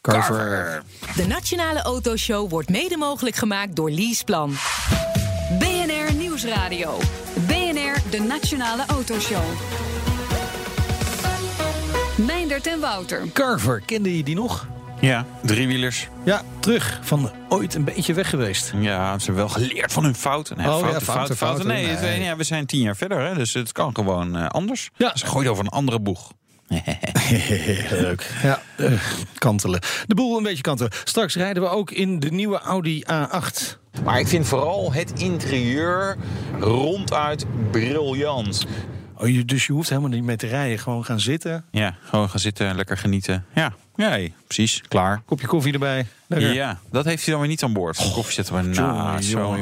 Carver. 0.00 0.82
De 1.16 1.26
Nationale 1.26 1.82
Autoshow 1.82 2.50
wordt 2.50 2.68
mede 2.68 2.96
mogelijk 2.96 3.36
gemaakt 3.36 3.76
door 3.76 3.90
Leaseplan. 3.90 4.52
BNR 5.58 6.14
Nieuwsradio. 6.14 6.98
BNR, 7.46 8.10
de 8.10 8.20
Nationale 8.28 8.84
Autoshow. 8.86 9.44
Meindert 12.48 12.72
en 12.74 12.80
Wouter. 12.80 13.22
Carver, 13.32 13.82
kende 13.86 14.16
je 14.16 14.22
die 14.22 14.34
nog? 14.34 14.66
Ja, 15.00 15.26
driewielers. 15.42 16.08
Ja, 16.24 16.42
terug. 16.60 16.98
Van 17.02 17.30
ooit 17.48 17.74
een 17.74 17.84
beetje 17.84 18.14
weg 18.14 18.30
geweest. 18.30 18.72
Ja, 18.80 19.18
ze 19.18 19.24
hebben 19.24 19.44
wel 19.44 19.48
geleerd 19.48 19.92
van 19.92 20.04
hun 20.04 20.14
fouten. 20.14 20.56
Nee, 20.56 20.66
Oh, 20.66 20.72
ja, 20.72 20.78
fouten, 20.80 21.02
fouten, 21.02 21.36
fouten, 21.36 21.36
fouten. 21.36 21.66
Nee, 21.66 21.86
het- 21.86 22.00
Nee. 22.00 22.20
ja, 22.22 22.36
we 22.36 22.44
zijn 22.44 22.66
tien 22.66 22.80
jaar 22.80 22.96
verder, 22.96 23.20
hè, 23.26 23.34
dus 23.34 23.54
het 23.54 23.72
kan 23.72 23.94
gewoon 23.94 24.36
eh, 24.36 24.46
anders. 24.46 24.90
Ja. 24.96 25.16
Ze 25.16 25.26
gooien 25.26 25.50
over 25.50 25.64
een 25.64 25.70
andere 25.70 26.00
boeg. 26.00 26.32
Leuk. 27.90 28.30
Ja, 28.42 28.62
eh, 28.76 28.92
kantelen. 29.38 29.80
De 30.06 30.14
boel 30.14 30.36
een 30.36 30.42
beetje 30.42 30.62
kantelen. 30.62 30.92
Straks 31.04 31.34
rijden 31.34 31.62
we 31.62 31.68
ook 31.68 31.90
in 31.90 32.20
de 32.20 32.30
nieuwe 32.30 32.58
Audi 32.58 33.02
A8. 33.12 33.78
Maar 34.04 34.18
ik 34.18 34.28
vind 34.28 34.46
vooral 34.46 34.92
het 34.92 35.12
interieur 35.20 36.16
ronduit 36.60 37.46
briljant. 37.70 38.66
Oh, 39.20 39.28
je, 39.28 39.44
dus 39.44 39.66
je 39.66 39.72
hoeft 39.72 39.88
helemaal 39.88 40.10
niet 40.10 40.22
mee 40.22 40.36
te 40.36 40.46
rijden. 40.46 40.78
Gewoon 40.78 41.04
gaan 41.04 41.20
zitten. 41.20 41.64
Ja, 41.70 41.96
gewoon 42.04 42.30
gaan 42.30 42.40
zitten, 42.40 42.76
lekker 42.76 42.96
genieten. 42.98 43.44
Ja, 43.54 43.72
ja 43.96 44.08
hey, 44.08 44.32
precies, 44.46 44.82
klaar. 44.88 45.22
Kopje 45.24 45.46
koffie 45.46 45.72
erbij. 45.72 46.06
Lekker. 46.26 46.52
Ja, 46.52 46.78
dat 46.90 47.04
heeft 47.04 47.22
hij 47.22 47.30
dan 47.32 47.40
weer 47.40 47.50
niet 47.50 47.62
aan 47.62 47.72
boord. 47.72 47.96
Koffie 48.12 48.32
zetten 48.34 48.54
we 48.54 48.62
naast. 48.62 49.28
jongen, 49.28 49.58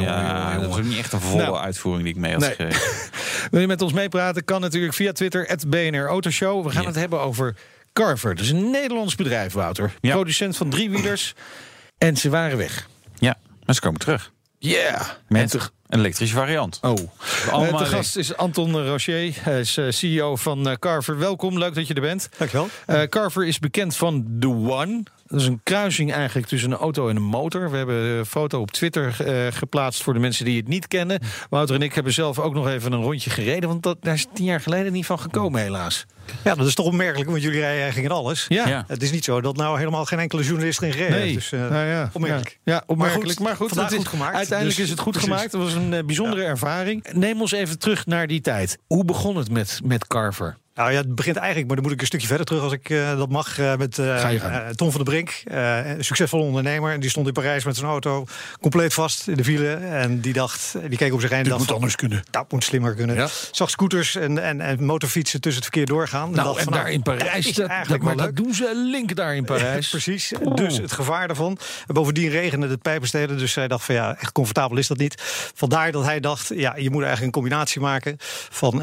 ja, 0.00 0.58
Dat 0.58 0.78
is 0.78 0.84
niet 0.86 0.98
echt 0.98 1.12
een 1.12 1.20
volle 1.20 1.42
Nou. 1.42 1.56
uitvoering 1.56 2.04
die 2.04 2.14
ik 2.14 2.20
mee 2.20 2.32
had 2.32 2.58
Nee. 2.58 2.68
Wil 3.50 3.60
je 3.60 3.66
met 3.66 3.82
ons 3.82 3.92
meepraten? 3.92 4.44
Kan 4.44 4.60
natuurlijk 4.60 4.94
via 4.94 5.12
Twitter, 5.12 5.58
BNR 5.68 6.06
Autoshow. 6.06 6.64
We 6.64 6.70
gaan 6.70 6.82
Ja. 6.82 6.88
het 6.88 6.96
hebben 6.96 7.20
over 7.20 7.56
Carver. 7.92 8.34
Dat 8.34 8.44
is 8.44 8.50
een 8.50 8.70
Nederlands 8.70 9.14
bedrijf, 9.14 9.52
Wouter. 9.52 9.92
Ja. 10.00 10.12
Producent 10.14 10.56
van 10.56 10.70
driewielers. 10.70 11.34
En 11.98 12.16
ze 12.16 12.28
waren 12.30 12.56
weg. 12.58 12.88
Ja, 13.18 13.36
maar 13.64 13.74
ze 13.74 13.80
komen 13.80 14.00
terug. 14.00 14.32
Yeah. 14.62 15.00
Met 15.28 15.54
een 15.54 15.60
elektrische 16.00 16.34
variant. 16.34 16.78
oh. 16.82 16.94
allemaal 17.50 17.72
Eh, 17.72 17.78
weg. 17.78 17.88
gast 17.88 18.16
is 18.16 18.36
Anton 18.36 18.86
Rocher. 18.86 19.32
Hij 19.40 19.60
is 19.60 19.76
eh, 19.76 19.84
CEO 19.88 20.36
van 20.36 20.68
eh, 20.68 20.76
Carver. 20.76 21.18
Welkom, 21.18 21.58
leuk 21.58 21.74
dat 21.74 21.86
je 21.86 21.94
er 21.94 22.00
bent. 22.00 22.28
Dankjewel. 22.38 22.68
Eh, 22.86 23.02
Carver 23.02 23.46
is 23.46 23.58
bekend 23.58 23.96
van 23.96 24.36
The 24.40 24.48
One. 24.48 25.02
Dat 25.30 25.40
is 25.40 25.46
een 25.46 25.60
kruising 25.62 26.12
eigenlijk 26.12 26.46
tussen 26.46 26.70
een 26.70 26.78
auto 26.78 27.08
en 27.08 27.16
een 27.16 27.22
motor. 27.22 27.70
We 27.70 27.76
hebben 27.76 27.96
een 27.96 28.26
foto 28.26 28.60
op 28.60 28.70
Twitter 28.70 29.26
eh, 29.26 29.52
geplaatst 29.52 30.02
voor 30.02 30.14
de 30.14 30.18
mensen 30.20 30.44
die 30.44 30.56
het 30.56 30.68
niet 30.68 30.88
kennen. 30.88 31.20
Wouter 31.50 31.74
en 31.74 31.82
ik 31.82 31.94
hebben 31.94 32.12
zelf 32.12 32.38
ook 32.38 32.54
nog 32.54 32.68
even 32.68 32.92
een 32.92 33.02
rondje 33.02 33.30
gereden. 33.30 33.68
Want 33.68 33.82
dat, 33.82 33.96
daar 34.00 34.14
is 34.14 34.26
tien 34.34 34.44
jaar 34.44 34.60
geleden 34.60 34.92
niet 34.92 35.06
van 35.06 35.18
gekomen, 35.18 35.60
helaas. 35.60 36.06
Ja, 36.44 36.54
dat 36.54 36.66
is 36.66 36.74
toch 36.74 36.86
opmerkelijk, 36.86 37.30
want 37.30 37.42
jullie 37.42 37.60
rijden 37.60 37.82
eigenlijk 37.82 38.12
in 38.12 38.18
alles. 38.18 38.46
Ja. 38.48 38.68
Ja. 38.68 38.84
Het 38.86 39.02
is 39.02 39.10
niet 39.10 39.24
zo 39.24 39.40
dat 39.40 39.56
nou 39.56 39.78
helemaal 39.78 40.04
geen 40.04 40.18
enkele 40.18 40.42
journalist 40.42 40.80
erin 40.82 40.92
gereden 40.92 41.18
heeft. 41.18 41.34
Dus, 41.34 41.52
eh, 41.52 41.60
nou 41.60 41.86
ja, 41.86 42.10
opmerkelijk. 42.12 42.58
Ja, 42.64 42.72
ja, 42.72 42.82
opmerkelijk. 42.86 43.26
Maar 43.26 43.34
goed, 43.36 43.44
maar 43.44 43.56
goed, 43.56 43.68
vandaag 43.68 43.84
het 43.90 43.94
is, 43.94 43.98
goed 43.98 44.08
gemaakt. 44.08 44.36
Uiteindelijk 44.36 44.76
Dus- 44.76 44.84
is 44.84 44.90
het 44.90 45.00
goed 45.00 45.12
precies. 45.12 45.30
gemaakt. 45.30 45.52
Het 45.52 45.62
was 45.62 45.72
een 45.74 45.94
eh, 45.94 46.04
bijzondere 46.04 46.42
ervaring. 46.42 47.06
Neem 47.12 47.40
ons 47.40 47.52
even 47.52 47.78
terug 47.78 48.06
naar 48.06 48.26
die 48.26 48.40
tijd. 48.40 48.78
Hoe 48.86 49.04
begon 49.04 49.36
het 49.36 49.50
met, 49.50 49.80
met 49.84 50.06
Carver? 50.06 50.56
Nou 50.74 50.92
ja, 50.92 50.98
het 50.98 51.14
begint 51.14 51.36
eigenlijk, 51.36 51.66
maar 51.66 51.76
dan 51.76 51.84
moet 51.84 51.94
ik 51.94 52.00
een 52.00 52.06
stukje 52.06 52.26
verder 52.26 52.46
terug 52.46 52.62
als 52.62 52.72
ik 52.72 52.90
eh, 52.90 53.16
dat 53.16 53.28
mag. 53.28 53.58
eh, 53.58 53.76
met 53.76 53.98
eh, 53.98 54.68
Tom 54.68 54.90
van 54.90 55.04
der 55.04 55.12
Brink, 55.12 55.42
een 55.44 56.04
succesvolle 56.04 56.42
ondernemer. 56.42 56.92
En 56.92 57.00
die 57.00 57.10
stond 57.10 57.26
in 57.26 57.32
Parijs 57.32 57.64
met 57.64 57.76
zijn 57.76 57.88
auto 57.90 58.24
compleet 58.60 58.94
vast 58.94 59.28
in 59.28 59.36
de 59.36 59.42
wielen. 59.42 59.92
En 59.92 60.20
die 60.20 60.32
dacht, 60.32 60.76
die 60.88 60.98
keek 60.98 61.12
op 61.12 61.20
zich 61.20 61.30
heen 61.30 61.38
en 61.38 61.44
dacht 61.44 61.58
moet 61.58 61.66
van, 61.66 61.76
anders 61.76 61.96
kunnen. 61.96 62.22
Dat 62.30 62.52
moet 62.52 62.64
slimmer 62.64 62.94
kunnen. 62.94 63.16
Ja. 63.16 63.28
Zag 63.50 63.70
scooters 63.70 64.14
en, 64.16 64.38
en, 64.38 64.60
en 64.60 64.84
motorfietsen 64.84 65.40
tussen 65.40 65.62
het 65.62 65.72
verkeer 65.72 65.94
doorgaan. 65.94 66.28
En 66.28 66.34
Nou, 66.34 66.46
dacht 66.46 66.58
en 66.58 66.64
van, 66.64 66.72
daar 66.72 66.90
in 66.90 67.02
Parijs, 67.02 67.52
dat 67.52 67.70
dat, 67.88 68.00
maar 68.00 68.16
dat 68.16 68.36
doen 68.36 68.54
ze 68.54 68.88
link 68.90 69.14
daar 69.16 69.36
in 69.36 69.44
Parijs. 69.44 69.88
Precies. 69.98 70.32
Dus 70.54 70.76
het 70.76 70.92
gevaar 70.92 71.26
daarvan. 71.26 71.58
En 71.86 71.94
bovendien 71.94 72.30
regende 72.30 72.68
het 72.68 72.82
pijpenstelen. 72.82 73.38
Dus 73.38 73.54
hij 73.54 73.68
dacht 73.68 73.84
van 73.84 73.94
ja, 73.94 74.16
echt 74.20 74.32
comfortabel 74.32 74.76
is 74.76 74.86
dat 74.86 74.98
niet. 74.98 75.14
Vandaar 75.54 75.92
dat 75.92 76.04
hij 76.04 76.20
dacht, 76.20 76.50
ja, 76.54 76.76
je 76.76 76.90
moet 76.90 77.02
eigenlijk 77.02 77.22
een 77.22 77.42
combinatie 77.42 77.80
maken 77.80 78.16
van 78.50 78.82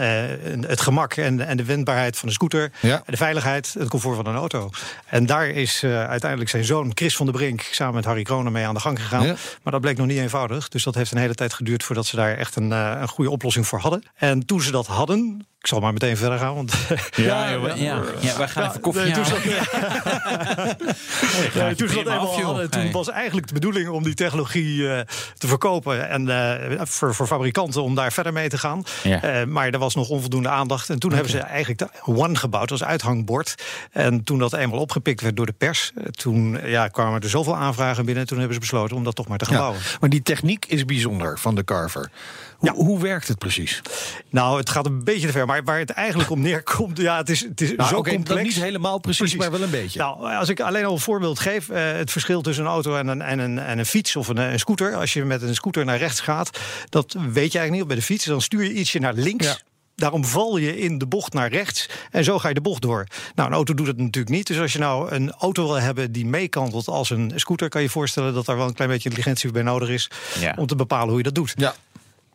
het 0.68 0.82
gemak 0.82 1.14
en, 1.14 1.48
en 1.48 1.58
de 1.58 1.66
wendbaarheid 1.88 2.18
van 2.18 2.28
de 2.28 2.34
scooter. 2.34 2.72
Ja. 2.82 2.96
En 2.96 3.12
de 3.12 3.18
veiligheid, 3.18 3.76
het 3.80 3.90
comfort 3.90 4.16
van 4.16 4.26
een 4.26 4.36
auto. 4.36 4.70
En 5.06 5.26
daar 5.26 5.48
is 5.48 5.84
eh, 5.84 6.08
uiteindelijk 6.08 6.50
zijn 6.50 6.64
zoon 6.64 6.92
Chris 6.94 7.16
van 7.16 7.26
der 7.26 7.36
Brink 7.36 7.62
samen 7.62 7.96
met 7.96 8.06
Harry 8.06 8.24
Kronen 8.24 8.52
mee 8.52 8.66
aan 8.66 8.74
de 8.74 8.80
gang 8.80 9.02
gegaan. 9.02 9.26
Ja. 9.26 9.36
Maar 9.64 9.74
dat 9.74 9.82
bleek 9.82 9.98
nog 9.98 10.08
niet 10.08 10.18
eenvoudig. 10.18 10.68
Dus 10.68 10.84
dat 10.84 10.96
heeft 10.96 11.12
een 11.12 11.18
hele 11.18 11.36
tijd 11.36 11.54
geduurd 11.54 11.84
voordat 11.84 12.06
ze 12.06 12.16
daar 12.16 12.38
echt 12.38 12.56
een, 12.56 12.72
eh, 12.72 12.98
een 13.00 13.08
goede 13.08 13.32
oplossing 13.32 13.68
voor 13.68 13.80
hadden. 13.80 14.04
En 14.16 14.46
toen 14.46 14.62
ze 14.62 14.72
dat 14.72 14.88
hadden. 14.88 15.48
Ik 15.68 15.74
zal 15.74 15.82
maar 15.82 15.94
meteen 15.94 16.18
verder 16.18 16.40
gaan. 16.40 16.56
Want 16.56 16.74
Ja, 17.16 17.50
ja, 17.50 17.76
ja, 17.76 18.02
ja, 18.20 18.38
wij 18.38 18.48
gaan 18.48 18.70
even 18.70 18.80
koffie 18.82 19.04
nee, 19.04 19.12
toen 19.12 19.24
halen. 19.24 19.42
Ja, 21.54 21.74
toen 21.76 21.90
eenmaal 21.90 22.70
Hey. 22.70 22.92
was 22.92 23.10
eigenlijk 23.10 23.48
de 23.48 23.54
bedoeling 23.54 23.90
om 23.90 24.04
die 24.04 24.14
technologie 24.14 24.90
eh, 24.90 25.00
te 25.38 25.48
verkopen. 25.48 26.10
En 26.10 26.30
eh, 26.30 26.82
voor, 26.84 27.16
voor 27.16 27.28
fabrikanten 27.28 27.84
om 27.84 27.96
daar 27.96 28.12
verder 28.12 28.34
mee 28.34 28.50
te 28.50 28.58
gaan. 28.58 28.84
Ja. 29.04 29.22
Eh, 29.22 29.46
maar 29.46 29.70
er 29.70 29.80
was 29.80 29.96
nog 29.96 30.10
onvoldoende 30.10 30.50
aandacht. 30.50 30.90
En 30.90 31.00
toen 31.00 31.12
hebben 31.12 31.32
ze 31.32 31.40
eigenlijk 31.40 31.80
de 31.80 31.90
One 32.06 32.36
gebouwd 32.36 32.72
als 32.72 32.84
uithangbord. 32.84 33.56
En 33.92 34.24
toen 34.24 34.40
dat 34.40 34.54
eenmaal 34.54 34.80
opgepikt 34.80 35.22
werd 35.22 35.36
door 35.36 35.46
de 35.46 35.54
pers, 35.58 35.92
toen 36.12 36.60
ja, 36.66 36.88
kwamen 36.88 37.22
er 37.22 37.30
zoveel 37.30 37.56
aanvragen 37.56 38.06
binnen. 38.06 38.26
Toen 38.28 38.38
hebben 38.38 38.56
ze 38.56 38.62
besloten 38.62 38.96
om 38.96 39.04
dat 39.04 39.16
toch 39.16 39.28
maar 39.28 39.38
te 39.38 39.46
gaan 39.46 39.54
Ja, 39.54 39.60
bouwen. 39.60 39.82
maar 40.00 40.10
die 40.10 40.22
techniek 40.22 40.66
is 40.66 40.86
bijzonder 40.86 41.40
van 41.40 41.56
de 41.56 41.64
Carver. 41.64 42.10
Hoe, 42.58 42.70
Ja. 42.70 42.76
hoe 42.76 43.00
werkt 43.00 43.28
het 43.28 43.38
precies? 43.38 43.82
Nou, 44.30 44.58
het 44.58 44.70
gaat 44.70 44.86
een 44.86 45.04
beetje 45.04 45.26
te 45.28 45.34
ver. 45.34 45.46
Maar 45.46 45.64
waar 45.64 45.80
het 45.80 45.90
eigenlijk 45.90 46.30
om 46.30 46.42
neerkomt, 46.42 46.98
ja, 46.98 47.18
het 47.18 47.30
is, 47.30 47.40
het 47.42 47.62
is 47.62 47.76
Nou, 47.76 47.90
zo 47.90 47.98
oké, 47.98 48.10
complex. 48.14 48.44
niet 48.44 48.64
helemaal 48.64 49.00
precies, 49.00 49.36
maar 49.36 49.52
wel 49.52 49.62
een 49.62 49.70
beetje. 49.70 50.00
Nou, 50.00 50.36
als 50.36 50.50
ik 50.50 50.60
alleen 50.60 50.86
al 50.86 50.94
een 50.94 51.00
voorbeeld 51.00 51.40
geef, 51.40 51.70
eh, 51.70 51.92
het 51.92 52.12
verschil 52.12 52.42
tussen 52.42 52.66
een 52.66 52.72
auto 52.72 52.96
en 52.96 53.08
een, 53.08 53.22
en 53.22 53.40
een, 53.40 53.60
en 53.60 53.80
een 53.80 53.86
fiets 53.86 54.16
of 54.16 54.28
een, 54.28 54.38
eh, 54.38 54.52
een 54.52 54.60
scooter. 54.60 54.96
Als 54.96 55.14
je 55.14 55.24
met 55.26 55.42
een 55.42 55.56
scooter 55.56 55.86
naar 55.86 55.98
rechts 55.98 56.20
gaat, 56.20 56.60
dat 56.90 57.14
weet 57.14 57.52
je 57.52 57.58
eigenlijk 57.60 57.72
niet. 57.72 57.88
Bij 57.88 57.96
de 57.96 58.02
fiets, 58.02 58.26
dan 58.26 58.42
stuur 58.42 58.64
je 58.64 58.74
ietsje 58.74 59.00
naar 59.00 59.14
links. 59.14 59.46
Ja. 59.46 59.58
Daarom 59.96 60.26
val 60.26 60.58
je 60.58 60.80
in 60.80 60.98
de 60.98 61.06
bocht 61.08 61.34
naar 61.34 61.50
rechts 61.52 61.90
en 62.12 62.24
zo 62.24 62.40
ga 62.40 62.48
je 62.48 62.54
de 62.54 62.62
bocht 62.62 62.82
door. 62.82 63.08
Nou, 63.36 63.48
een 63.50 63.56
auto 63.56 63.74
doet 63.74 63.86
dat 63.86 63.98
natuurlijk 63.98 64.36
niet. 64.36 64.48
Dus 64.48 64.60
als 64.60 64.74
je 64.74 64.80
nou 64.80 65.12
een 65.12 65.32
auto 65.32 65.64
wil 65.68 65.76
hebben 65.82 66.12
die 66.12 66.26
meekantelt 66.26 66.88
als 66.88 67.10
een 67.10 67.32
scooter, 67.36 67.70
kan 67.70 67.82
je 67.82 67.88
je 67.88 67.94
voorstellen 67.94 68.34
dat 68.34 68.46
daar 68.46 68.58
wel 68.58 68.68
een 68.68 68.74
klein 68.74 68.90
beetje 68.90 69.10
intelligentie 69.10 69.52
bij 69.52 69.62
nodig 69.64 69.90
is 69.90 70.10
Ja. 70.40 70.54
om 70.58 70.68
te 70.68 70.76
bepalen 70.76 71.08
hoe 71.08 71.18
je 71.18 71.24
dat 71.24 71.36
doet. 71.36 71.54
Ja, 71.56 71.76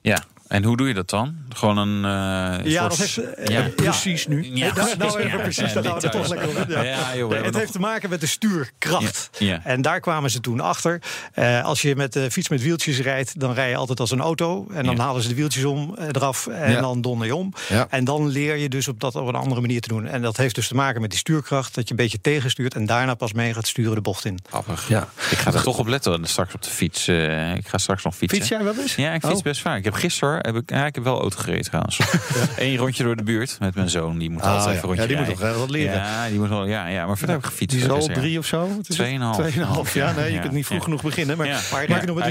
Ja, 0.05 0.17
en 0.53 0.65
hoe 0.65 0.77
doe 0.77 0.89
je 0.89 0.95
dat 0.95 1.11
dan? 1.11 1.37
Gewoon 1.49 1.77
een 1.79 2.05
eh, 2.05 2.71
Ja, 2.73 2.91
soort... 2.91 2.91
dat 2.91 2.99
heeft, 2.99 3.35
eh, 3.35 3.47
ja. 3.47 3.61
ja. 3.61 3.69
precies 3.69 4.27
nu. 4.27 4.51
Ja, 4.55 4.75
nou, 4.75 4.97
nou 4.99 5.21
even 5.21 5.41
precies, 5.41 5.73
dat 5.73 5.87
houden 5.87 6.11
we 6.11 6.17
toch 6.17 6.29
lekker 6.29 6.49
op. 6.49 6.69
Ja. 6.69 6.83
Ja, 6.83 7.17
joh, 7.17 7.29
we 7.29 7.35
het 7.37 7.45
nog- 7.45 7.57
heeft 7.61 7.73
te 7.73 7.79
maken 7.81 8.11
met 8.11 8.21
de 8.21 8.27
stuurkracht. 8.27 9.31
Ja, 9.39 9.47
ja. 9.47 9.61
En 9.65 9.83
daar 9.83 10.01
kwamen 10.01 10.31
ze 10.31 10.41
toen 10.41 10.61
achter. 10.61 11.03
Eh, 11.33 11.65
als 11.65 11.83
je 11.83 11.97
met 11.97 12.13
de 12.13 12.31
fiets 12.31 12.49
met 12.49 12.63
wieltjes 12.63 12.99
rijdt, 13.01 13.41
dan 13.41 13.53
rij 13.55 13.69
je 13.69 13.77
altijd 13.77 14.01
als 14.01 14.11
een 14.11 14.21
auto. 14.21 14.67
En 14.75 14.85
dan 14.85 14.97
Ja. 14.97 15.03
halen 15.03 15.23
ze 15.23 15.29
de 15.29 15.35
wieltjes 15.35 15.65
om, 15.65 15.95
eh, 15.99 16.07
eraf 16.13 16.47
en 16.47 16.71
Ja. 16.71 16.81
dan 16.81 17.01
donder 17.01 17.27
je 17.27 17.35
om. 17.37 17.53
Ja. 17.69 17.87
En 17.91 18.05
dan 18.05 18.29
leer 18.29 18.57
je 18.57 18.69
dus 18.69 18.89
op 18.89 19.01
dat 19.01 19.15
op 19.17 19.27
een 19.29 19.35
andere 19.35 19.61
manier 19.61 19.81
te 19.81 19.89
doen. 19.89 20.07
En 20.07 20.23
dat 20.23 20.37
heeft 20.37 20.55
dus 20.55 20.69
te 20.69 20.75
maken 20.75 21.01
met 21.01 21.11
die 21.11 21.19
stuurkracht. 21.19 21.75
Dat 21.75 21.85
je 21.85 21.91
een 21.91 21.97
beetje 21.97 22.21
tegenstuurt 22.21 22.75
en 22.75 22.87
daarna 22.87 23.15
pas 23.15 23.33
mee 23.33 23.55
gaat 23.55 23.67
sturen 23.67 23.95
de 23.95 24.01
bocht 24.01 24.25
in. 24.25 24.39
Grappig. 24.49 24.89
Ja. 24.89 25.09
Ik 25.31 25.39
ga 25.39 25.53
er 25.53 25.63
toch 25.63 25.79
op 25.79 25.87
letten 25.87 26.25
straks 26.25 26.55
op 26.55 26.63
de 26.63 26.71
fiets. 26.71 27.09
eh, 27.09 27.55
ik 27.55 27.69
ga 27.69 27.79
straks 27.79 28.05
nog 28.05 28.15
fietsen. 28.17 28.39
Fiets 28.39 28.51
jij 28.51 28.65
wel 28.65 28.75
eens? 28.79 28.95
Ja, 28.95 29.13
ik 29.13 29.21
fiets 29.23 29.35
Oh. 29.39 29.43
best 29.43 29.61
vaak. 29.61 29.79
Ik 29.79 29.85
heb 29.85 29.95
gisteren 29.95 30.42
heb 30.43 30.57
ik, 30.57 30.71
ja, 30.71 30.87
ik 30.87 30.95
heb 30.95 31.05
wel 31.05 31.21
auto 31.21 31.37
gereden 31.39 31.65
trouwens. 31.65 31.99
Eén 32.57 32.77
rondje 32.77 33.03
door 33.03 33.17
de 33.17 33.23
buurt 33.23 33.57
met 33.61 33.75
mijn 33.75 33.89
zoon. 33.91 34.19
Die 34.19 34.31
moet 34.31 34.43
Ah, 34.43 34.53
altijd 34.57 34.69
even 34.77 34.83
rondje 34.89 35.03
Ja, 35.03 35.09
die 35.09 35.17
moet 35.17 35.27
rijden. 35.27 35.45
nog 35.47 35.53
wel 35.53 35.61
wat 35.61 35.71
leren. 35.71 35.95
Ja, 35.95 36.29
die 36.29 36.39
moet 36.39 36.49
wel, 36.49 36.67
ja, 36.67 36.87
ja, 36.87 37.07
maar 37.07 37.17
verder 37.19 37.35
heb 37.37 37.45
ik 37.45 37.51
gefietst. 37.51 37.77
Die 37.77 37.87
is 37.87 37.93
al 37.93 38.07
drie 38.07 38.39
of 38.39 38.47
zo? 38.47 38.69
Het? 38.77 38.91
Tweeënhalf. 38.91 39.37
Tweeënhalf, 39.37 39.95
ja. 39.95 40.13
Nee, 40.13 40.33
je 40.33 40.41
kunt 40.41 40.53
niet 40.53 40.67
vroeg 40.67 40.85
genoeg 40.85 41.03
beginnen. 41.03 41.37
Maar, 41.37 41.47
Ja. 41.47 41.61
Maar 41.73 41.85
maar, 41.89 42.07
nog 42.07 42.19
eh, 42.19 42.25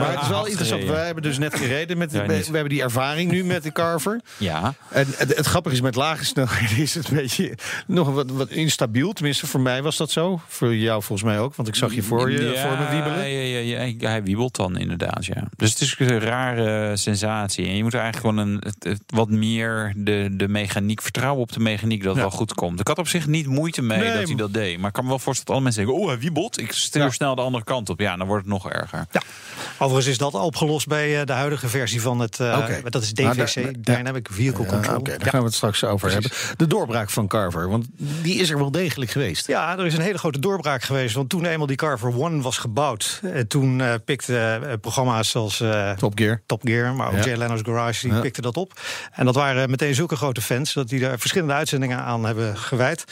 maar 0.00 0.10
het 0.10 0.22
is 0.22 0.28
wel 0.28 0.46
interessant. 0.46 0.84
Wij 0.84 1.04
hebben 1.04 1.22
dus 1.22 1.38
net 1.38 1.54
gereden. 1.56 1.98
Met, 1.98 2.12
we, 2.12 2.18
hebben 2.18 2.68
die 2.68 2.82
ervaring 2.82 3.30
nu 3.30 3.44
met 3.44 3.62
de 3.62 3.72
Carver. 3.72 4.20
Ja, 4.36 4.74
En 4.90 5.06
het, 5.16 5.36
het 5.36 5.46
grappige 5.46 5.74
is, 5.74 5.80
met 5.80 5.94
lage 5.94 6.24
snelheden 6.24 6.76
is 6.76 6.94
het 6.94 7.08
een 7.08 7.16
beetje 7.16 7.58
nog 7.86 8.10
wat, 8.10 8.30
wat 8.30 8.48
instabiel. 8.50 9.12
Tenminste, 9.12 9.46
voor 9.46 9.60
mij 9.60 9.82
was 9.82 9.96
dat 9.96 10.10
zo. 10.10 10.40
Voor 10.46 10.74
jou 10.76 11.02
volgens 11.02 11.28
mij 11.28 11.38
ook, 11.38 11.54
want 11.54 11.68
ik 11.68 11.74
zag 11.74 11.94
je 11.94 12.02
voor 12.02 12.30
je 12.30 12.56
voor 12.56 12.78
me 12.78 12.88
wiebelen. 12.90 13.18
Ja, 13.28 13.58
ja, 13.58 13.58
ja, 13.58 13.94
ja, 13.98 14.08
hij 14.08 14.22
wiebelt 14.22 14.56
dan 14.56 14.78
inderdaad, 14.78 15.26
ja. 15.26 15.42
Dus 15.56 15.70
het 15.70 15.80
is 15.80 15.94
een 15.98 16.20
rare 16.20 16.96
sensatie. 16.96 17.34
En 17.44 17.76
je 17.76 17.82
moet 17.82 17.94
eigenlijk 17.94 18.16
gewoon 18.16 18.36
een, 18.48 18.56
het, 18.64 18.76
het- 18.84 19.02
wat 19.06 19.28
meer 19.28 19.92
de, 19.96 20.28
de 20.32 20.48
mechaniek 20.48 21.02
vertrouwen 21.02 21.42
op 21.42 21.52
de 21.52 21.60
mechaniek 21.60 21.98
dat 22.02 22.14
het 22.14 22.22
Ja. 22.24 22.28
wel 22.28 22.38
goed 22.38 22.54
komt. 22.54 22.80
Ik 22.80 22.88
had 22.88 22.98
op 22.98 23.08
zich 23.08 23.26
niet 23.26 23.46
moeite 23.46 23.82
mee 23.82 23.98
Nee, 23.98 24.12
dat 24.18 24.26
hij 24.28 24.36
dat 24.36 24.52
deed. 24.54 24.78
Maar 24.78 24.86
ik 24.88 24.92
kan 24.92 25.02
me 25.04 25.08
wel 25.10 25.18
voorstellen 25.18 25.46
dat 25.46 25.54
alle 25.54 25.64
mensen 25.64 25.84
denken, 25.84 26.02
oh 26.02 26.08
hij 26.08 26.18
wiebelt. 26.18 26.60
Ik 26.60 26.72
stuur 26.72 27.02
Ja. 27.02 27.10
snel 27.10 27.34
de 27.34 27.42
andere 27.42 27.64
kant 27.64 27.88
op. 27.90 28.00
Ja, 28.00 28.16
dan 28.16 28.26
wordt 28.26 28.44
het 28.44 28.52
nog 28.52 28.70
erger. 28.70 29.06
Ja. 29.12 29.20
Overigens 29.78 30.06
is 30.06 30.18
dat 30.18 30.34
al 30.34 30.44
opgelost 30.44 30.86
bij 30.86 31.20
eh, 31.20 31.26
de 31.26 31.32
huidige 31.32 31.68
versie 31.68 32.00
van 32.00 32.18
het. 32.20 32.40
eh, 32.40 32.58
Oké. 32.62 32.90
Dat 32.90 33.02
is 33.02 33.12
DVC, 33.12 33.34
daar- 33.36 33.72
daar- 33.80 33.96
Dynamic 33.96 34.28
Vehicle 34.32 34.64
Ja, 34.64 34.68
Control. 34.70 34.96
Oké, 34.98 35.16
daar 35.18 35.28
gaan 35.30 35.40
we 35.40 35.46
het 35.46 35.54
straks 35.54 35.84
over 35.84 36.12
hebben. 36.12 36.30
De 36.56 36.66
doorbraak 36.66 37.10
van 37.10 37.26
Carver, 37.26 37.68
want 37.68 37.86
die 38.22 38.34
is 38.34 38.50
er 38.50 38.58
wel 38.58 38.70
degelijk 38.70 39.10
geweest. 39.10 39.46
Ja, 39.46 39.78
er 39.78 39.86
is 39.86 39.94
een 39.94 40.00
hele 40.00 40.18
grote 40.18 40.38
doorbraak 40.38 40.82
geweest. 40.82 41.14
Want 41.14 41.28
toen 41.28 41.44
eenmaal 41.44 41.66
die 41.66 41.76
Carver 41.76 42.18
One 42.20 42.42
was 42.42 42.58
gebouwd, 42.58 43.20
eh, 43.22 43.40
toen 43.40 43.80
eh 43.80 43.94
pikte 44.04 44.78
programma's 44.80 45.30
zoals 45.30 45.60
eh, 45.60 45.90
Top 45.92 46.12
Gear. 46.18 46.42
Top 46.46 46.60
Gear, 46.64 46.94
maar 46.94 47.08
ook 47.08 47.14
Ja. 47.14 47.22
Jay 47.26 47.36
Leno's 47.36 47.60
Garage, 47.62 48.06
die 48.06 48.14
Ja. 48.16 48.20
pikte 48.20 48.40
dat 48.40 48.56
op. 48.56 48.80
En 49.12 49.24
dat 49.24 49.34
waren 49.34 49.70
meteen 49.70 49.94
zulke 49.94 50.16
grote 50.16 50.40
fans 50.40 50.72
dat 50.72 50.88
die 50.88 51.00
daar 51.00 51.18
verschillende 51.18 51.54
uitzendingen 51.54 51.98
aan 51.98 52.24
hebben 52.24 52.58
gewijd. 52.58 53.04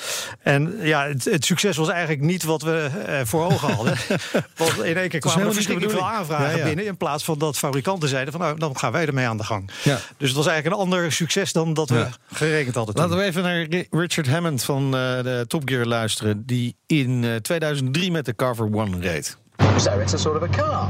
En 0.42 0.78
ja, 0.80 1.06
het, 1.06 1.24
het 1.24 1.44
succes 1.44 1.76
was 1.76 1.88
eigenlijk 1.88 2.20
niet 2.20 2.42
wat 2.44 2.62
we 2.62 2.90
eh, 3.06 3.20
voor 3.24 3.44
ogen 3.44 3.74
hadden. 3.74 3.96
Want 4.56 4.82
in 4.82 4.96
één 4.96 5.08
keer 5.08 5.20
kwamen 5.20 5.38
er 5.40 5.44
niet 5.46 5.54
verschrikkelijk 5.54 5.96
veel 5.96 6.08
aanvragen 6.08 6.50
Ja, 6.50 6.56
ja. 6.56 6.64
binnen. 6.64 6.86
In 6.86 6.96
plaats 6.96 7.24
van 7.24 7.38
dat 7.38 7.58
fabrikanten 7.58 8.08
zeiden 8.08 8.32
van 8.32 8.40
nou, 8.42 8.58
dan 8.58 8.78
gaan 8.78 8.92
wij 8.92 9.06
ermee 9.06 9.26
aan 9.26 9.36
de 9.36 9.44
gang. 9.44 9.70
Ja. 9.82 9.98
Dus 10.16 10.28
het 10.28 10.36
was 10.36 10.46
eigenlijk 10.46 10.76
een 10.76 10.82
ander 10.82 11.12
succes 11.12 11.52
dan 11.52 11.74
dat 11.74 11.88
we 11.88 12.06
gerekend 12.32 12.74
hadden. 12.74 12.94
toen. 12.94 13.04
Laten 13.04 13.18
we 13.18 13.24
even 13.24 13.42
naar 13.42 13.62
Ri- 13.62 13.86
Richard 13.90 14.28
Hammond 14.28 14.64
van 14.64 14.84
eh, 14.84 14.90
de 15.22 15.44
Top 15.48 15.62
Gear 15.64 15.84
luisteren, 15.86 16.42
die 16.46 16.76
in 16.86 17.24
eh, 17.24 17.34
2003 17.36 18.10
met 18.10 18.24
de 18.24 18.34
Carver 18.34 18.64
One 18.72 18.98
reed. 19.00 19.36
So 19.78 19.98
it's 20.00 20.14
a 20.14 20.16
sort 20.16 20.42
of 20.42 20.48
a 20.48 20.56
car. 20.56 20.88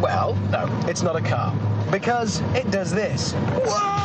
Well, 0.00 0.34
no, 0.50 0.68
it's 0.86 1.02
not 1.02 1.16
a 1.16 1.20
car. 1.20 1.52
Because 1.90 2.40
it 2.54 2.70
does 2.70 2.92
this. 2.92 3.32
Whoa! 3.32 4.04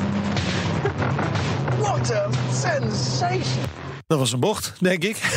What 1.80 2.10
a 2.10 2.32
sensation! 2.50 3.68
Dat 4.10 4.18
was 4.18 4.32
een 4.32 4.40
bocht, 4.40 4.72
denk 4.78 5.04
ik. 5.04 5.16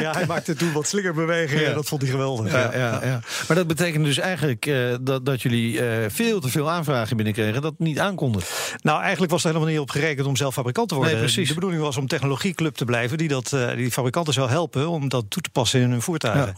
Ja, 0.00 0.12
hij 0.12 0.26
maakte 0.26 0.54
toen 0.54 0.72
wat 0.72 0.86
slingerbewegingen. 0.86 1.64
Ja. 1.64 1.74
Dat 1.74 1.86
vond 1.88 2.02
hij 2.02 2.10
geweldig. 2.10 2.52
Ja, 2.52 2.70
ja, 2.74 3.00
ja. 3.04 3.20
Maar 3.48 3.56
dat 3.56 3.66
betekent 3.66 4.04
dus 4.04 4.18
eigenlijk 4.18 4.66
eh, 4.66 4.94
dat, 5.00 5.26
dat 5.26 5.42
jullie 5.42 5.80
eh, 5.80 6.10
veel 6.10 6.40
te 6.40 6.48
veel 6.48 6.70
aanvragen 6.70 7.16
binnenkregen 7.16 7.62
dat 7.62 7.74
niet 7.78 7.98
aankonden. 7.98 8.42
Nou, 8.82 9.00
eigenlijk 9.00 9.32
was 9.32 9.44
er 9.44 9.48
helemaal 9.48 9.70
niet 9.70 9.80
op 9.80 9.90
gerekend 9.90 10.26
om 10.26 10.36
zelf 10.36 10.54
fabrikant 10.54 10.88
te 10.88 10.94
worden. 10.94 11.12
Nee, 11.12 11.22
precies. 11.22 11.48
De 11.48 11.54
bedoeling 11.54 11.82
was 11.82 11.96
om 11.96 12.06
technologieclub 12.06 12.74
te 12.74 12.84
blijven 12.84 13.18
die, 13.18 13.28
dat, 13.28 13.52
eh, 13.52 13.74
die 13.76 13.90
fabrikanten 13.90 14.32
zou 14.32 14.48
helpen 14.48 14.88
om 14.88 15.08
dat 15.08 15.24
toe 15.28 15.42
te 15.42 15.50
passen 15.50 15.80
in 15.80 15.90
hun 15.90 16.02
voertuigen. 16.02 16.54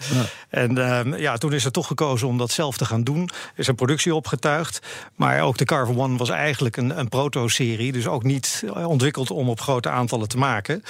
En 0.48 0.78
ehm, 0.78 1.14
ja, 1.14 1.36
toen 1.36 1.52
is 1.52 1.64
er 1.64 1.72
toch 1.72 1.86
gekozen 1.86 2.28
om 2.28 2.38
dat 2.38 2.50
zelf 2.50 2.76
te 2.76 2.84
gaan 2.84 3.04
doen. 3.04 3.30
Is 3.56 3.66
een 3.66 3.74
productie 3.74 4.14
opgetuigd. 4.14 4.80
Maar 5.14 5.40
ook 5.40 5.58
de 5.58 5.64
Carver 5.64 5.98
One 5.98 6.16
was 6.16 6.30
eigenlijk 6.30 6.76
een, 6.76 6.98
een 6.98 7.08
proto-serie. 7.08 7.92
Dus 7.92 8.06
ook 8.06 8.22
niet 8.22 8.64
ontwikkeld 8.74 9.30
om 9.30 9.48
op 9.48 9.60
grote 9.60 9.88
aantallen 9.88 10.28
te 10.28 10.38
maken. 10.38 10.82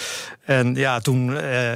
En 0.53 0.75
ja, 0.75 1.01
toen 1.01 1.37
eh, 1.37 1.71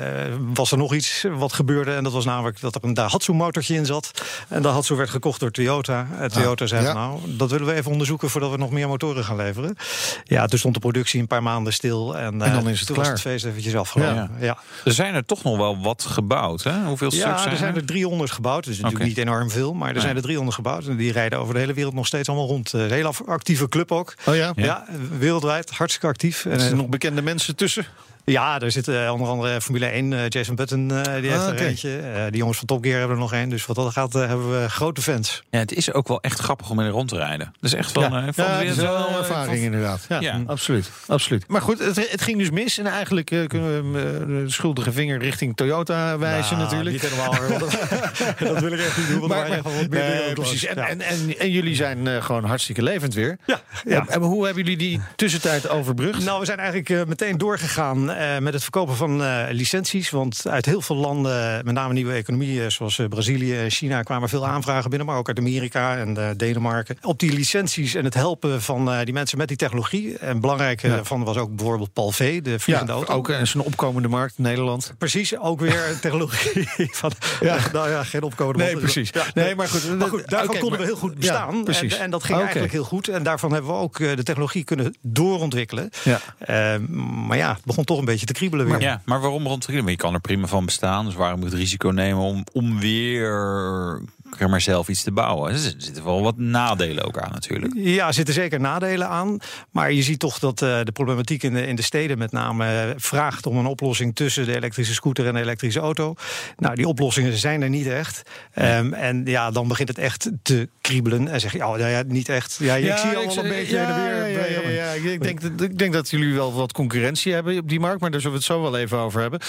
was 0.55 0.73
er 0.73 0.79
nog 0.79 0.95
iets 0.95 1.25
wat 1.31 1.53
gebeurde. 1.53 1.93
En 1.95 2.05
dat 2.05 2.13
was 2.13 2.25
namelijk 2.25 2.61
dat 2.61 2.75
er 2.75 2.85
een 2.85 2.95
Daihatsu-motortje 2.95 3.75
in 3.75 3.87
zat. 3.87 4.11
En 4.49 4.63
Daihatsu 4.63 4.95
werd 4.95 5.11
gekocht 5.11 5.41
door 5.41 5.51
Toyota. 5.51 6.07
En 6.21 6.31
Toyota 6.33 6.67
zei, 6.67 6.85
ja. 6.85 6.93
nou, 6.93 7.21
dat 7.27 7.51
willen 7.51 7.67
we 7.67 7.73
even 7.75 7.91
onderzoeken... 7.91 8.31
voordat 8.31 8.51
we 8.51 8.57
nog 8.57 8.71
meer 8.71 8.89
motoren 8.89 9.25
gaan 9.25 9.37
leveren. 9.37 9.77
Ja, 10.25 10.47
toen 10.47 10.59
stond 10.59 10.75
de 10.75 10.81
productie 10.81 11.21
een 11.21 11.27
paar 11.27 11.43
maanden 11.43 11.73
stil. 11.73 12.17
En, 12.17 12.43
eh, 12.43 12.49
En 12.49 12.55
dan 12.55 12.69
is 12.69 12.79
het 12.79 12.87
toen 12.87 12.97
klaar. 12.97 13.11
was 13.11 13.23
het 13.23 13.33
feest 13.33 13.45
eventjes 13.45 13.77
afgelopen. 13.77 14.15
Ja. 14.15 14.31
Ja. 14.47 14.59
Er 14.85 14.93
zijn 14.93 15.15
er 15.15 15.25
toch 15.25 15.43
nog 15.43 15.57
wel 15.57 15.83
wat 15.83 16.03
gebouwd, 16.09 16.63
hè? 16.63 16.85
Hoeveel 16.85 17.11
stuks 17.11 17.27
Ja, 17.27 17.39
zijn 17.39 17.51
er 17.51 17.57
zijn 17.59 17.75
er 17.75 17.85
300 17.87 18.31
gebouwd. 18.31 18.65
Dus 18.65 18.79
natuurlijk 18.79 19.09
niet 19.09 19.19
enorm 19.19 19.51
veel, 19.51 19.75
maar 19.75 19.89
er 19.89 19.93
Nee. 19.95 20.03
zijn 20.03 20.17
er 20.17 20.23
300 20.23 20.57
gebouwd. 20.57 20.87
En 20.87 20.97
die 20.97 21.13
rijden 21.13 21.39
over 21.39 21.55
de 21.55 21.61
hele 21.61 21.73
wereld 21.75 21.95
nog 21.95 22.07
steeds 22.07 22.29
allemaal 22.29 22.47
rond. 22.47 22.75
Eh, 22.75 22.81
Een 22.81 22.91
hele 22.91 23.09
af- 23.09 23.23
actieve 23.27 23.69
club 23.69 23.93
ook. 23.93 24.15
Oh 24.25 24.35
ja? 24.37 24.53
Ja, 24.57 24.85
wereldwijd, 25.19 25.71
hartstikke 25.71 26.07
actief. 26.07 26.45
En, 26.45 26.51
Er 26.61 26.67
eh, 26.67 26.73
nog 26.73 26.87
bekende 26.89 27.23
mensen 27.23 27.57
tussen. 27.57 27.87
Ja, 28.33 28.61
er 28.61 28.71
zitten 28.71 29.05
eh, 29.05 29.13
onder 29.13 29.29
andere 29.29 29.61
Formule 29.61 29.87
1, 29.87 30.13
eh, 30.13 30.29
Jason 30.29 30.55
Button, 30.55 30.91
eh, 30.91 31.03
die 31.21 31.31
heeft 31.31 31.43
Ah, 31.43 31.47
er 31.47 31.53
oké. 31.53 31.65
eentje. 31.65 31.97
Eh, 31.99 32.25
die 32.29 32.37
jongens 32.37 32.59
van 32.59 32.67
Top 32.67 32.83
Gear 32.85 32.99
hebben 32.99 33.17
er 33.17 33.23
nog 33.23 33.33
één. 33.33 33.49
Dus 33.49 33.67
wat 33.67 33.77
dat 33.77 33.93
gaat, 33.93 34.13
hebben 34.13 34.61
we 34.63 34.71
grote 34.71 35.03
fans. 35.03 35.43
Ja, 35.51 35.59
het 35.59 35.73
is 35.73 35.93
ook 35.93 36.09
wel 36.09 36.21
echt 36.21 36.39
grappig 36.41 36.71
om 36.71 36.81
in 36.81 36.89
rond 36.89 37.09
te 37.09 37.17
rijden. 37.17 37.47
Dat 37.61 37.73
is 37.73 37.75
echt 37.79 37.93
van... 37.93 38.03
Ja. 38.03 38.27
eh, 38.27 38.29
van 38.33 38.45
Ja, 38.45 38.61
is 38.61 38.77
wel 38.77 39.09
een 39.09 39.15
ervaring 39.15 39.47
van- 39.57 39.65
inderdaad. 39.65 40.05
Ja, 40.09 40.21
Ja. 40.21 40.41
absoluut, 40.47 40.91
absoluut. 41.07 41.45
Maar 41.49 41.61
goed, 41.61 41.79
het, 41.79 42.11
het 42.11 42.23
ging 42.23 42.39
dus 42.39 42.51
mis. 42.51 42.79
En 42.79 42.87
eigenlijk 42.87 43.31
eh, 43.31 43.47
kunnen 43.47 43.69
we 43.93 43.99
hem, 43.99 44.21
eh, 44.21 44.43
de 44.45 44.51
schuldige 44.51 44.93
vinger 44.93 45.19
richting 45.19 45.57
Toyota 45.57 46.19
wijzen 46.19 46.57
Nou, 46.59 46.69
natuurlijk. 46.69 47.03
Niet 47.03 47.11
helemaal. 47.11 47.59
dat, 47.59 47.71
dat 48.53 48.61
wil 48.61 48.73
ik 48.73 48.79
echt 48.81 48.97
niet 48.97 49.09
doen. 49.09 49.19
Want 49.19 49.33
Maar, 49.33 49.51
er 49.51 49.63
maar- 49.63 49.75
wat 49.77 49.89
meer 49.89 50.33
precies. 50.35 50.65
En, 50.65 50.77
Ja. 50.77 50.89
en, 50.89 51.01
en, 51.01 51.39
en 51.39 51.51
jullie 51.51 51.75
zijn 51.75 52.07
eh, 52.07 52.23
gewoon 52.25 52.45
hartstikke 52.45 52.83
levend 52.83 53.15
weer. 53.15 53.39
Ja, 53.47 53.61
ja. 53.85 54.01
En, 54.01 54.09
en 54.09 54.21
hoe 54.21 54.45
hebben 54.45 54.63
jullie 54.63 54.79
die 54.79 55.01
tussentijd 55.17 55.69
overbrugd? 55.69 56.25
Nou, 56.25 56.41
we 56.41 56.47
zijn 56.47 56.59
eigenlijk 56.59 57.07
meteen 57.09 57.39
doorgegaan 57.39 58.15
eh, 58.17 58.39
met 58.39 58.53
het 58.53 58.63
verkopen 58.63 58.97
van 58.97 59.23
eh, 59.25 59.45
licenties. 59.51 60.11
Want 60.11 60.43
uit 60.49 60.67
heel 60.67 60.81
veel 60.81 60.97
landen, 60.97 61.65
met 61.65 61.75
name 61.75 61.93
nieuwe 61.93 62.13
economieën 62.13 62.73
zoals 62.73 62.99
eh, 62.99 63.07
Brazilië 63.09 63.57
en 63.59 63.71
China, 63.71 64.03
kwamen 64.03 64.29
veel 64.29 64.47
aanvragen 64.47 64.91
binnen. 64.91 65.09
Maar 65.09 65.17
ook 65.17 65.29
uit 65.29 65.39
Amerika 65.39 65.97
en 65.97 66.35
Denemarken. 66.37 66.97
Op 67.03 67.19
die 67.19 67.33
licenties 67.33 67.95
en 67.95 68.05
het 68.05 68.15
helpen 68.15 68.63
van 68.63 68.91
die 69.05 69.13
mensen 69.15 69.39
met 69.39 69.49
die 69.49 69.57
technologie. 69.57 70.19
En 70.19 70.41
belangrijk 70.41 70.83
Ja. 70.83 70.89
daarvan 70.89 71.25
was 71.25 71.37
ook 71.37 71.57
bijvoorbeeld 71.57 71.93
Paul 71.93 72.11
V, 72.11 72.43
de 72.43 72.51
ja, 72.51 72.59
vliegende 72.59 72.93
auto. 72.93 73.15
ook 73.15 73.29
eh, 73.29 73.43
zo'n 73.43 73.63
opkomende 73.63 74.09
markt 74.09 74.35
in 74.37 74.43
Nederland. 74.45 74.95
Precies, 74.99 75.39
ook 75.39 75.61
weer 75.61 75.83
technologie 76.01 76.67
van. 77.01 77.13
Ja. 77.41 77.59
Nou 77.73 77.91
ja, 77.91 78.05
geen 78.05 78.23
opcode. 78.23 78.59
Nee, 78.59 78.77
precies. 78.77 79.11
Ja, 79.13 79.25
Nee, 79.35 79.55
maar 79.55 79.69
goed, 79.69 79.99
Maar 79.99 80.09
goed, 80.09 80.29
daarvan 80.29 80.59
konden 80.59 80.79
we 80.79 80.85
heel 80.85 80.97
goed 80.97 81.11
Ja, 81.13 81.17
bestaan. 81.19 81.65
precies. 81.65 81.95
En, 81.97 82.01
en 82.03 82.11
dat 82.11 82.25
ging 82.25 82.39
eigenlijk 82.41 82.73
heel 82.73 82.85
goed. 82.85 83.09
En 83.09 83.23
daarvan 83.23 83.53
hebben 83.53 83.71
we 83.71 83.77
ook 83.77 83.99
de 83.99 84.23
technologie 84.23 84.65
kunnen 84.65 84.95
doorontwikkelen. 85.03 85.91
Ja. 86.05 86.21
Eh, 86.39 86.79
maar 87.27 87.37
ja, 87.37 87.53
het 87.55 87.65
begon 87.65 87.85
toch 87.85 87.99
een 87.99 88.05
beetje 88.07 88.27
te 88.27 88.33
kriebelen 88.33 88.67
weer. 88.67 88.81
Ja, 88.81 89.03
maar 89.05 89.21
waarom 89.21 89.47
rondtrekken? 89.47 89.87
Je 89.87 89.97
kan 89.97 90.15
er 90.15 90.21
prima 90.21 90.47
van 90.47 90.65
bestaan. 90.65 91.05
Dus 91.05 91.15
waarom 91.15 91.41
moet 91.41 91.51
het 91.51 91.59
risico 91.59 91.89
nemen 91.89 92.23
om, 92.23 92.45
om 92.53 92.81
weer 92.81 94.01
maar 94.49 94.61
zelf 94.61 94.89
iets 94.89 95.03
te 95.03 95.13
bouwen? 95.13 95.53
Er 95.53 95.59
zitten 95.59 96.05
wel 96.05 96.23
wat 96.23 96.37
nadelen 96.39 97.05
ook 97.05 97.19
aan 97.19 97.31
natuurlijk. 97.33 97.73
Ja, 97.77 98.07
er 98.07 98.15
zitten 98.15 98.35
zeker 98.35 98.61
nadelen 98.61 99.09
aan. 99.09 99.39
Maar 99.71 99.93
je 99.93 100.03
ziet 100.03 100.19
toch 100.19 100.39
dat 100.39 100.63
eh, 100.63 100.81
de 100.83 100.93
problematiek 100.93 101.43
in 101.43 101.55
de, 101.55 101.67
in 101.67 101.77
de 101.77 101.83
steden 101.83 102.19
met 102.19 102.33
name 102.33 102.67
eh, 102.67 102.91
vraagt 102.97 103.47
om 103.47 103.57
een 103.57 103.67
oplossing 103.67 104.15
tussen 104.15 104.47
de 104.47 104.57
elektrische 104.57 104.95
scooter 104.95 105.27
en 105.27 105.35
de 105.35 105.41
elektrische 105.41 105.81
auto. 105.81 106.15
Nou, 106.57 106.75
die 106.75 106.87
oplossingen 106.89 107.33
zijn 107.37 107.63
er 107.63 107.69
niet 107.69 107.87
echt. 107.87 108.23
Ehm, 108.53 108.93
en 108.93 109.23
ja, 109.25 109.51
dan 109.51 109.69
begint 109.69 109.89
het 109.89 109.99
echt 109.99 110.31
te 110.43 110.69
kriebelen. 110.81 111.29
En 111.29 111.41
zeg 111.41 111.53
je, 111.53 111.67
oh 111.67 111.79
ja, 111.79 111.87
ja, 111.87 112.03
niet 112.07 112.29
echt. 112.29 112.57
Ja, 112.61 112.75
ik 112.75 112.97
zie 112.97 113.17
al 113.17 113.23
wel 113.23 113.31
zeg- 113.31 113.45
een 113.45 113.51
beetje 113.51 113.77
ja, 113.77 113.95
weer. 113.95 114.73
Ja. 114.73 114.91
Ik, 114.93 115.23
denk, 115.23 115.41
dat- 115.41 115.61
ik 115.71 115.79
denk 115.79 115.93
dat 115.93 116.11
jullie 116.11 116.35
wel 116.35 116.53
wat 116.55 116.73
concurrentie 116.73 117.33
hebben 117.33 117.59
op 117.59 117.69
die 117.69 117.81
markt, 117.81 118.01
maar 118.01 118.11
daar 118.11 118.21
zullen 118.21 118.37
we 118.37 118.43
het 118.45 118.53
zo 118.53 118.63
wel 118.63 118.77
even 118.79 118.99
over 118.99 119.21
hebben. 119.21 119.41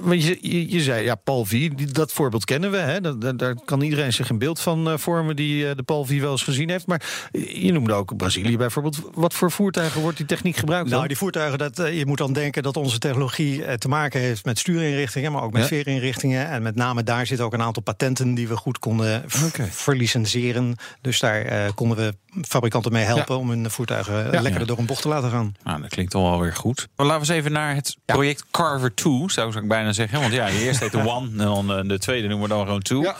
Want 0.00 0.24
je, 0.24 0.38
je, 0.40 0.70
je 0.70 0.80
zei, 0.80 1.04
ja, 1.04 1.14
Paul 1.14 1.44
V, 1.44 1.68
dat 1.70 2.12
voorbeeld 2.12 2.44
kennen 2.44 2.70
we. 2.70 2.76
Hè? 2.76 3.00
Dat- 3.00 3.17
dat- 3.18 3.38
daar 3.38 3.54
kan 3.64 3.80
iedereen 3.80 4.12
zich 4.12 4.28
een 4.30 4.38
beeld 4.38 4.60
van 4.60 4.88
eh, 4.90 4.96
vormen 4.98 5.36
die 5.36 5.68
eh, 5.68 5.76
de 5.76 5.82
Paul 5.82 6.04
V 6.04 6.20
wel 6.20 6.30
eens 6.30 6.42
gezien 6.42 6.70
heeft. 6.70 6.86
Maar 6.86 7.28
je 7.52 7.72
noemde 7.72 7.92
ook 7.92 8.16
Brazilië 8.16 8.56
bijvoorbeeld. 8.56 9.00
Wat 9.14 9.34
voor 9.34 9.50
voertuigen 9.50 10.00
wordt 10.00 10.16
die 10.16 10.26
techniek 10.26 10.56
gebruikt? 10.56 10.90
Nou, 10.90 11.06
die 11.06 11.16
voertuigen, 11.16 11.58
dat, 11.58 11.78
eh, 11.78 11.98
je 11.98 12.06
moet 12.06 12.18
dan 12.18 12.32
denken 12.32 12.62
dat 12.62 12.76
onze 12.76 12.98
technologie 12.98 13.64
eh, 13.64 13.74
te 13.74 13.88
maken 13.88 14.20
heeft 14.20 14.44
met 14.44 14.58
stuurinrichtingen, 14.58 15.32
maar 15.32 15.42
ook 15.42 15.52
met 15.52 15.62
Ja. 15.62 15.68
veerinrichtingen. 15.68 16.48
En 16.48 16.62
met 16.62 16.74
name 16.74 17.02
daar 17.02 17.26
zitten 17.26 17.46
ook 17.46 17.52
een 17.52 17.62
aantal 17.62 17.82
patenten 17.82 18.34
die 18.34 18.48
we 18.48 18.56
goed 18.56 18.78
konden 18.78 19.22
verlicenseren. 19.70 20.76
Dus 21.00 21.20
daar 21.20 21.42
eh, 21.42 21.68
konden 21.74 21.96
we 21.96 22.14
fabrikanten 22.48 22.92
mee 22.92 23.04
helpen 23.04 23.38
om 23.38 23.50
hun 23.50 23.70
voertuigen 23.70 24.32
eh, 24.32 24.40
lekkerder 24.40 24.66
door 24.66 24.78
een 24.78 24.86
bocht 24.86 25.02
te 25.02 25.08
laten 25.08 25.30
gaan. 25.30 25.54
Nou, 25.64 25.80
dat 25.80 25.90
klinkt 25.90 26.10
toch 26.12 26.30
wel 26.30 26.40
weer 26.40 26.54
goed. 26.54 26.88
Maar 26.96 27.06
laten 27.06 27.22
we 27.26 27.28
eens 27.28 27.38
even 27.38 27.52
naar 27.52 27.74
het 27.74 27.96
project 28.04 28.44
Carver 28.50 28.94
2, 28.94 29.22
zou 29.26 29.56
ik 29.58 29.68
bijna 29.68 29.92
zeggen. 29.92 30.20
Want 30.20 30.32
ja, 30.32 30.46
de 30.46 30.60
eerste 30.62 30.82
heet 30.84 30.92
de 30.92 31.08
One, 31.14 31.28
en 31.30 31.36
dan 31.36 31.72
eh, 31.72 31.88
de 31.88 31.98
tweede 31.98 32.28
noemen 32.28 32.48
we 32.48 32.54
dan 32.54 32.64
gewoon 32.64 32.80
Two. 32.82 33.02
Ja. 33.02 33.16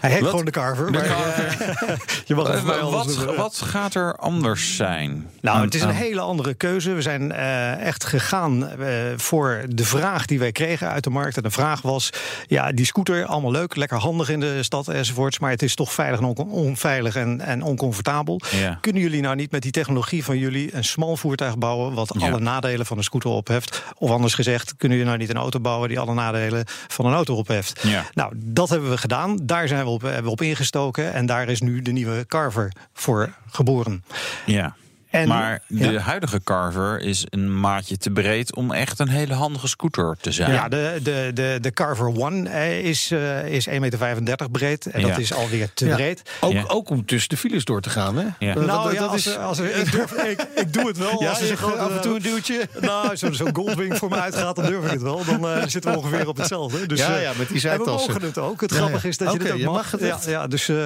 Hij 0.00 0.10
heet 0.10 0.20
Wat? 0.20 0.30
gewoon 0.30 0.44
de 0.44 0.50
Carver. 0.50 0.86
De 0.86 0.92
maar, 0.92 1.06
Carver. 1.06 1.68
eh, 1.88 1.96
je 2.26 2.34
mag 2.34 2.60
wat, 2.90 3.24
wat 3.36 3.60
gaat 3.64 3.94
er 3.94 4.16
anders 4.16 4.76
zijn? 4.76 5.26
Nou, 5.40 5.64
het 5.64 5.74
is 5.74 5.82
een 5.82 5.88
aan- 5.88 5.94
hele 5.94 6.20
andere 6.20 6.54
keuze. 6.54 6.92
We 6.92 7.02
zijn 7.02 7.32
eh, 7.32 7.80
echt 7.80 8.04
gegaan 8.04 8.68
eh, 8.68 8.88
voor 9.16 9.62
de 9.68 9.84
vraag 9.84 10.26
die 10.26 10.38
wij 10.38 10.52
kregen 10.52 10.88
uit 10.88 11.04
de 11.04 11.10
markt. 11.10 11.36
En 11.36 11.42
de 11.42 11.50
vraag 11.50 11.82
was: 11.82 12.10
ja, 12.46 12.72
die 12.72 12.84
scooter, 12.86 13.24
allemaal 13.26 13.50
leuk, 13.50 13.76
lekker 13.76 13.98
handig 13.98 14.28
in 14.28 14.40
de 14.40 14.62
stad 14.62 14.88
enzovoorts. 14.88 15.38
Maar 15.38 15.50
het 15.50 15.62
is 15.62 15.74
toch 15.74 15.92
veilig 15.92 16.18
en 16.20 16.24
on- 16.26 16.50
onveilig 16.50 17.16
en, 17.16 17.40
en 17.40 17.62
oncomfortabel. 17.62 18.40
Ja. 18.50 18.78
Kunnen 18.80 19.02
jullie 19.02 19.20
nou 19.20 19.36
niet 19.36 19.50
met 19.50 19.62
die 19.62 19.70
technologie 19.70 20.24
van 20.24 20.38
jullie 20.38 20.74
een 20.74 20.84
smal 20.84 21.16
voertuig 21.16 21.58
bouwen. 21.58 21.92
wat 21.94 22.14
Ja. 22.18 22.28
alle 22.30 22.40
nadelen 22.40 22.86
van 22.86 22.96
een 22.98 23.04
scooter 23.04 23.30
opheft? 23.30 23.82
Of 23.98 24.10
anders 24.10 24.34
gezegd, 24.34 24.76
kunnen 24.76 24.98
jullie 24.98 25.12
nou 25.12 25.22
niet 25.22 25.30
een 25.34 25.40
auto 25.42 25.60
bouwen 25.60 25.88
die 25.88 25.98
alle 25.98 26.14
nadelen 26.14 26.64
van 26.88 27.06
een 27.06 27.12
auto 27.14 27.34
opheft? 27.34 27.82
Ja. 27.82 28.04
Nou, 28.14 28.32
dat 28.36 28.68
hebben 28.68 28.90
we 28.90 28.98
gedaan. 28.98 29.38
Daar 29.42 29.68
zijn 29.68 29.84
we 29.84 29.90
op, 29.90 30.02
hebben 30.02 30.24
we 30.24 30.30
op 30.30 30.40
ingestoken. 30.42 31.12
En 31.12 31.26
daar 31.26 31.48
is 31.48 31.60
nu 31.60 31.82
de 31.82 31.92
nieuwe 31.92 32.26
Carver 32.26 32.72
voor 32.92 33.34
geboren. 33.50 34.04
Ja. 34.46 34.74
En- 35.12 35.28
maar 35.28 35.62
de 35.66 35.90
ja. 35.92 35.98
huidige 36.00 36.40
Carver 36.44 37.00
is 37.00 37.26
een 37.30 37.60
maatje 37.60 37.96
te 37.96 38.10
breed 38.10 38.54
om 38.56 38.72
echt 38.72 38.98
een 38.98 39.08
hele 39.08 39.34
handige 39.34 39.68
scooter 39.68 40.16
te 40.20 40.32
zijn. 40.32 40.52
Ja, 40.52 40.68
de, 40.68 40.98
de, 41.02 41.30
de, 41.34 41.58
de 41.60 41.72
Carver 41.72 42.06
One 42.06 42.48
eh, 42.48 42.84
is, 42.84 43.10
eh, 43.10 43.46
is 43.46 43.66
1,35 43.68 43.78
meter 43.80 44.50
breed. 44.50 44.86
En 44.86 45.00
Ja. 45.00 45.08
dat 45.08 45.18
is 45.18 45.32
alweer 45.34 45.70
te 45.74 45.86
Ja. 45.86 45.94
breed. 45.94 46.22
Ook, 46.40 46.52
Ja. 46.52 46.64
ook 46.66 46.90
om 46.90 47.06
tussen 47.06 47.28
de 47.28 47.36
files 47.36 47.64
door 47.64 47.80
te 47.80 47.90
gaan, 47.90 48.16
hè? 48.16 48.24
Ja. 48.38 48.54
Nou 48.54 48.66
dat, 48.66 48.92
ja, 48.92 49.00
dat 49.00 49.08
als, 49.10 49.26
is... 49.26 49.32
er- 49.34 49.38
als, 49.38 49.58
er- 49.58 49.76
ik, 49.76 49.92
durf, 49.92 50.12
ik, 50.32 50.46
ik 50.54 50.72
doe 50.72 50.86
het 50.86 50.98
wel. 50.98 51.22
Ja, 51.22 51.28
als 51.30 51.40
er 51.40 51.66
af 51.78 51.90
en 51.90 52.00
toe 52.00 52.14
een 52.16 52.22
duwtje. 52.22 52.68
Nou, 52.80 53.16
zo'n 53.16 53.34
zo 53.34 53.46
Goldwing 53.52 53.96
voor 53.96 54.08
me 54.08 54.20
uitgaat, 54.20 54.56
dan 54.56 54.64
durf 54.66 54.84
ik 54.84 54.90
het 54.90 55.02
wel. 55.02 55.24
Dan 55.24 55.48
eh, 55.48 55.62
zitten 55.66 55.90
we 55.92 55.96
ongeveer 55.98 56.28
op 56.28 56.36
hetzelfde. 56.36 56.86
Dus, 56.86 56.98
Ja, 56.98 57.16
ja, 57.18 57.32
met 57.36 57.46
die 57.46 57.54
En 57.56 57.60
zijtassen. 57.60 58.06
we 58.06 58.12
mogen 58.12 58.22
het 58.28 58.38
ook. 58.38 58.60
Het 58.60 58.70
Ja, 58.70 58.76
grappige 58.76 59.02
ja. 59.02 59.08
is 59.08 59.16
dat 59.16 59.32
je 59.32 59.38
het 59.38 59.52
ook 59.52 59.58
je 59.58 59.64
mag. 59.64 59.90
het 59.90 60.24
ja, 60.26 60.46
dus, 60.46 60.68
eh, 60.68 60.76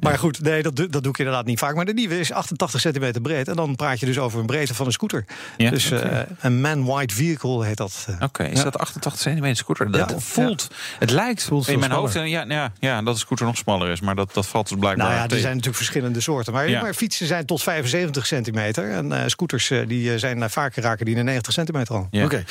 maar 0.00 0.18
goed, 0.18 0.40
nee, 0.42 0.62
dat, 0.62 0.76
dat 0.76 0.92
doe 1.02 1.12
ik 1.12 1.18
inderdaad 1.18 1.44
niet 1.46 1.58
vaak. 1.58 1.74
Maar 1.74 1.84
de 1.84 1.92
nieuwe 1.92 2.18
is 2.18 2.32
88 2.32 2.80
centimeter 2.80 3.20
breed. 3.20 3.48
En 3.48 3.56
dan 3.56 3.69
praat 3.76 4.00
je 4.00 4.06
dus 4.06 4.18
over 4.18 4.40
een 4.40 4.46
breedte 4.46 4.74
van 4.74 4.86
een 4.86 4.92
scooter. 4.92 5.24
Ja, 5.56 5.70
dus 5.70 5.90
eh, 5.90 6.18
een 6.40 6.60
man-wide 6.60 7.14
vehicle 7.14 7.64
heet 7.64 7.76
dat. 7.76 8.06
eh. 8.08 8.14
Oké, 8.22 8.44
is 8.44 8.58
Ja. 8.58 8.64
dat 8.64 8.78
88 8.78 9.20
centimeter 9.22 9.56
scooter? 9.56 9.90
Dat 9.90 10.10
Ja. 10.10 10.18
voelt, 10.18 10.68
het 10.98 11.10
lijkt 11.10 11.42
Voelt 11.42 11.68
in 11.68 11.78
mijn 11.78 11.90
smaller. 11.90 12.04
hoofd 12.06 12.16
en 12.16 12.28
ja, 12.30 12.44
ja, 12.48 12.72
ja, 12.78 13.02
dat 13.02 13.14
de 13.14 13.20
scooter 13.20 13.46
nog 13.46 13.56
smaller 13.56 13.88
is, 13.90 14.00
maar 14.00 14.14
dat, 14.14 14.34
dat 14.34 14.46
valt 14.46 14.68
dus 14.68 14.78
blijkbaar 14.78 15.04
Nou 15.06 15.16
ja, 15.16 15.22
er 15.22 15.28
tegen. 15.28 15.42
zijn 15.42 15.54
natuurlijk 15.56 15.82
verschillende 15.82 16.20
soorten. 16.20 16.52
Maar, 16.52 16.68
Ja. 16.68 16.80
maar 16.80 16.94
fietsen 16.94 17.26
zijn 17.26 17.46
tot 17.46 17.62
75 17.62 18.26
centimeter. 18.26 18.90
En 18.90 19.12
eh, 19.12 19.22
scooters 19.26 19.68
die 19.86 20.12
eh, 20.12 20.18
zijn 20.18 20.50
vaker 20.50 20.82
raken 20.82 21.04
die 21.06 21.14
de 21.14 21.22
90 21.22 21.52
centimeter 21.52 21.94
al. 21.94 22.08
Ja. 22.10 22.24
Oké. 22.24 22.44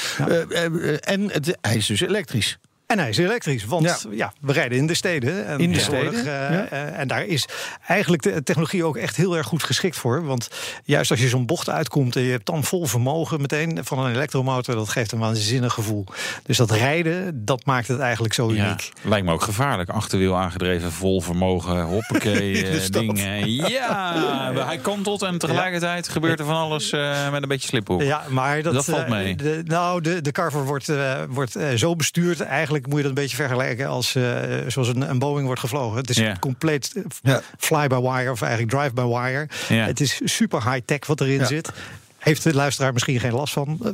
En 0.99 1.31
het, 1.31 1.57
hij 1.61 1.75
is 1.75 1.85
dus 1.85 2.01
elektrisch. 2.01 2.57
En 2.89 2.99
hij 2.99 3.09
is 3.09 3.17
elektrisch, 3.17 3.65
want 3.65 3.83
Ja. 3.85 3.97
ja. 4.11 4.33
we 4.41 4.53
rijden 4.53 4.77
in 4.77 4.87
de 4.87 4.93
steden. 4.93 5.45
En 5.45 5.59
In 5.59 5.71
de 5.71 5.79
steden, 5.79 6.13
eh, 6.13 6.23
ja. 6.25 6.65
eh, 6.69 6.99
en 6.99 7.07
daar 7.07 7.25
is 7.25 7.45
eigenlijk 7.87 8.21
de 8.21 8.43
technologie 8.43 8.83
ook 8.83 8.97
echt 8.97 9.15
heel 9.15 9.37
erg 9.37 9.47
goed 9.47 9.63
geschikt 9.63 9.97
voor. 9.97 10.25
Want 10.25 10.49
juist 10.83 11.11
als 11.11 11.19
je 11.19 11.27
zo'n 11.27 11.45
bocht 11.45 11.69
uitkomt 11.69 12.15
en 12.15 12.21
je 12.21 12.31
hebt 12.31 12.45
dan 12.45 12.63
vol 12.63 12.85
vermogen 12.85 13.41
meteen 13.41 13.79
van 13.83 13.99
een 13.99 14.11
elektromotor, 14.13 14.75
dat 14.75 14.89
geeft 14.89 15.11
een 15.11 15.19
waanzinnig 15.19 15.73
gevoel. 15.73 16.05
Dus 16.43 16.57
dat 16.57 16.71
rijden, 16.71 17.45
dat 17.45 17.65
maakt 17.65 17.87
het 17.87 17.99
eigenlijk 17.99 18.33
zo 18.33 18.53
Ja, 18.53 18.65
uniek. 18.65 18.91
lijkt 19.01 19.25
me 19.25 19.33
ook 19.33 19.41
gevaarlijk. 19.41 19.89
Achterwiel 19.89 20.37
aangedreven, 20.37 20.91
vol 20.91 21.21
vermogen, 21.21 21.81
hoppakee, 21.83 22.65
eh, 22.67 22.85
dingen. 22.89 23.51
Ja, 23.55 24.51
hij 24.65 24.77
kantelt 24.77 25.21
en 25.21 25.37
tegelijkertijd 25.37 26.07
gebeurt 26.07 26.39
er 26.39 26.45
van 26.45 26.55
alles 26.55 26.91
met 27.31 27.41
een 27.41 27.47
beetje 27.47 27.67
sliphoek. 27.67 28.01
Ja, 28.01 28.23
maar 28.29 28.61
dat, 28.61 28.73
Dat 28.73 28.85
valt 28.85 29.07
mee. 29.07 29.35
de, 29.35 29.61
nou, 29.65 30.01
de, 30.01 30.21
de 30.21 30.31
Carver 30.31 30.65
wordt, 30.65 30.91
wordt 31.29 31.55
zo 31.75 31.95
bestuurd. 31.95 32.41
Eigenlijk 32.41 32.77
moet 32.87 32.95
je 32.95 33.01
dat 33.01 33.09
een 33.09 33.21
beetje 33.21 33.35
vergelijken 33.35 33.87
als 33.87 34.15
eh, 34.15 34.23
zoals 34.67 34.87
een, 34.87 35.09
een 35.09 35.19
Boeing 35.19 35.45
wordt 35.45 35.61
gevlogen. 35.61 35.97
Het 35.97 36.09
is 36.09 36.17
Ja. 36.17 36.35
compleet 36.39 36.93
eh, 37.23 37.35
fly-by-wire 37.57 38.31
of 38.31 38.41
eigenlijk 38.41 38.71
drive-by-wire. 38.71 39.47
Het 39.67 39.99
is 39.99 40.21
super 40.23 40.71
high-tech 40.71 41.07
wat 41.07 41.21
erin 41.21 41.45
zit. 41.45 41.69
Heeft 42.29 42.43
de 42.43 42.53
luisteraar 42.53 42.93
misschien 42.93 43.19
geen 43.19 43.33
last 43.33 43.53
van, 43.53 43.79
eh, 43.83 43.91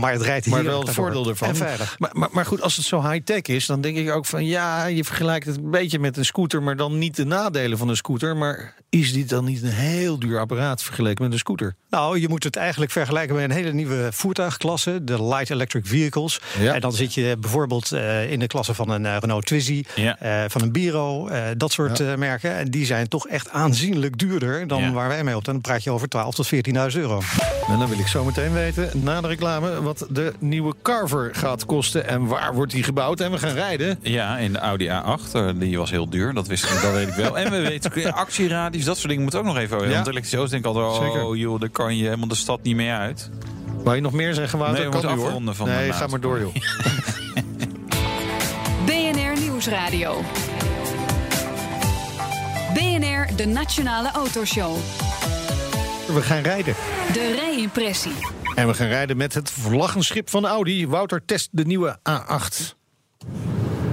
maar 0.00 0.12
het 0.12 0.22
rijdt 0.22 0.44
hier. 0.44 0.54
Maar 0.54 0.64
wel 0.64 0.80
het 0.80 0.90
voordeel 0.90 1.28
ervan. 1.28 1.48
En 1.48 1.56
veilig. 1.56 1.98
Maar, 1.98 2.10
maar, 2.12 2.28
maar 2.32 2.46
goed, 2.46 2.62
als 2.62 2.76
het 2.76 2.84
zo 2.84 3.08
high-tech 3.10 3.42
is, 3.42 3.66
dan 3.66 3.80
denk 3.80 3.96
ik 3.96 4.10
ook 4.10 4.26
van 4.26 4.44
ja, 4.44 4.86
je 4.86 5.04
vergelijkt 5.04 5.46
het 5.46 5.56
een 5.56 5.70
beetje 5.70 5.98
met 5.98 6.16
een 6.16 6.24
scooter, 6.24 6.62
maar 6.62 6.76
dan 6.76 6.98
niet 6.98 7.16
de 7.16 7.24
nadelen 7.24 7.78
van 7.78 7.88
een 7.88 7.96
scooter. 7.96 8.36
Maar 8.36 8.74
is 8.88 9.12
dit 9.12 9.28
dan 9.28 9.44
niet 9.44 9.62
een 9.62 9.68
heel 9.68 10.18
duur 10.18 10.38
apparaat 10.38 10.82
vergeleken 10.82 11.24
met 11.24 11.32
een 11.32 11.38
scooter? 11.38 11.74
Nou, 11.90 12.20
je 12.20 12.28
moet 12.28 12.44
het 12.44 12.56
eigenlijk 12.56 12.90
vergelijken 12.90 13.34
met 13.34 13.44
een 13.44 13.50
hele 13.50 13.72
nieuwe 13.72 14.08
voertuigklasse, 14.12 15.04
de 15.04 15.24
light 15.24 15.50
electric 15.50 15.86
vehicles. 15.86 16.40
Ja. 16.58 16.74
En 16.74 16.80
dan 16.80 16.92
zit 16.92 17.14
je 17.14 17.36
bijvoorbeeld 17.40 17.92
eh, 17.92 18.32
in 18.32 18.38
de 18.38 18.46
klasse 18.46 18.74
van 18.74 18.90
een 18.90 19.06
eh, 19.06 19.16
Renault 19.20 19.46
Twizy, 19.46 19.84
Ja. 19.94 20.16
van 20.48 20.62
een 20.62 20.72
Biro, 20.72 21.28
dat 21.56 21.72
soort 21.72 22.16
merken. 22.16 22.54
En 22.56 22.70
die 22.70 22.86
zijn 22.86 23.08
toch 23.08 23.28
echt 23.28 23.50
aanzienlijk 23.50 24.18
duurder 24.18 24.66
dan 24.66 24.92
waar 24.92 25.08
wij 25.08 25.24
mee 25.24 25.36
op. 25.36 25.44
Dan 25.44 25.60
praat 25.60 25.82
je 25.84 25.90
over 25.90 26.08
12 26.08 26.34
tot 26.34 26.46
14.000 26.54 26.60
euro. 26.92 27.22
En 27.68 27.78
dan 27.78 27.88
wil 27.88 27.98
ik 27.98 28.06
zo 28.06 28.24
meteen 28.24 28.52
weten, 28.52 28.90
na 28.94 29.20
de 29.20 29.28
reclame, 29.28 29.82
wat 29.82 30.06
de 30.10 30.32
nieuwe 30.38 30.74
Carver 30.82 31.34
gaat 31.34 31.66
kosten 31.66 32.08
en 32.08 32.26
waar 32.26 32.54
wordt 32.54 32.72
die 32.72 32.82
gebouwd. 32.82 33.20
En 33.20 33.30
we 33.30 33.38
gaan 33.38 33.54
rijden. 33.54 33.98
Ja, 34.02 34.38
in 34.38 34.52
de 34.52 34.58
Audi 34.58 34.88
A8. 34.88 35.32
eh, 35.32 35.48
Die 35.54 35.78
was 35.78 35.90
heel 35.90 36.08
duur, 36.10 36.34
dat, 36.34 36.46
wist 36.46 36.64
ik, 36.64 36.82
dat 36.82 36.92
weet 36.92 37.08
ik 37.08 37.14
wel. 37.14 37.38
En 37.38 37.50
we 37.50 37.60
weten 37.60 37.92
eh, 37.92 38.12
actieradius, 38.12 38.84
dat 38.84 38.96
soort 38.96 39.08
dingen 39.08 39.22
moeten 39.22 39.40
ook 39.40 39.46
nog 39.46 39.56
even. 39.58 39.88
Ja. 39.88 39.94
Want 39.94 40.06
elektrische 40.06 40.36
auto's 40.36 40.50
denk 40.60 40.64
ik 40.66 40.74
altijd, 40.74 41.02
Zeker. 41.12 41.24
oh 41.26 41.36
joh, 41.36 41.60
daar 41.60 41.68
kan 41.68 41.96
je 41.96 42.04
helemaal 42.04 42.28
de 42.28 42.34
stad 42.34 42.62
niet 42.62 42.76
mee 42.76 42.90
uit. 42.90 43.30
Wou 43.82 43.96
je 43.96 44.02
nog 44.02 44.12
meer 44.12 44.34
zeggen, 44.34 44.58
Wouter? 44.58 44.80
Nee, 44.80 44.90
we 44.90 45.00
kan 45.00 45.16
hoor. 45.16 45.26
afronden 45.26 45.54
van 45.54 45.68
Nee, 45.68 45.92
ga 45.92 46.06
maar 46.06 46.20
door, 46.20 46.40
joh. 46.40 46.54
BNR 48.86 49.40
Nieuwsradio. 49.40 50.22
BNR, 52.74 53.28
de 53.36 53.46
Nationale 53.46 54.10
Autoshow. 54.10 54.76
We 56.06 56.22
gaan 56.22 56.42
rijden. 56.42 56.74
De 57.12 57.34
rijimpressie. 57.34 58.12
En 58.54 58.66
we 58.66 58.74
gaan 58.74 58.86
rijden 58.86 59.16
met 59.16 59.34
het 59.34 59.50
vlaggenschip 59.50 60.30
van 60.30 60.46
Audi. 60.46 60.88
Wouter 60.88 61.22
test 61.24 61.48
de 61.52 61.64
nieuwe 61.64 61.98
A8. 62.10 62.74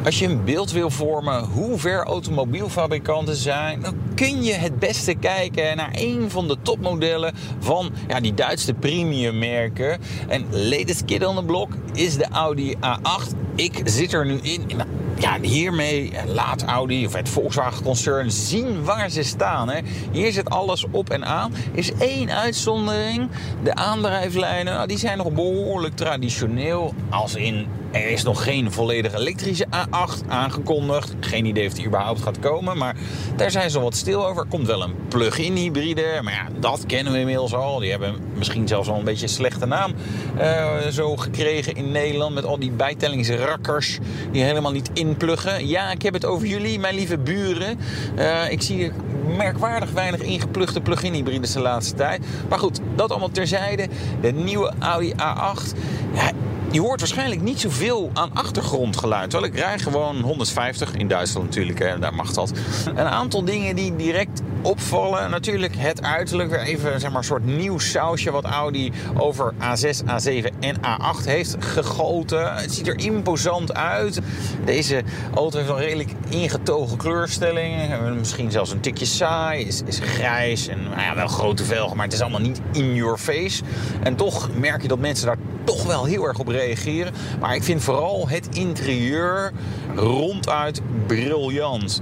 Als 0.05 0.19
je 0.19 0.25
een 0.25 0.43
beeld 0.43 0.71
wil 0.71 0.89
vormen 0.89 1.43
hoe 1.43 1.79
ver 1.79 2.03
automobielfabrikanten 2.03 3.35
zijn, 3.35 3.81
dan 3.81 3.95
kun 4.15 4.43
je 4.43 4.53
het 4.53 4.79
beste 4.79 5.13
kijken 5.13 5.77
naar 5.77 5.91
een 5.93 6.29
van 6.29 6.47
de 6.47 6.57
topmodellen 6.61 7.35
van 7.59 7.93
ja, 8.07 8.19
die 8.19 8.33
Duitse 8.33 8.73
premiummerken. 8.73 9.99
En 10.27 10.45
latest 10.51 11.05
kid 11.05 11.25
on 11.25 11.35
the 11.35 11.43
block 11.43 11.71
is 11.93 12.17
de 12.17 12.27
Audi 12.31 12.75
A8. 12.75 13.35
Ik 13.55 13.81
zit 13.83 14.13
er 14.13 14.25
nu 14.25 14.37
in. 14.41 14.81
Ja, 15.17 15.37
hiermee 15.41 16.11
laat 16.27 16.63
Audi 16.63 17.05
of 17.05 17.13
het 17.13 17.29
Volkswagen-concern 17.29 18.31
zien 18.31 18.83
waar 18.83 19.09
ze 19.09 19.23
staan. 19.23 19.69
Hè. 19.69 19.79
Hier 20.11 20.31
zit 20.31 20.49
alles 20.49 20.85
op 20.91 21.09
en 21.09 21.25
aan. 21.25 21.53
Is 21.71 21.93
één 21.93 22.31
uitzondering. 22.31 23.29
De 23.63 23.75
aandrijflijnen, 23.75 24.73
nou, 24.73 24.87
die 24.87 24.97
zijn 24.97 25.17
nog 25.17 25.31
behoorlijk 25.31 25.95
traditioneel. 25.95 26.93
Als 27.09 27.35
in 27.35 27.67
er 27.93 28.09
is 28.09 28.23
nog 28.23 28.43
geen 28.43 28.71
volledig 28.71 29.13
elektrische 29.13 29.65
A8 29.65 30.27
aangekondigd. 30.27 31.15
Geen 31.19 31.45
idee 31.45 31.67
of 31.67 31.73
die 31.73 31.85
überhaupt 31.85 32.21
gaat 32.21 32.39
komen. 32.39 32.77
Maar 32.77 32.95
daar 33.35 33.51
zijn 33.51 33.69
ze 33.69 33.79
wat 33.79 33.95
stil 33.95 34.27
over. 34.27 34.41
Er 34.41 34.49
komt 34.49 34.67
wel 34.67 34.81
een 34.83 34.95
plug-in 35.07 35.55
hybride. 35.55 36.19
Maar 36.23 36.33
ja, 36.33 36.47
dat 36.59 36.85
kennen 36.85 37.13
we 37.13 37.19
inmiddels 37.19 37.53
al. 37.53 37.79
Die 37.79 37.89
hebben 37.89 38.15
misschien 38.35 38.67
zelfs 38.67 38.89
al 38.89 38.97
een 38.97 39.03
beetje 39.03 39.23
een 39.23 39.33
slechte 39.33 39.65
naam 39.65 39.93
eh, 40.37 40.77
zo 40.91 41.15
gekregen 41.15 41.75
in 41.75 41.91
Nederland. 41.91 42.33
Met 42.33 42.45
al 42.45 42.59
die 42.59 42.71
bijtellingsrakkers 42.71 43.99
die 44.31 44.43
helemaal 44.43 44.71
niet 44.71 44.89
inpluggen. 45.07 45.67
Ja, 45.67 45.91
ik 45.91 46.01
heb 46.01 46.13
het 46.13 46.25
over 46.25 46.47
jullie, 46.47 46.79
mijn 46.79 46.95
lieve 46.95 47.17
buren. 47.17 47.79
Eh, 48.15 48.51
ik 48.51 48.61
zie 48.61 48.91
merkwaardig 49.37 49.91
weinig 49.91 50.21
ingeplugde 50.21 50.81
plug-in 50.81 51.13
hybrides 51.13 51.53
de 51.53 51.59
laatste 51.59 51.95
tijd. 51.95 52.25
Maar 52.49 52.59
goed, 52.59 52.79
dat 52.95 53.09
allemaal 53.09 53.31
terzijde. 53.31 53.87
De 54.21 54.31
nieuwe 54.31 54.73
Audi 54.79 55.11
A8. 55.11 55.77
Ja, 56.13 56.31
je 56.71 56.81
hoort 56.81 56.99
waarschijnlijk 56.99 57.41
niet 57.41 57.59
zoveel 57.59 58.09
aan 58.13 58.29
achtergrondgeluid. 58.33 59.29
Terwijl 59.29 59.51
ik 59.51 59.59
rij 59.59 59.79
gewoon 59.79 60.21
150 60.21 60.95
in 60.95 61.07
Duitsland 61.07 61.45
natuurlijk, 61.45 61.79
hè, 61.79 61.99
daar 61.99 62.13
mag 62.13 62.33
dat. 62.33 62.51
Een 62.85 62.97
aantal 62.97 63.45
dingen 63.45 63.75
die 63.75 63.95
direct 63.95 64.41
opvallen. 64.63 65.29
Natuurlijk 65.29 65.75
het 65.77 66.01
uiterlijk, 66.01 66.49
weer 66.49 66.59
even 66.59 66.99
zeg 66.99 67.09
maar, 67.09 67.19
een 67.19 67.23
soort 67.23 67.45
nieuw 67.45 67.79
sausje 67.79 68.31
wat 68.31 68.43
Audi 68.43 68.91
over 69.17 69.53
A6, 69.53 69.99
A7 70.03 70.59
en 70.59 70.75
A8 70.77 71.25
heeft 71.25 71.55
gegoten. 71.59 72.55
Het 72.55 72.73
ziet 72.73 72.87
er 72.87 72.99
imposant 72.99 73.73
uit. 73.73 74.19
Deze 74.65 75.03
auto 75.35 75.57
heeft 75.57 75.69
een 75.69 75.77
redelijk 75.77 76.11
ingetogen 76.29 76.97
kleurstelling. 76.97 77.99
Misschien 78.17 78.51
zelfs 78.51 78.71
een 78.71 78.79
tikje 78.79 79.05
saai. 79.05 79.65
Is, 79.65 79.81
is 79.85 79.99
grijs 79.99 80.67
en 80.67 80.83
nou 80.83 81.01
ja, 81.01 81.15
wel 81.15 81.27
grote 81.27 81.63
velgen, 81.63 81.95
maar 81.95 82.05
het 82.05 82.13
is 82.13 82.21
allemaal 82.21 82.41
niet 82.41 82.61
in 82.71 82.95
your 82.95 83.17
face. 83.17 83.63
En 84.03 84.15
toch 84.15 84.49
merk 84.57 84.81
je 84.81 84.87
dat 84.87 84.99
mensen 84.99 85.25
daar 85.25 85.37
toch 85.63 85.83
wel 85.83 86.05
heel 86.05 86.27
erg 86.27 86.39
op 86.39 86.47
reageren. 86.47 87.13
Maar 87.39 87.55
ik 87.55 87.63
vind 87.63 87.83
vooral 87.83 88.27
het 88.29 88.47
interieur 88.51 89.51
ronduit 89.95 90.81
briljant. 91.07 92.01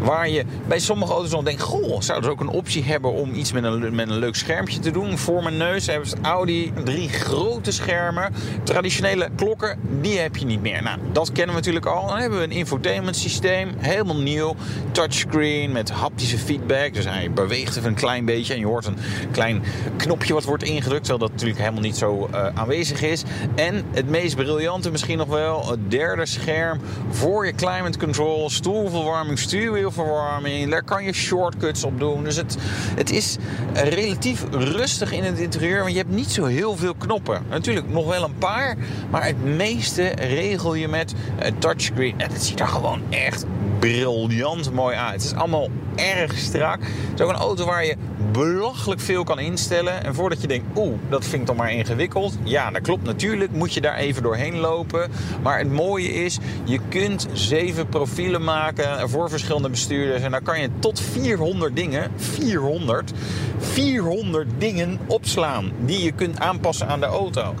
Waar 0.00 0.28
je 0.28 0.44
bij 0.66 0.78
sommige 0.78 1.12
auto's 1.12 1.30
nog 1.30 1.42
denkt, 1.42 1.62
goh, 1.62 1.99
zouden 2.04 2.30
ze 2.30 2.36
ook 2.36 2.40
een 2.40 2.54
optie 2.54 2.84
hebben 2.84 3.12
om 3.12 3.34
iets 3.34 3.52
met 3.52 3.64
een, 3.64 3.94
met 3.94 4.08
een 4.08 4.18
leuk 4.18 4.34
schermpje 4.34 4.78
te 4.78 4.90
doen. 4.90 5.18
Voor 5.18 5.42
mijn 5.42 5.56
neus 5.56 5.86
hebben 5.86 6.08
ze 6.08 6.16
Audi 6.22 6.72
drie 6.84 7.08
grote 7.08 7.72
schermen. 7.72 8.34
Traditionele 8.62 9.28
klokken, 9.36 9.78
die 10.00 10.18
heb 10.18 10.36
je 10.36 10.46
niet 10.46 10.62
meer. 10.62 10.82
Nou, 10.82 10.98
dat 11.12 11.32
kennen 11.32 11.54
we 11.54 11.60
natuurlijk 11.60 11.86
al. 11.86 12.06
Dan 12.06 12.18
hebben 12.18 12.38
we 12.38 12.44
een 12.44 12.50
infotainment 12.50 13.16
systeem, 13.16 13.74
helemaal 13.78 14.16
nieuw. 14.16 14.56
Touchscreen 14.92 15.72
met 15.72 15.90
haptische 15.90 16.38
feedback. 16.38 16.94
Dus 16.94 17.04
hij 17.04 17.30
beweegt 17.32 17.76
even 17.76 17.88
een 17.88 17.94
klein 17.94 18.24
beetje 18.24 18.54
en 18.54 18.60
je 18.60 18.66
hoort 18.66 18.86
een 18.86 18.98
klein 19.32 19.62
knopje 19.96 20.34
wat 20.34 20.44
wordt 20.44 20.62
ingedrukt. 20.62 21.04
Terwijl 21.04 21.18
dat 21.18 21.30
natuurlijk 21.30 21.58
helemaal 21.58 21.82
niet 21.82 21.96
zo 21.96 22.28
uh, 22.34 22.46
aanwezig 22.54 23.02
is. 23.02 23.22
En 23.54 23.84
het 23.90 24.08
meest 24.08 24.36
briljante 24.36 24.90
misschien 24.90 25.18
nog 25.18 25.28
wel, 25.28 25.70
het 25.70 25.90
derde 25.90 26.26
scherm 26.26 26.80
voor 27.10 27.46
je 27.46 27.54
climate 27.54 27.98
control, 27.98 28.50
stoelverwarming, 28.50 29.38
stuurwielverwarming. 29.38 30.70
Daar 30.70 30.84
kan 30.84 31.04
je 31.04 31.12
shortcuts 31.12 31.84
doen. 31.98 32.24
Dus 32.24 32.36
het, 32.36 32.56
het 32.94 33.10
is 33.10 33.36
relatief 33.72 34.44
rustig 34.50 35.12
in 35.12 35.24
het 35.24 35.38
interieur, 35.38 35.78
want 35.78 35.92
je 35.92 35.98
hebt 35.98 36.14
niet 36.14 36.30
zo 36.30 36.44
heel 36.44 36.76
veel 36.76 36.94
knoppen. 36.94 37.42
Natuurlijk 37.48 37.88
nog 37.88 38.06
wel 38.06 38.24
een 38.24 38.38
paar, 38.38 38.76
maar 39.10 39.24
het 39.24 39.44
meeste 39.44 40.08
regel 40.08 40.74
je 40.74 40.88
met 40.88 41.14
een 41.38 41.58
touchscreen. 41.58 42.20
En 42.20 42.32
het 42.32 42.44
ziet 42.44 42.60
er 42.60 42.68
gewoon 42.68 43.00
echt 43.10 43.44
briljant 43.78 44.72
mooi 44.72 44.96
uit. 44.96 45.12
Het 45.12 45.22
is 45.22 45.34
allemaal 45.34 45.68
erg 45.96 46.38
strak. 46.38 46.80
Het 46.80 47.20
is 47.20 47.20
ook 47.20 47.30
een 47.30 47.36
auto 47.36 47.64
waar 47.64 47.84
je 47.84 47.96
belachelijk 48.40 49.00
veel 49.00 49.24
kan 49.24 49.38
instellen. 49.38 50.04
En 50.04 50.14
voordat 50.14 50.40
je 50.40 50.46
denkt, 50.46 50.78
oeh, 50.78 50.98
dat 51.08 51.24
vind 51.24 51.40
ik 51.40 51.46
toch 51.46 51.56
maar 51.56 51.72
ingewikkeld. 51.72 52.38
Ja, 52.42 52.70
dat 52.70 52.82
klopt. 52.82 53.04
Natuurlijk 53.04 53.52
moet 53.52 53.74
je 53.74 53.80
daar 53.80 53.96
even 53.96 54.22
doorheen 54.22 54.58
lopen. 54.58 55.10
Maar 55.42 55.58
het 55.58 55.72
mooie 55.72 56.12
is, 56.12 56.38
je 56.64 56.80
kunt 56.88 57.28
zeven 57.32 57.88
profielen 57.88 58.44
maken 58.44 59.08
voor 59.10 59.28
verschillende 59.28 59.70
bestuurders. 59.70 60.22
En 60.22 60.30
daar 60.30 60.42
kan 60.42 60.60
je 60.60 60.68
tot 60.78 61.00
400 61.00 61.76
dingen, 61.76 62.10
400, 62.16 63.12
400 63.58 64.48
dingen 64.58 64.98
opslaan 65.06 65.72
die 65.84 66.02
je 66.04 66.12
kunt 66.12 66.38
aanpassen 66.38 66.86
aan 66.86 67.00
de 67.00 67.06
auto. 67.06 67.54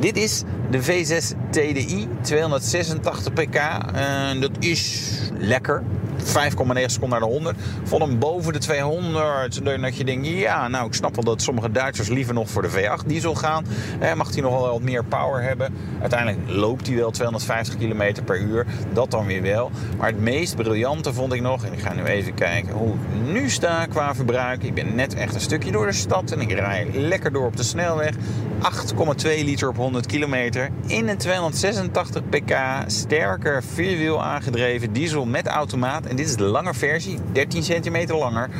Dit 0.00 0.16
is 0.16 0.42
de 0.70 0.82
V6 0.82 1.36
TDI, 1.50 2.08
286 2.20 3.32
pk. 3.32 3.54
En 3.94 4.40
dat 4.40 4.50
is 4.58 5.10
lekker. 5.38 5.82
5,9 6.22 6.84
seconden 6.84 7.20
naar 7.20 7.28
de 7.28 7.34
100. 7.34 7.56
Vond 7.84 8.02
hem 8.02 8.18
boven 8.18 8.52
de 8.52 8.58
200. 8.58 9.64
Dat 9.64 9.96
je 9.96 10.04
denkt, 10.04 10.26
ja, 10.26 10.68
nou, 10.68 10.86
ik 10.86 10.94
snap 10.94 11.14
wel 11.14 11.24
dat 11.24 11.42
sommige 11.42 11.70
Duitsers 11.70 12.08
liever 12.08 12.34
nog 12.34 12.50
voor 12.50 12.62
de 12.62 12.70
V8 12.70 13.06
diesel 13.06 13.34
gaan. 13.34 13.64
Eh, 14.00 14.12
mag 14.14 14.32
hij 14.32 14.42
nog 14.42 14.60
wel 14.60 14.70
wat 14.70 14.82
meer 14.82 15.04
power 15.04 15.42
hebben. 15.42 15.74
Uiteindelijk 16.00 16.38
loopt 16.50 16.86
hij 16.86 16.96
wel 16.96 17.10
250 17.10 17.76
km 17.76 18.24
per 18.24 18.40
uur. 18.40 18.66
Dat 18.92 19.10
dan 19.10 19.26
weer 19.26 19.42
wel. 19.42 19.70
Maar 19.98 20.08
het 20.08 20.20
meest 20.20 20.56
briljante 20.56 21.12
vond 21.12 21.32
ik 21.32 21.40
nog, 21.40 21.64
en 21.64 21.72
ik 21.72 21.80
ga 21.80 21.92
nu 21.92 22.04
even 22.04 22.34
kijken 22.34 22.74
hoe 22.74 22.92
ik 22.92 23.32
nu 23.32 23.50
sta 23.50 23.86
qua 23.86 24.14
verbruik. 24.14 24.62
Ik 24.62 24.74
ben 24.74 24.94
net 24.94 25.14
echt 25.14 25.34
een 25.34 25.40
stukje 25.40 25.72
door 25.72 25.86
de 25.86 25.92
stad 25.92 26.30
en 26.30 26.40
ik 26.40 26.52
rij 26.52 26.86
lekker 26.94 27.32
door 27.32 27.46
op 27.46 27.56
de 27.56 27.62
snelweg. 27.62 28.14
8,2 28.60 29.44
liter 29.44 29.68
op 29.68 29.76
100 29.76 30.06
kilometer. 30.06 30.70
In 30.86 31.08
een 31.08 31.16
286 31.16 32.22
pk 32.28 32.56
sterker 32.86 33.62
vierwiel 33.62 34.22
aangedreven 34.22 34.92
diesel 34.92 35.26
met 35.26 35.46
automaat. 35.46 36.06
En 36.10 36.16
dit 36.16 36.26
is 36.28 36.36
de 36.36 36.42
lange 36.44 36.74
versie, 36.74 37.18
13 37.32 37.62
centimeter 37.62 38.16
langer. 38.16 38.50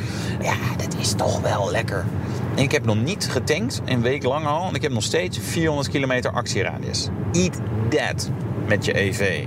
Ja, 0.41 0.53
dat 0.77 0.95
is 0.99 1.13
toch 1.13 1.41
wel 1.41 1.71
lekker. 1.71 2.05
En 2.55 2.63
ik 2.63 2.71
heb 2.71 2.85
nog 2.85 2.95
niet 2.95 3.27
getankt, 3.29 3.81
een 3.85 4.01
week 4.01 4.23
lang 4.23 4.45
al. 4.45 4.67
En 4.67 4.75
ik 4.75 4.81
heb 4.81 4.91
nog 4.91 5.03
steeds 5.03 5.39
400 5.41 5.89
kilometer 5.89 6.31
actieradius. 6.31 7.07
Eat 7.31 7.59
that 7.89 8.29
met 8.67 8.85
je 8.85 8.99
EV. 8.99 9.45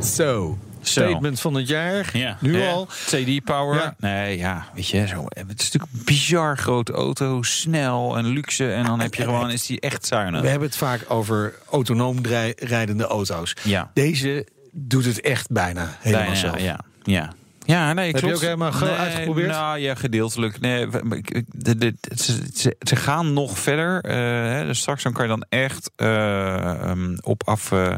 Zo. 0.00 0.58
Statement 0.80 1.40
van 1.40 1.54
het 1.54 1.68
jaar. 1.68 2.10
Ja. 2.12 2.36
Nu 2.40 2.58
Ja. 2.58 2.70
al. 2.70 2.86
TD 2.86 3.44
Power. 3.44 3.74
Ja. 3.74 3.94
Nee, 3.98 4.38
ja, 4.38 4.66
weet 4.74 4.88
je, 4.88 5.06
zo, 5.06 5.24
het 5.28 5.60
is 5.60 5.70
natuurlijk 5.72 5.92
een 5.92 6.02
bizar 6.04 6.58
grote 6.58 6.92
auto, 6.92 7.42
snel 7.42 8.16
en 8.16 8.26
luxe. 8.26 8.72
En 8.72 8.84
dan 8.84 9.00
heb 9.00 9.14
je 9.14 9.22
gewoon, 9.22 9.50
is 9.50 9.66
die 9.66 9.80
echt 9.80 10.06
zuinig. 10.06 10.40
We 10.40 10.48
hebben 10.48 10.68
het 10.68 10.76
vaak 10.76 11.04
over 11.08 11.54
autonoom 11.70 12.18
rijdende 12.56 13.04
auto's. 13.04 13.56
Ja. 13.62 13.90
Deze 13.94 14.46
doet 14.72 15.04
het 15.04 15.20
echt 15.20 15.50
bijna 15.50 15.96
helemaal 16.00 16.24
Bijna, 16.24 16.40
zelf. 16.40 16.60
Ja, 16.60 16.80
ja. 17.02 17.32
Ja, 17.64 17.92
nee, 17.92 18.06
Heb 18.06 18.14
je 18.14 18.20
klopt. 18.20 18.34
ook 18.34 18.40
helemaal 18.42 18.72
Nee, 18.80 18.90
uitgeprobeerd? 18.90 19.50
Nou 19.50 19.78
ja, 19.78 19.94
gedeeltelijk. 19.94 20.60
Nee, 20.60 20.86
ik- 21.10 21.42
de, 21.52 21.76
de, 21.76 21.94
ze, 22.14 22.38
ze, 22.54 22.76
ze 22.80 22.96
gaan 22.96 23.32
nog 23.32 23.58
verder. 23.58 24.00
eh, 24.00 24.14
hè, 24.52 24.64
dus 24.64 24.78
straks 24.78 25.02
dan 25.02 25.12
kan 25.12 25.22
je 25.22 25.28
dan 25.28 25.44
echt 25.48 25.90
eh, 25.96 26.56
ehm, 26.90 27.16
op 27.20 27.42
af. 27.48 27.72
eh, 27.72 27.94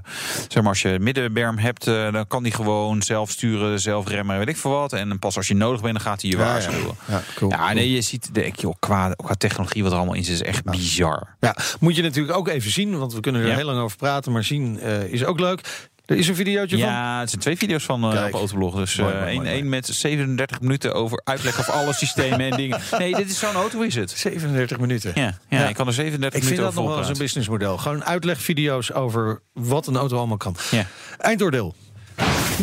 zeg 0.49 0.63
maar, 0.63 0.69
als 0.73 0.83
je 0.83 0.99
middenberm 1.01 1.59
hebt, 1.59 1.85
dan 1.85 2.27
kan 2.27 2.43
die 2.43 2.53
gewoon 2.53 3.03
zelf 3.03 3.31
sturen, 3.31 3.81
zelf 3.81 4.09
remmen, 4.09 4.39
weet 4.39 4.49
ik 4.49 4.57
veel 4.57 4.71
wat. 4.71 4.93
En 4.93 5.19
pas 5.19 5.37
als 5.37 5.49
je 5.49 5.55
nodig 5.55 5.81
bent, 5.81 5.93
dan 5.95 6.03
gaat 6.03 6.21
hij 6.23 6.31
je 6.31 6.37
Ja, 6.37 6.43
waarschuwen. 6.45 6.95
Ja, 7.09 7.23
cool, 7.35 7.51
Ja, 7.51 7.57
cool. 7.65 7.75
nee, 7.75 7.91
je 7.93 8.01
ziet 8.01 8.35
de, 8.35 8.51
joh, 8.55 8.75
qua, 8.79 9.11
qua 9.17 9.35
technologie 9.35 9.83
wat 9.83 9.93
er 9.93 9.99
allemaal 9.99 10.17
in 10.17 10.25
zit, 10.25 10.35
is 10.35 10.43
echt 10.43 10.65
bizar. 10.65 11.37
Ja, 11.41 11.57
moet 11.81 11.97
je 11.97 12.03
natuurlijk 12.03 12.37
ook 12.37 12.49
even 12.49 12.71
zien, 12.71 12.99
want 12.99 13.15
we 13.15 13.21
kunnen 13.21 13.43
er 13.43 13.55
heel 13.55 13.65
lang 13.65 13.79
over 13.81 13.97
praten. 13.97 14.33
Maar 14.33 14.45
zien 14.45 14.81
is 15.11 15.25
ook 15.25 15.41
leuk. 15.41 15.89
Er 16.07 16.17
is 16.17 16.29
een 16.29 16.35
videootje 16.35 16.79
van. 16.79 16.89
Ja, 16.89 17.21
het 17.21 17.29
zijn 17.29 17.41
twee 17.41 17.57
video's 17.57 17.85
van 17.85 18.05
eh, 18.05 18.11
Kijk. 18.11 18.35
op 18.35 18.41
Autoblog. 18.41 18.75
Dus 18.75 18.97
Mooi, 18.97 19.13
eh, 19.13 19.19
mooi, 19.19 19.31
één 19.31 19.37
mooi, 19.43 19.49
één 19.51 19.69
met 19.69 19.87
37 19.87 20.61
minuten 20.61 20.95
over 20.95 21.21
uitleg 21.25 21.59
over 21.61 21.73
alle 21.73 21.93
systemen 21.93 22.41
en 22.41 22.57
dingen. 22.57 22.81
Nee, 22.99 23.15
dit 23.15 23.31
is 23.31 23.39
zo'n 23.39 23.55
auto 23.55 23.81
is 23.81 23.95
het. 23.95 24.11
37 24.11 24.79
minuten. 24.79 25.13
Ja, 25.15 25.23
ja, 25.49 25.59
Ja. 25.59 25.69
ik 25.69 25.75
kan 25.75 25.87
er 25.87 25.93
37 25.93 26.41
Ik 26.41 26.47
vind 26.47 26.59
minuten 26.61 26.65
dat 26.65 26.75
nog 26.75 26.83
over 26.85 26.97
wel 26.99 27.09
eens 27.09 27.19
een 27.19 27.25
businessmodel. 27.25 27.79
Gewoon 27.79 28.05
uitlegvideo's 28.05 28.93
over 28.93 29.41
wat 29.53 29.87
een 29.87 29.97
auto 29.97 30.17
allemaal 30.17 30.37
kan. 30.37 30.57
Ja. 30.71 30.87
Eindoordeel. 31.19 31.75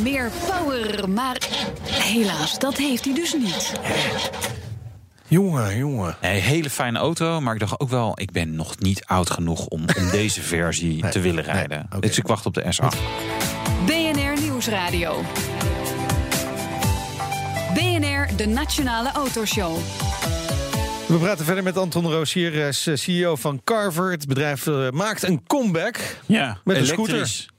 Meer 0.04 0.32
power, 0.48 1.10
maar 1.10 1.38
helaas, 1.90 2.60
dat 2.60 2.78
heeft 2.78 3.06
hij 3.06 3.14
dus 3.14 3.34
niet. 3.34 3.72
Jongen, 5.32 5.78
jongen. 5.78 6.16
Nee, 6.22 6.40
hele 6.42 6.70
fijne 6.70 7.00
auto, 7.00 7.42
maar 7.42 7.54
ik 7.54 7.60
dacht 7.60 7.80
ook 7.80 7.90
wel, 7.90 8.12
ik 8.20 8.32
ben 8.32 8.56
nog 8.56 8.80
niet 8.80 9.06
oud 9.06 9.30
genoeg 9.30 9.66
om, 9.66 9.86
om 9.98 10.10
deze 10.20 10.42
versie 10.42 11.10
te 11.10 11.20
willen 11.20 11.44
nee, 11.46 11.54
rijden. 11.54 11.86
oké. 11.92 12.00
Dus 12.08 12.18
ik 12.18 12.28
wacht 12.28 12.46
op 12.46 12.54
de 12.54 12.64
S8. 12.64 12.98
BNR 13.86 14.42
Nieuwsradio. 14.42 15.22
BNR, 17.74 18.28
de 18.36 18.46
Nationale 18.48 19.12
Autoshow. 19.12 19.78
We 21.08 21.18
praten 21.18 21.46
verder 21.46 21.64
met 21.64 21.78
Anton 21.78 22.12
Roosier, 22.12 22.66
eh, 22.66 22.96
CEO 22.96 23.36
van 23.36 23.62
Carver. 23.64 24.12
Het 24.12 24.28
bedrijf 24.28 24.68
eh, 24.68 24.90
maakt 24.90 25.24
een 25.24 25.44
comeback. 25.48 25.98
Ja, 26.26 26.58
Met 26.64 26.78
een 26.78 26.84
elektrisch. 26.84 27.34
scooter. 27.38 27.50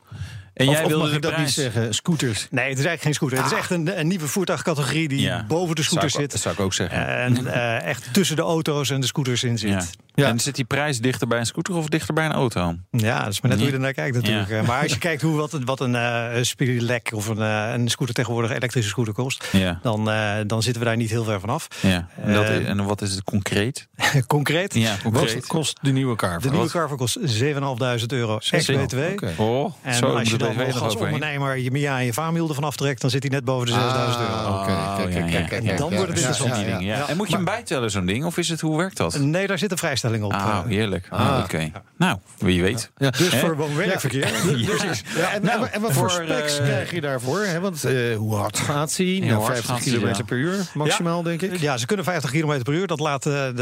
En 0.54 0.68
of, 0.68 0.72
jij 0.74 0.82
of 0.82 0.88
wilde 0.88 1.04
mag 1.04 1.14
ik 1.14 1.22
dat 1.22 1.32
prijs. 1.32 1.46
niet 1.56 1.64
zeggen? 1.64 1.94
Scooters. 1.94 2.46
Nee, 2.50 2.68
het 2.68 2.78
is 2.78 2.84
eigenlijk 2.84 3.02
geen 3.02 3.14
scooter. 3.14 3.38
Het 3.38 3.46
is 3.52 3.58
echt 3.58 3.70
een, 3.70 3.98
een 3.98 4.06
nieuwe 4.06 4.26
voertuigcategorie 4.26 5.08
die 5.08 5.20
Ja. 5.20 5.44
boven 5.48 5.74
de 5.76 5.82
scooter 5.82 6.10
Zou 6.10 6.22
ik- 6.22 6.30
zit. 6.30 6.30
Dat 6.30 6.40
zou 6.40 6.54
ik 6.54 6.60
ook 6.60 6.74
zeggen. 6.74 7.06
En 7.06 7.46
eh, 7.46 7.82
echt 7.88 8.08
tussen 8.12 8.36
de 8.36 8.42
auto's 8.42 8.90
en 8.90 9.00
de 9.00 9.06
scooters 9.06 9.44
in 9.44 9.58
zit. 9.58 9.90
Ja. 10.14 10.22
Ja, 10.22 10.28
Ja. 10.28 10.28
En 10.32 10.40
zit 10.40 10.54
die 10.54 10.64
prijs 10.64 10.98
dichter 11.00 11.26
bij 11.28 11.38
een 11.38 11.46
scooter 11.46 11.74
of 11.74 11.86
dichter 11.88 12.14
bij 12.14 12.24
een 12.24 12.32
auto? 12.32 12.74
dat 12.90 13.02
is 13.28 13.40
maar 13.40 13.50
net 13.50 13.58
hoe 13.60 13.68
je 13.68 13.72
er 13.74 13.80
naar 13.80 13.92
kijkt 13.92 14.14
natuurlijk. 14.16 14.48
Ja. 14.48 14.58
Eh, 14.58 14.66
Maar 14.66 14.82
als 14.82 14.92
je 14.92 14.98
kijkt 15.08 15.22
hoe, 15.22 15.36
wat, 15.36 15.52
een- 15.52 15.64
wat 15.64 15.80
een 15.80 15.94
eh 15.94 16.42
Spirelec 16.42 17.10
of 17.14 17.28
een, 17.28 17.38
eh, 17.42 17.72
een 17.72 17.88
scooter 17.88 18.14
tegenwoordig, 18.14 18.50
elektrische 18.50 18.90
scooter 18.90 19.14
kost... 19.14 19.48
Ja. 19.52 19.78
Dan, 19.82 20.10
eh, 20.10 20.32
dan 20.46 20.62
zitten 20.62 20.82
we 20.82 20.88
daar 20.88 20.96
niet 20.96 21.10
heel 21.10 21.24
ver 21.24 21.40
vanaf. 21.40 21.68
ja. 21.80 22.08
En, 22.22 22.32
dat 22.34 22.48
is- 22.48 22.64
en 22.66 22.84
wat 22.84 23.02
is 23.02 23.10
het 23.14 23.24
concreet? 23.24 23.88
Concreet, 24.26 24.74
Ja, 24.74 24.96
Wat 25.10 25.46
kost 25.46 25.78
de 25.82 25.92
nieuwe 25.92 26.16
Carver? 26.16 26.40
de 26.42 26.48
nieuwe 26.48 26.62
Wat? 26.62 26.72
Carver 26.72 26.96
kost 26.96 27.18
7.500 27.20 28.06
euro 28.12 28.38
ex-BTW. 28.50 28.98
Oké. 29.12 29.32
Oh, 29.36 29.72
En 29.82 29.94
zo, 29.94 30.06
als 30.06 30.30
je 30.30 30.36
dan 30.38 30.56
nog 30.56 30.82
als 30.82 30.96
ondernemer 30.96 31.58
je 31.58 31.70
MIA 31.70 31.98
en 31.98 32.04
je 32.04 32.12
vaarwiel 32.12 32.48
ervan 32.48 32.64
aftrekt... 32.64 33.00
dan 33.00 33.10
zit 33.10 33.22
hij 33.22 33.30
net 33.32 33.44
boven 33.44 33.66
de 33.66 33.72
6.000 33.72 33.78
euro. 33.78 33.86
Ah, 33.92 34.60
Oké, 34.60 34.70
Oh, 34.72 34.96
kijk, 34.96 35.12
ja, 35.12 35.20
kijk, 35.20 35.30
ja. 35.30 35.36
kijk, 35.38 35.48
kijk, 35.48 35.64
En 35.64 35.76
dan 35.76 35.94
wordt 35.94 36.08
het 36.12 36.20
ja, 36.20 36.26
interessant, 36.28 36.60
ja, 36.64 36.68
ja. 36.70 36.78
ja. 36.78 36.96
Ja. 36.96 37.08
En 37.08 37.16
moet 37.16 37.28
je 37.28 37.34
hem 37.34 37.44
bijtellen, 37.44 37.90
zo'n 37.90 38.06
ding? 38.06 38.24
Of 38.24 38.38
is 38.38 38.48
het, 38.48 38.60
hoe 38.60 38.76
werkt 38.76 38.96
dat? 38.96 39.18
Nee, 39.18 39.46
daar 39.46 39.58
zit 39.58 39.70
een 39.70 39.78
op. 40.10 40.32
Ah, 40.32 40.40
eh. 40.40 40.64
heerlijk. 40.66 41.06
Ah, 41.10 41.40
Oké. 41.44 41.70
Nou, 41.96 42.18
wie 42.38 42.62
weet. 42.62 42.90
Ja. 42.96 43.10
Dus 43.10 43.28
voor 43.34 43.56
woon-werkverkeer. 43.56 44.30
Precies. 44.76 45.02
En, 45.32 45.42
Nou, 45.42 45.62
en, 45.64 45.72
en 45.72 45.80
wat 45.80 45.92
voor 45.92 46.10
voor, 46.10 46.22
specs 46.24 46.58
eh, 46.58 46.64
krijg 46.64 46.90
je 46.90 47.00
daarvoor? 47.00 47.40
Hè? 47.40 47.60
Want 47.60 47.84
eh, 47.84 48.16
hoe 48.16 48.34
hard 48.34 48.58
gaat 48.58 48.96
hij? 48.96 49.18
Nou, 49.22 49.32
hard 49.42 49.46
50 49.46 49.66
gaat 49.66 49.84
hij, 49.84 50.12
km 50.12 50.24
per 50.24 50.36
uur 50.36 50.56
maximaal, 50.74 51.22
denk 51.22 51.42
ik. 51.42 51.56
Ja, 51.60 51.76
ze 51.76 51.86
kunnen 51.86 52.04
50 52.04 52.30
km 52.30 52.62
per 52.62 52.72
uur. 52.74 52.86
Dat 52.86 53.00
laat 53.00 53.22
de, 53.22 53.52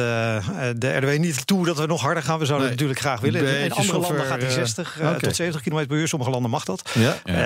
de 0.78 0.96
RDW 0.96 1.18
niet 1.18 1.46
toe 1.46 1.66
dat 1.66 1.78
we 1.78 1.86
nog 1.86 2.00
harder 2.00 2.22
gaan. 2.22 2.38
We 2.38 2.44
zouden 2.46 2.68
Nee. 2.68 2.76
het 2.78 2.86
natuurlijk 2.86 3.00
graag 3.00 3.20
willen. 3.20 3.40
Beetje 3.40 3.64
In 3.64 3.72
andere 3.72 3.98
landen 3.98 4.24
gaat 4.26 4.38
hij 4.40 4.48
eh, 4.48 4.54
60 4.54 5.00
eh, 5.00 5.08
oké. 5.10 5.18
tot 5.20 5.36
70 5.36 5.62
km 5.62 5.86
per 5.86 5.96
uur. 5.96 6.08
Sommige 6.08 6.30
landen 6.30 6.50
mag 6.50 6.64
dat. 6.64 6.90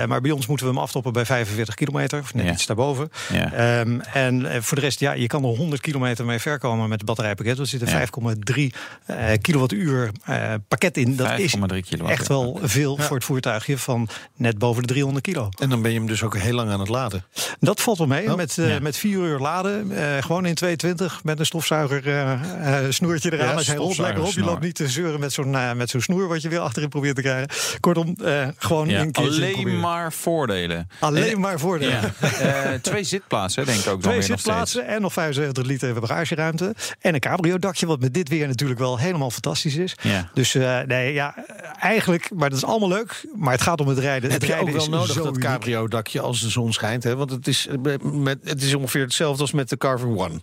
Maar 0.07 0.21
bij 0.21 0.31
ons 0.31 0.47
moeten 0.47 0.65
we 0.65 0.71
hem 0.73 0.81
aftoppen 0.81 1.13
bij 1.13 1.25
45 1.25 1.75
kilometer. 1.75 2.19
Of 2.19 2.33
net 2.33 2.53
iets 2.53 2.65
daarboven. 2.65 3.09
Ja. 3.33 3.51
Ehm, 3.53 3.99
en 4.13 4.63
voor 4.63 4.75
de 4.77 4.83
rest, 4.83 4.99
ja, 4.99 5.11
je 5.11 5.27
kan 5.27 5.43
er 5.43 5.49
100 5.49 5.81
kilometer 5.81 6.25
mee 6.25 6.39
verkomen 6.39 6.89
met 6.89 6.97
het 6.97 7.05
batterijpakket. 7.07 7.59
Er 7.59 7.67
zitten 7.67 7.89
Ja. 7.89 7.95
5,3 7.95 8.73
eh, 9.05 9.15
kilowattuur 9.41 10.11
eh, 10.23 10.53
pakket 10.67 10.97
in. 10.97 11.15
Dat 11.15 11.39
is 11.39 11.55
5,3 11.55 11.61
kilowatt. 11.89 12.11
echt 12.19 12.27
wel 12.27 12.59
veel 12.63 12.97
voor 12.97 13.15
het 13.15 13.25
voertuigje 13.25 13.77
van 13.77 14.07
net 14.35 14.57
boven 14.57 14.81
de 14.81 14.87
300 14.87 15.25
kilo. 15.25 15.49
En 15.59 15.69
dan 15.69 15.81
ben 15.81 15.91
je 15.91 15.97
hem 15.97 16.07
dus 16.07 16.23
ook 16.23 16.37
heel 16.37 16.53
lang 16.53 16.69
aan 16.71 16.79
het 16.79 16.89
laden. 16.89 17.23
Dat 17.59 17.81
valt 17.81 17.97
wel 17.97 18.07
mee. 18.07 18.29
Oh, 18.31 18.35
met, 18.35 18.57
eh, 18.57 18.69
ja. 18.69 18.79
met 18.79 18.97
4 18.97 19.17
uur 19.17 19.39
laden. 19.39 19.91
eh, 19.91 20.23
gewoon 20.23 20.45
in 20.45 20.55
220 20.55 21.23
met 21.23 21.39
een 21.39 21.45
stofzuiger 21.45 22.07
eh, 22.07 22.31
eh, 22.31 22.91
snoertje 22.91 23.33
eraan. 23.33 23.47
Ja, 23.47 23.53
Als 23.53 23.67
hij 23.67 23.75
rolt 23.75 23.97
lekker 23.97 24.23
op. 24.23 24.31
Je 24.31 24.43
loopt 24.43 24.61
niet 24.61 24.75
te 24.75 24.87
zeuren 24.89 25.19
met 25.19 25.33
zo'n 25.33 25.77
met 25.77 25.89
zo'n 25.89 26.01
snoer 26.01 26.27
wat 26.27 26.41
je 26.41 26.49
weer 26.49 26.59
achterin 26.59 26.89
probeert 26.89 27.15
te 27.15 27.21
krijgen. 27.21 27.49
Kortom, 27.79 28.15
eh, 28.23 28.47
gewoon 28.57 28.87
Ja, 28.89 28.99
een 29.01 29.11
keertje 29.11 29.45
alleen 29.45 29.79
maar 29.79 30.13
voordelen. 30.13 30.89
Alleen 30.99 31.31
En- 31.31 31.39
maar 31.39 31.59
voordelen. 31.59 32.13
Ja. 32.21 32.73
Eh, 32.73 32.79
twee 32.81 33.03
zitplaatsen, 33.03 33.65
denk 33.65 33.79
ik 33.79 33.87
ook 33.87 34.01
dan 34.01 34.01
Twee 34.01 34.15
nog 34.29 34.39
zitplaatsen 34.39 34.87
en 34.87 35.01
nog 35.01 35.13
75 35.13 35.63
liter 35.65 35.99
bagageruimte. 35.99 36.75
En 36.99 37.13
een 37.13 37.19
cabrio-dakje, 37.19 37.85
wat 37.85 37.99
met 37.99 38.13
dit 38.13 38.29
weer 38.29 38.47
natuurlijk 38.47 38.74
wel 38.77 38.97
helemaal 38.99 39.31
fantastisch 39.31 39.75
is. 39.75 39.95
Ja. 40.01 40.29
Dus 40.33 40.55
eh, 40.55 40.79
nee, 40.81 41.13
ja, 41.13 41.35
eigenlijk, 41.79 42.29
maar 42.35 42.49
dat 42.49 42.57
is 42.57 42.65
allemaal 42.65 42.89
leuk. 42.89 43.25
Maar 43.35 43.51
het 43.51 43.61
gaat 43.61 43.81
om 43.81 43.87
het 43.87 43.97
rijden. 43.97 44.31
Heb 44.31 44.41
het 44.41 44.49
je 44.49 44.55
ook 44.55 44.63
rijden 44.63 44.73
wel 44.89 45.01
is 45.01 45.07
nodig 45.09 45.23
dat 45.23 45.37
cabrio-dakje 45.37 46.21
als 46.21 46.41
de 46.41 46.49
zon 46.49 46.73
schijnt? 46.73 47.03
Hè? 47.03 47.15
Want 47.15 47.29
het 47.31 47.47
is, 47.47 47.67
eh, 47.67 47.95
met, 48.01 48.37
het 48.43 48.61
is 48.61 48.73
ongeveer 48.75 49.01
hetzelfde 49.01 49.41
als 49.41 49.51
met 49.51 49.69
de 49.69 49.77
Carver 49.77 50.07
One. 50.17 50.39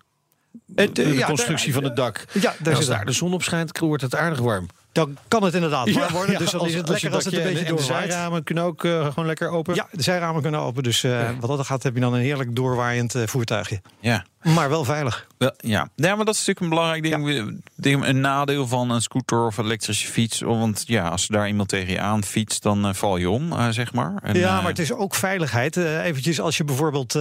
Het, 0.75 0.99
eh, 0.99 1.05
De 1.07 1.15
ja, 1.15 1.27
constructie 1.27 1.73
van 1.73 1.85
het 1.85 1.97
dak. 1.97 2.25
Ja, 2.41 2.55
daar 2.59 2.77
als 2.77 2.87
daar 2.87 3.05
de 3.05 3.13
zon 3.13 3.33
op 3.33 3.43
schijnt, 3.43 3.79
wordt 3.79 4.03
het 4.03 4.15
aardig 4.17 4.39
warm. 4.39 4.67
Dan 4.93 5.17
kan 5.29 5.43
het 5.45 5.55
inderdaad 5.55 5.91
warm 5.93 6.13
worden. 6.13 6.33
Ja, 6.33 6.39
dus 6.39 6.51
dan 6.51 6.61
als- 6.61 6.69
is 6.69 6.75
het 6.75 6.89
lekker 6.89 7.15
als 7.15 7.25
het 7.25 7.35
een 7.35 7.43
beetje 7.43 7.59
en 7.59 7.65
de- 7.65 7.71
en 7.71 7.77
de 7.77 7.83
doorwaait. 7.83 8.13
zijramen 8.13 8.43
kunnen 8.45 8.65
ook 8.65 8.81
gewoon 8.81 9.27
lekker 9.27 9.49
open. 9.49 9.75
Ja, 9.75 9.89
de 9.93 10.03
zijramen 10.03 10.43
kunnen 10.43 10.61
open. 10.61 10.83
Dus 10.83 11.05
eh, 11.05 11.31
wat 11.41 11.57
dat 11.57 11.67
gaat, 11.67 11.83
heb 11.83 11.95
je 11.95 12.01
dan 12.01 12.15
een 12.15 12.21
heerlijk 12.21 12.57
doorwaaiend 12.57 13.15
eh, 13.15 13.23
voertuigje. 13.27 13.81
Ja. 14.01 14.25
Maar 14.43 14.69
wel 14.69 14.85
veilig. 14.85 15.27
Wel, 15.39 15.53
Ja. 15.61 15.89
ja, 15.95 16.15
maar 16.17 16.25
dat 16.25 16.35
is 16.35 16.47
natuurlijk 16.47 16.61
een 16.61 16.69
belangrijk 16.69 17.03
ding. 17.03 17.63
ding. 17.77 18.07
Een 18.07 18.21
nadeel 18.21 18.67
van 18.67 18.91
een 18.91 19.01
scooter 19.03 19.47
of 19.47 19.59
elektrische 19.59 20.07
fiets. 20.09 20.41
Want 20.41 20.83
ja, 20.87 21.09
als 21.09 21.27
daar 21.27 21.47
iemand 21.49 21.69
tegen 21.69 21.93
je 21.93 22.01
aan 22.01 22.25
fietst, 22.25 22.63
dan 22.63 22.87
eh, 22.87 22.95
val 22.95 23.17
je 23.17 23.31
om, 23.31 23.53
eh, 23.53 23.69
zeg 23.69 23.93
maar. 23.93 24.15
En, 24.23 24.35
ja, 24.39 24.49
eh, 24.49 24.59
maar 24.61 24.69
het 24.71 24.79
is 24.79 24.93
ook 24.93 25.15
veiligheid. 25.15 25.77
Eh 25.77 26.05
eventjes 26.05 26.41
als 26.41 26.57
je 26.57 26.65
bijvoorbeeld 26.65 27.13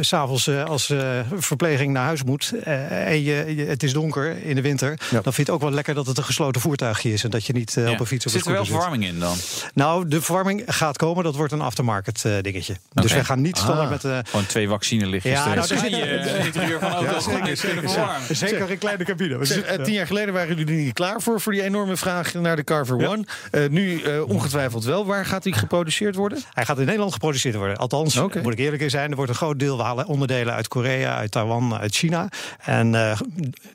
s'avonds 0.00 0.48
als 0.48 0.92
verpleging 1.36 1.92
naar 1.92 2.04
huis 2.04 2.22
moet... 2.22 2.52
en 2.64 3.22
je, 3.22 3.54
je- 3.56 3.64
het 3.64 3.82
is 3.82 3.92
donker 3.92 4.42
in 4.44 4.54
de 4.54 4.60
winter... 4.62 4.88
dan 5.10 5.22
vind 5.22 5.36
je 5.36 5.42
het 5.42 5.50
ook 5.50 5.60
wel 5.60 5.70
lekker 5.70 5.94
dat 5.94 6.06
het 6.06 6.18
een 6.18 6.24
gesloten 6.24 6.60
voertuigje 6.60 7.12
is... 7.12 7.24
en 7.24 7.30
dat 7.30 7.46
je 7.46 7.52
niet 7.52 7.72
ja. 7.74 7.90
op 7.90 8.00
een 8.00 8.06
fiets 8.06 8.26
of 8.26 8.32
een 8.32 8.38
Zit 8.38 8.48
er 8.48 8.54
wel 8.54 8.64
zit. 8.64 8.74
verwarming 8.74 9.04
in 9.04 9.18
dan? 9.18 9.36
Nou, 9.74 10.08
de 10.08 10.22
verwarming 10.22 10.62
gaat 10.66 10.96
komen. 10.96 11.24
Dat 11.24 11.34
wordt 11.36 11.52
een 11.52 11.60
aftermarket 11.60 12.24
dingetje. 12.40 12.76
Dus 12.92 13.12
wij 13.12 13.24
gaan 13.24 13.40
niet 13.40 13.56
standaard 13.58 14.04
Ah. 14.04 14.12
met... 14.14 14.28
Gewoon 14.28 14.46
twee 14.46 14.68
vaccinelichtjes. 14.68 15.32
Ja, 15.32 15.46
erin. 15.46 15.63
Nou, 15.68 15.88
je 15.88 15.96
het 16.04 16.44
interieur 16.44 16.80
van 16.80 16.90
auto 16.92 17.20
goed 17.20 17.60
kunnen 17.60 17.90
verwarmen. 17.90 18.36
zeker 18.36 18.70
een 18.70 18.78
kleine 18.78 19.04
cabine. 19.04 19.44
Zeg, 19.44 19.60
eh, 19.62 19.82
tien 19.84 19.92
jaar 19.94 20.06
geleden 20.06 20.34
waren 20.34 20.56
jullie 20.56 20.76
niet 20.76 20.92
klaar 20.92 21.20
voor, 21.20 21.40
voor 21.40 21.52
die 21.52 21.62
enorme 21.62 21.96
vraag 21.96 22.34
naar 22.34 22.56
de 22.56 22.64
Carver 22.64 23.08
One. 23.08 23.24
Eh, 23.50 23.68
nu 23.68 24.02
eh, 24.02 24.28
ongetwijfeld 24.28 24.84
wel. 24.84 25.06
Waar 25.06 25.26
gaat 25.26 25.42
die 25.42 25.52
geproduceerd 25.52 26.14
worden? 26.14 26.38
Hij 26.52 26.64
gaat 26.64 26.78
in 26.78 26.84
Nederland 26.84 27.12
geproduceerd 27.12 27.54
worden. 27.54 27.76
Althans, 27.76 28.14
moet 28.14 28.52
ik 28.52 28.58
eerlijk 28.58 28.82
in 28.82 28.90
zijn, 28.90 29.10
er 29.10 29.16
wordt 29.16 29.30
een 29.30 29.36
groot 29.36 29.58
deel. 29.58 29.76
We 29.76 29.82
halen 29.82 30.06
onderdelen 30.06 30.54
uit 30.54 30.68
Korea, 30.68 31.16
uit 31.16 31.30
Taiwan, 31.30 31.74
uit 31.78 31.94
China. 31.94 32.28
En 32.64 32.94
eh, 32.94 33.18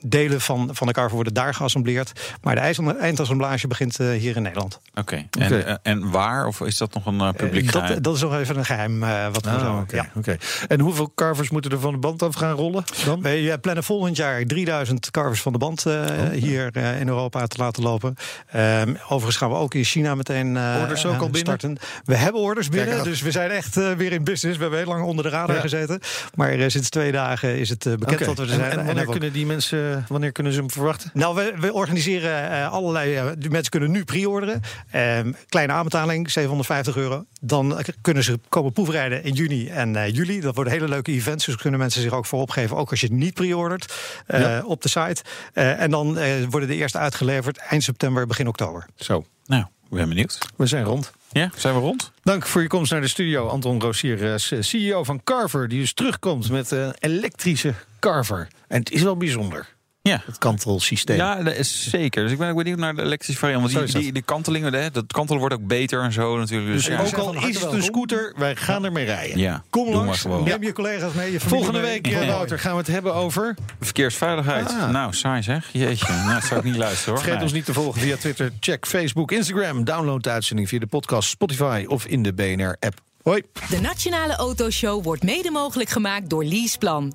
delen 0.06 0.42
van, 0.42 0.70
van 0.74 0.88
de 0.88 0.94
Carver 0.94 1.16
worden 1.16 1.34
daar 1.34 1.54
geassembleerd. 1.54 2.12
Maar 2.42 2.56
de 2.56 2.62
eindassemb- 2.62 3.00
eindassemblage 3.00 3.68
begint 3.68 4.00
eh, 4.00 4.08
hier 4.10 4.36
in 4.36 4.42
Nederland. 4.42 4.80
Oké. 4.96 5.26
En, 5.40 5.82
eh, 5.84 5.96
waar? 6.12 6.46
Of 6.48 6.62
is 6.62 6.78
dat 6.78 6.94
nog 6.94 7.06
een 7.06 7.20
eh, 7.20 7.30
publiek 7.34 7.66
Eh, 7.66 7.72
geheim? 7.72 7.94
dat, 7.94 8.04
dat 8.04 8.16
is 8.16 8.22
nog 8.22 8.38
even 8.40 8.58
een 8.58 8.66
geheim. 8.66 9.04
eh, 9.04 9.26
wat 9.32 9.44
we 9.44 9.50
Ah, 9.50 9.60
zo, 9.60 9.78
oké, 9.78 9.96
ja. 9.96 10.10
oké. 10.16 10.38
En 10.68 10.80
hoeveel 10.80 11.12
carvers 11.16 11.50
moeten 11.50 11.72
er 11.72 11.79
van 11.80 11.92
de 11.94 11.98
band 12.00 12.24
af 12.24 12.36
gaan 12.36 12.56
rollen 12.56 12.84
dan? 13.06 13.22
Wij 13.22 13.52
eh, 13.52 13.58
plannen 13.62 13.84
volgend 13.84 14.16
jaar 14.18 14.44
3000 14.46 15.12
carvers 15.12 15.42
van 15.42 15.52
de 15.52 15.58
band 15.58 15.86
eh, 15.86 16.06
hier 16.34 16.70
eh, 16.74 17.00
in 17.00 17.08
Europa 17.08 17.48
te 17.48 17.58
laten 17.58 17.84
lopen. 17.84 18.16
Ehm, 18.52 18.94
overigens 19.04 19.36
gaan 19.38 19.50
we 19.50 19.56
ook 19.56 19.74
in 19.74 19.84
China 19.84 20.16
meteen 20.16 20.58
eh, 20.58 20.78
Orders 20.82 21.06
ook 21.06 21.12
al 21.12 21.14
eh, 21.14 21.20
binnen? 21.32 21.40
starten. 21.40 21.78
We 22.06 22.16
hebben 22.16 22.42
orders 22.42 22.70
binnen, 22.70 23.04
dus 23.04 23.22
we 23.22 23.32
zijn 23.32 23.50
echt 23.50 23.78
eh, 23.78 23.92
weer 23.92 24.12
in 24.12 24.24
business. 24.24 24.56
We 24.58 24.62
hebben 24.62 24.80
heel 24.82 24.88
lang 24.90 25.04
onder 25.04 25.24
de 25.24 25.30
radar 25.30 25.56
Ja. 25.56 25.62
gezeten. 25.62 26.00
Maar 26.36 26.50
eh, 26.52 26.68
sinds 26.70 26.90
twee 26.90 27.12
dagen 27.12 27.58
is 27.58 27.70
het 27.70 27.86
eh, 27.86 27.94
bekend 27.94 28.16
Oké. 28.16 28.26
dat 28.26 28.36
we 28.36 28.42
er 28.42 28.48
zijn. 28.48 28.62
En, 28.62 28.70
En 28.70 28.76
wanneer 28.78 28.96
we 28.96 29.02
ook- 29.06 29.12
kunnen 29.12 29.34
die 29.34 29.46
mensen, 29.46 30.06
wanneer 30.08 30.32
kunnen 30.32 30.54
ze 30.54 30.60
hem 30.60 30.72
verwachten? 30.72 31.10
nou, 31.14 31.36
we, 31.36 31.54
we 31.60 31.74
organiseren 31.74 32.52
eh, 32.52 32.72
allerlei. 32.72 33.16
eh, 33.16 33.26
de 33.38 33.50
mensen 33.50 33.72
kunnen 33.72 33.92
nu 33.92 34.04
pre-orderen. 34.04 34.62
Ehm, 34.92 35.32
kleine 35.50 35.74
aanbetaling, 35.74 36.32
750 36.32 36.96
euro. 36.98 37.26
Dan 37.42 37.78
eh, 37.78 37.84
kunnen 38.02 38.24
ze 38.24 38.40
komen 38.50 38.72
proefrijden 38.72 39.24
in 39.24 39.34
juni 39.34 39.68
en 39.68 39.96
eh, 39.96 40.14
juli. 40.14 40.40
Dat 40.42 40.56
worden 40.56 40.74
hele 40.74 40.88
leuke 40.88 41.12
events. 41.12 41.46
Dus 41.46 41.56
kunnen 41.70 41.80
mensen 41.80 42.02
zich 42.02 42.12
ook 42.14 42.26
voor 42.26 42.42
opgeven. 42.42 42.78
Ook 42.78 42.90
als 42.92 43.00
je 43.02 43.08
het 43.08 43.16
niet 43.16 43.34
pre-ordert 43.34 43.94
eh, 44.28 44.40
Ja. 44.42 44.62
op 44.66 44.82
de 44.82 44.90
site. 44.90 45.22
Eh, 45.54 45.82
en 45.82 45.92
dan 45.92 46.18
eh, 46.18 46.32
worden 46.50 46.70
de 46.70 46.76
eerste 46.76 46.98
uitgeleverd 46.98 47.58
eind 47.58 47.84
september, 47.84 48.28
begin 48.28 48.48
oktober. 48.48 48.86
Zo, 48.96 49.26
Nou, 49.46 49.62
ik 49.64 49.90
ben 49.90 50.10
benieuwd. 50.10 50.38
we 50.56 50.66
zijn 50.66 50.84
rond. 50.84 51.12
Ja, 51.32 51.50
zijn 51.56 51.74
we 51.74 51.80
rond? 51.80 52.12
Dank 52.24 52.46
voor 52.46 52.62
je 52.62 52.68
komst 52.68 52.92
naar 52.92 53.02
de 53.02 53.08
studio, 53.08 53.48
Anton 53.48 53.82
Rossier, 53.82 54.34
eh, 54.34 54.62
CEO 54.62 55.04
van 55.04 55.24
Carver, 55.24 55.68
die 55.68 55.80
dus 55.80 55.94
terugkomt 55.94 56.50
met 56.50 56.72
een 56.72 56.94
elektrische 57.00 57.74
Carver. 58.00 58.48
En 58.68 58.80
het 58.80 58.92
is 58.92 59.02
wel 59.02 59.18
bijzonder, 59.18 59.68
Ja. 60.02 60.22
het 60.26 60.38
kantelsysteem. 60.38 61.16
Ja, 61.18 61.44
dat 61.44 61.56
is 61.56 61.90
zeker. 61.90 62.24
Dus 62.24 62.32
ik 62.32 62.38
ben 62.38 62.50
ook 62.50 62.56
benieuwd 62.58 62.78
naar 62.78 62.96
de 62.96 63.02
elektrische 63.02 63.40
variant. 63.40 63.72
Want 63.72 63.92
die, 63.92 64.02
die, 64.02 64.12
die 64.14 64.22
kantelingen, 64.22 64.74
hè, 64.74 64.92
dat 64.92 65.06
kantelen 65.12 65.40
wordt 65.40 65.56
ook 65.56 65.68
beter 65.68 66.04
en 66.04 66.12
zo 66.14 66.38
natuurlijk. 66.38 66.72
Dus, 66.74 66.86
Dus 66.86 66.96
ja. 66.96 67.02
ook 67.04 67.14
al 67.14 67.48
is 67.48 67.62
het 67.62 67.72
een 67.72 67.84
scooter, 67.84 68.34
wij 68.38 68.56
gaan 68.56 68.86
ermee 68.86 69.06
rijden. 69.06 69.38
ja, 69.38 69.64
Kom 69.70 69.94
langs, 69.94 70.24
neem 70.24 70.64
je 70.64 70.74
collega's 70.74 71.14
mee. 71.14 71.32
Je 71.32 71.40
Volgende 71.40 71.80
week, 71.80 72.08
eh, 72.08 72.22
Ja. 72.22 72.28
Wouter, 72.28 72.60
gaan 72.60 72.72
we 72.72 72.78
het 72.78 72.88
hebben 72.88 73.14
over... 73.14 73.56
Verkeersveiligheid. 73.80 74.70
Ah. 74.70 74.90
Nou, 74.90 75.14
saai 75.14 75.44
zeg. 75.44 75.70
Jeetje, 75.72 76.14
nou, 76.14 76.34
dat 76.34 76.44
zou 76.44 76.60
ik 76.60 76.66
niet 76.66 76.76
luisteren 76.76 77.10
hoor. 77.14 77.18
Vergeet 77.18 77.34
Nee. 77.36 77.44
ons 77.44 77.54
niet 77.54 77.66
te 77.66 77.74
volgen 77.74 78.02
via 78.02 78.18
Twitter, 78.18 78.52
check 78.60 78.86
Facebook, 78.88 79.32
Instagram. 79.32 79.84
Download 79.84 80.24
de 80.24 80.30
uitzending 80.30 80.68
via 80.68 80.80
de 80.80 80.88
podcast, 80.88 81.30
Spotify 81.30 81.84
of 81.88 82.06
in 82.06 82.24
de 82.24 82.34
BNR-app. 82.34 83.02
Hoi. 83.24 83.42
De 83.70 83.82
Nationale 83.82 84.36
Autoshow 84.36 85.04
wordt 85.04 85.24
mede 85.24 85.52
mogelijk 85.52 85.90
gemaakt 85.90 86.30
door 86.30 86.44
Leaseplan. 86.44 87.14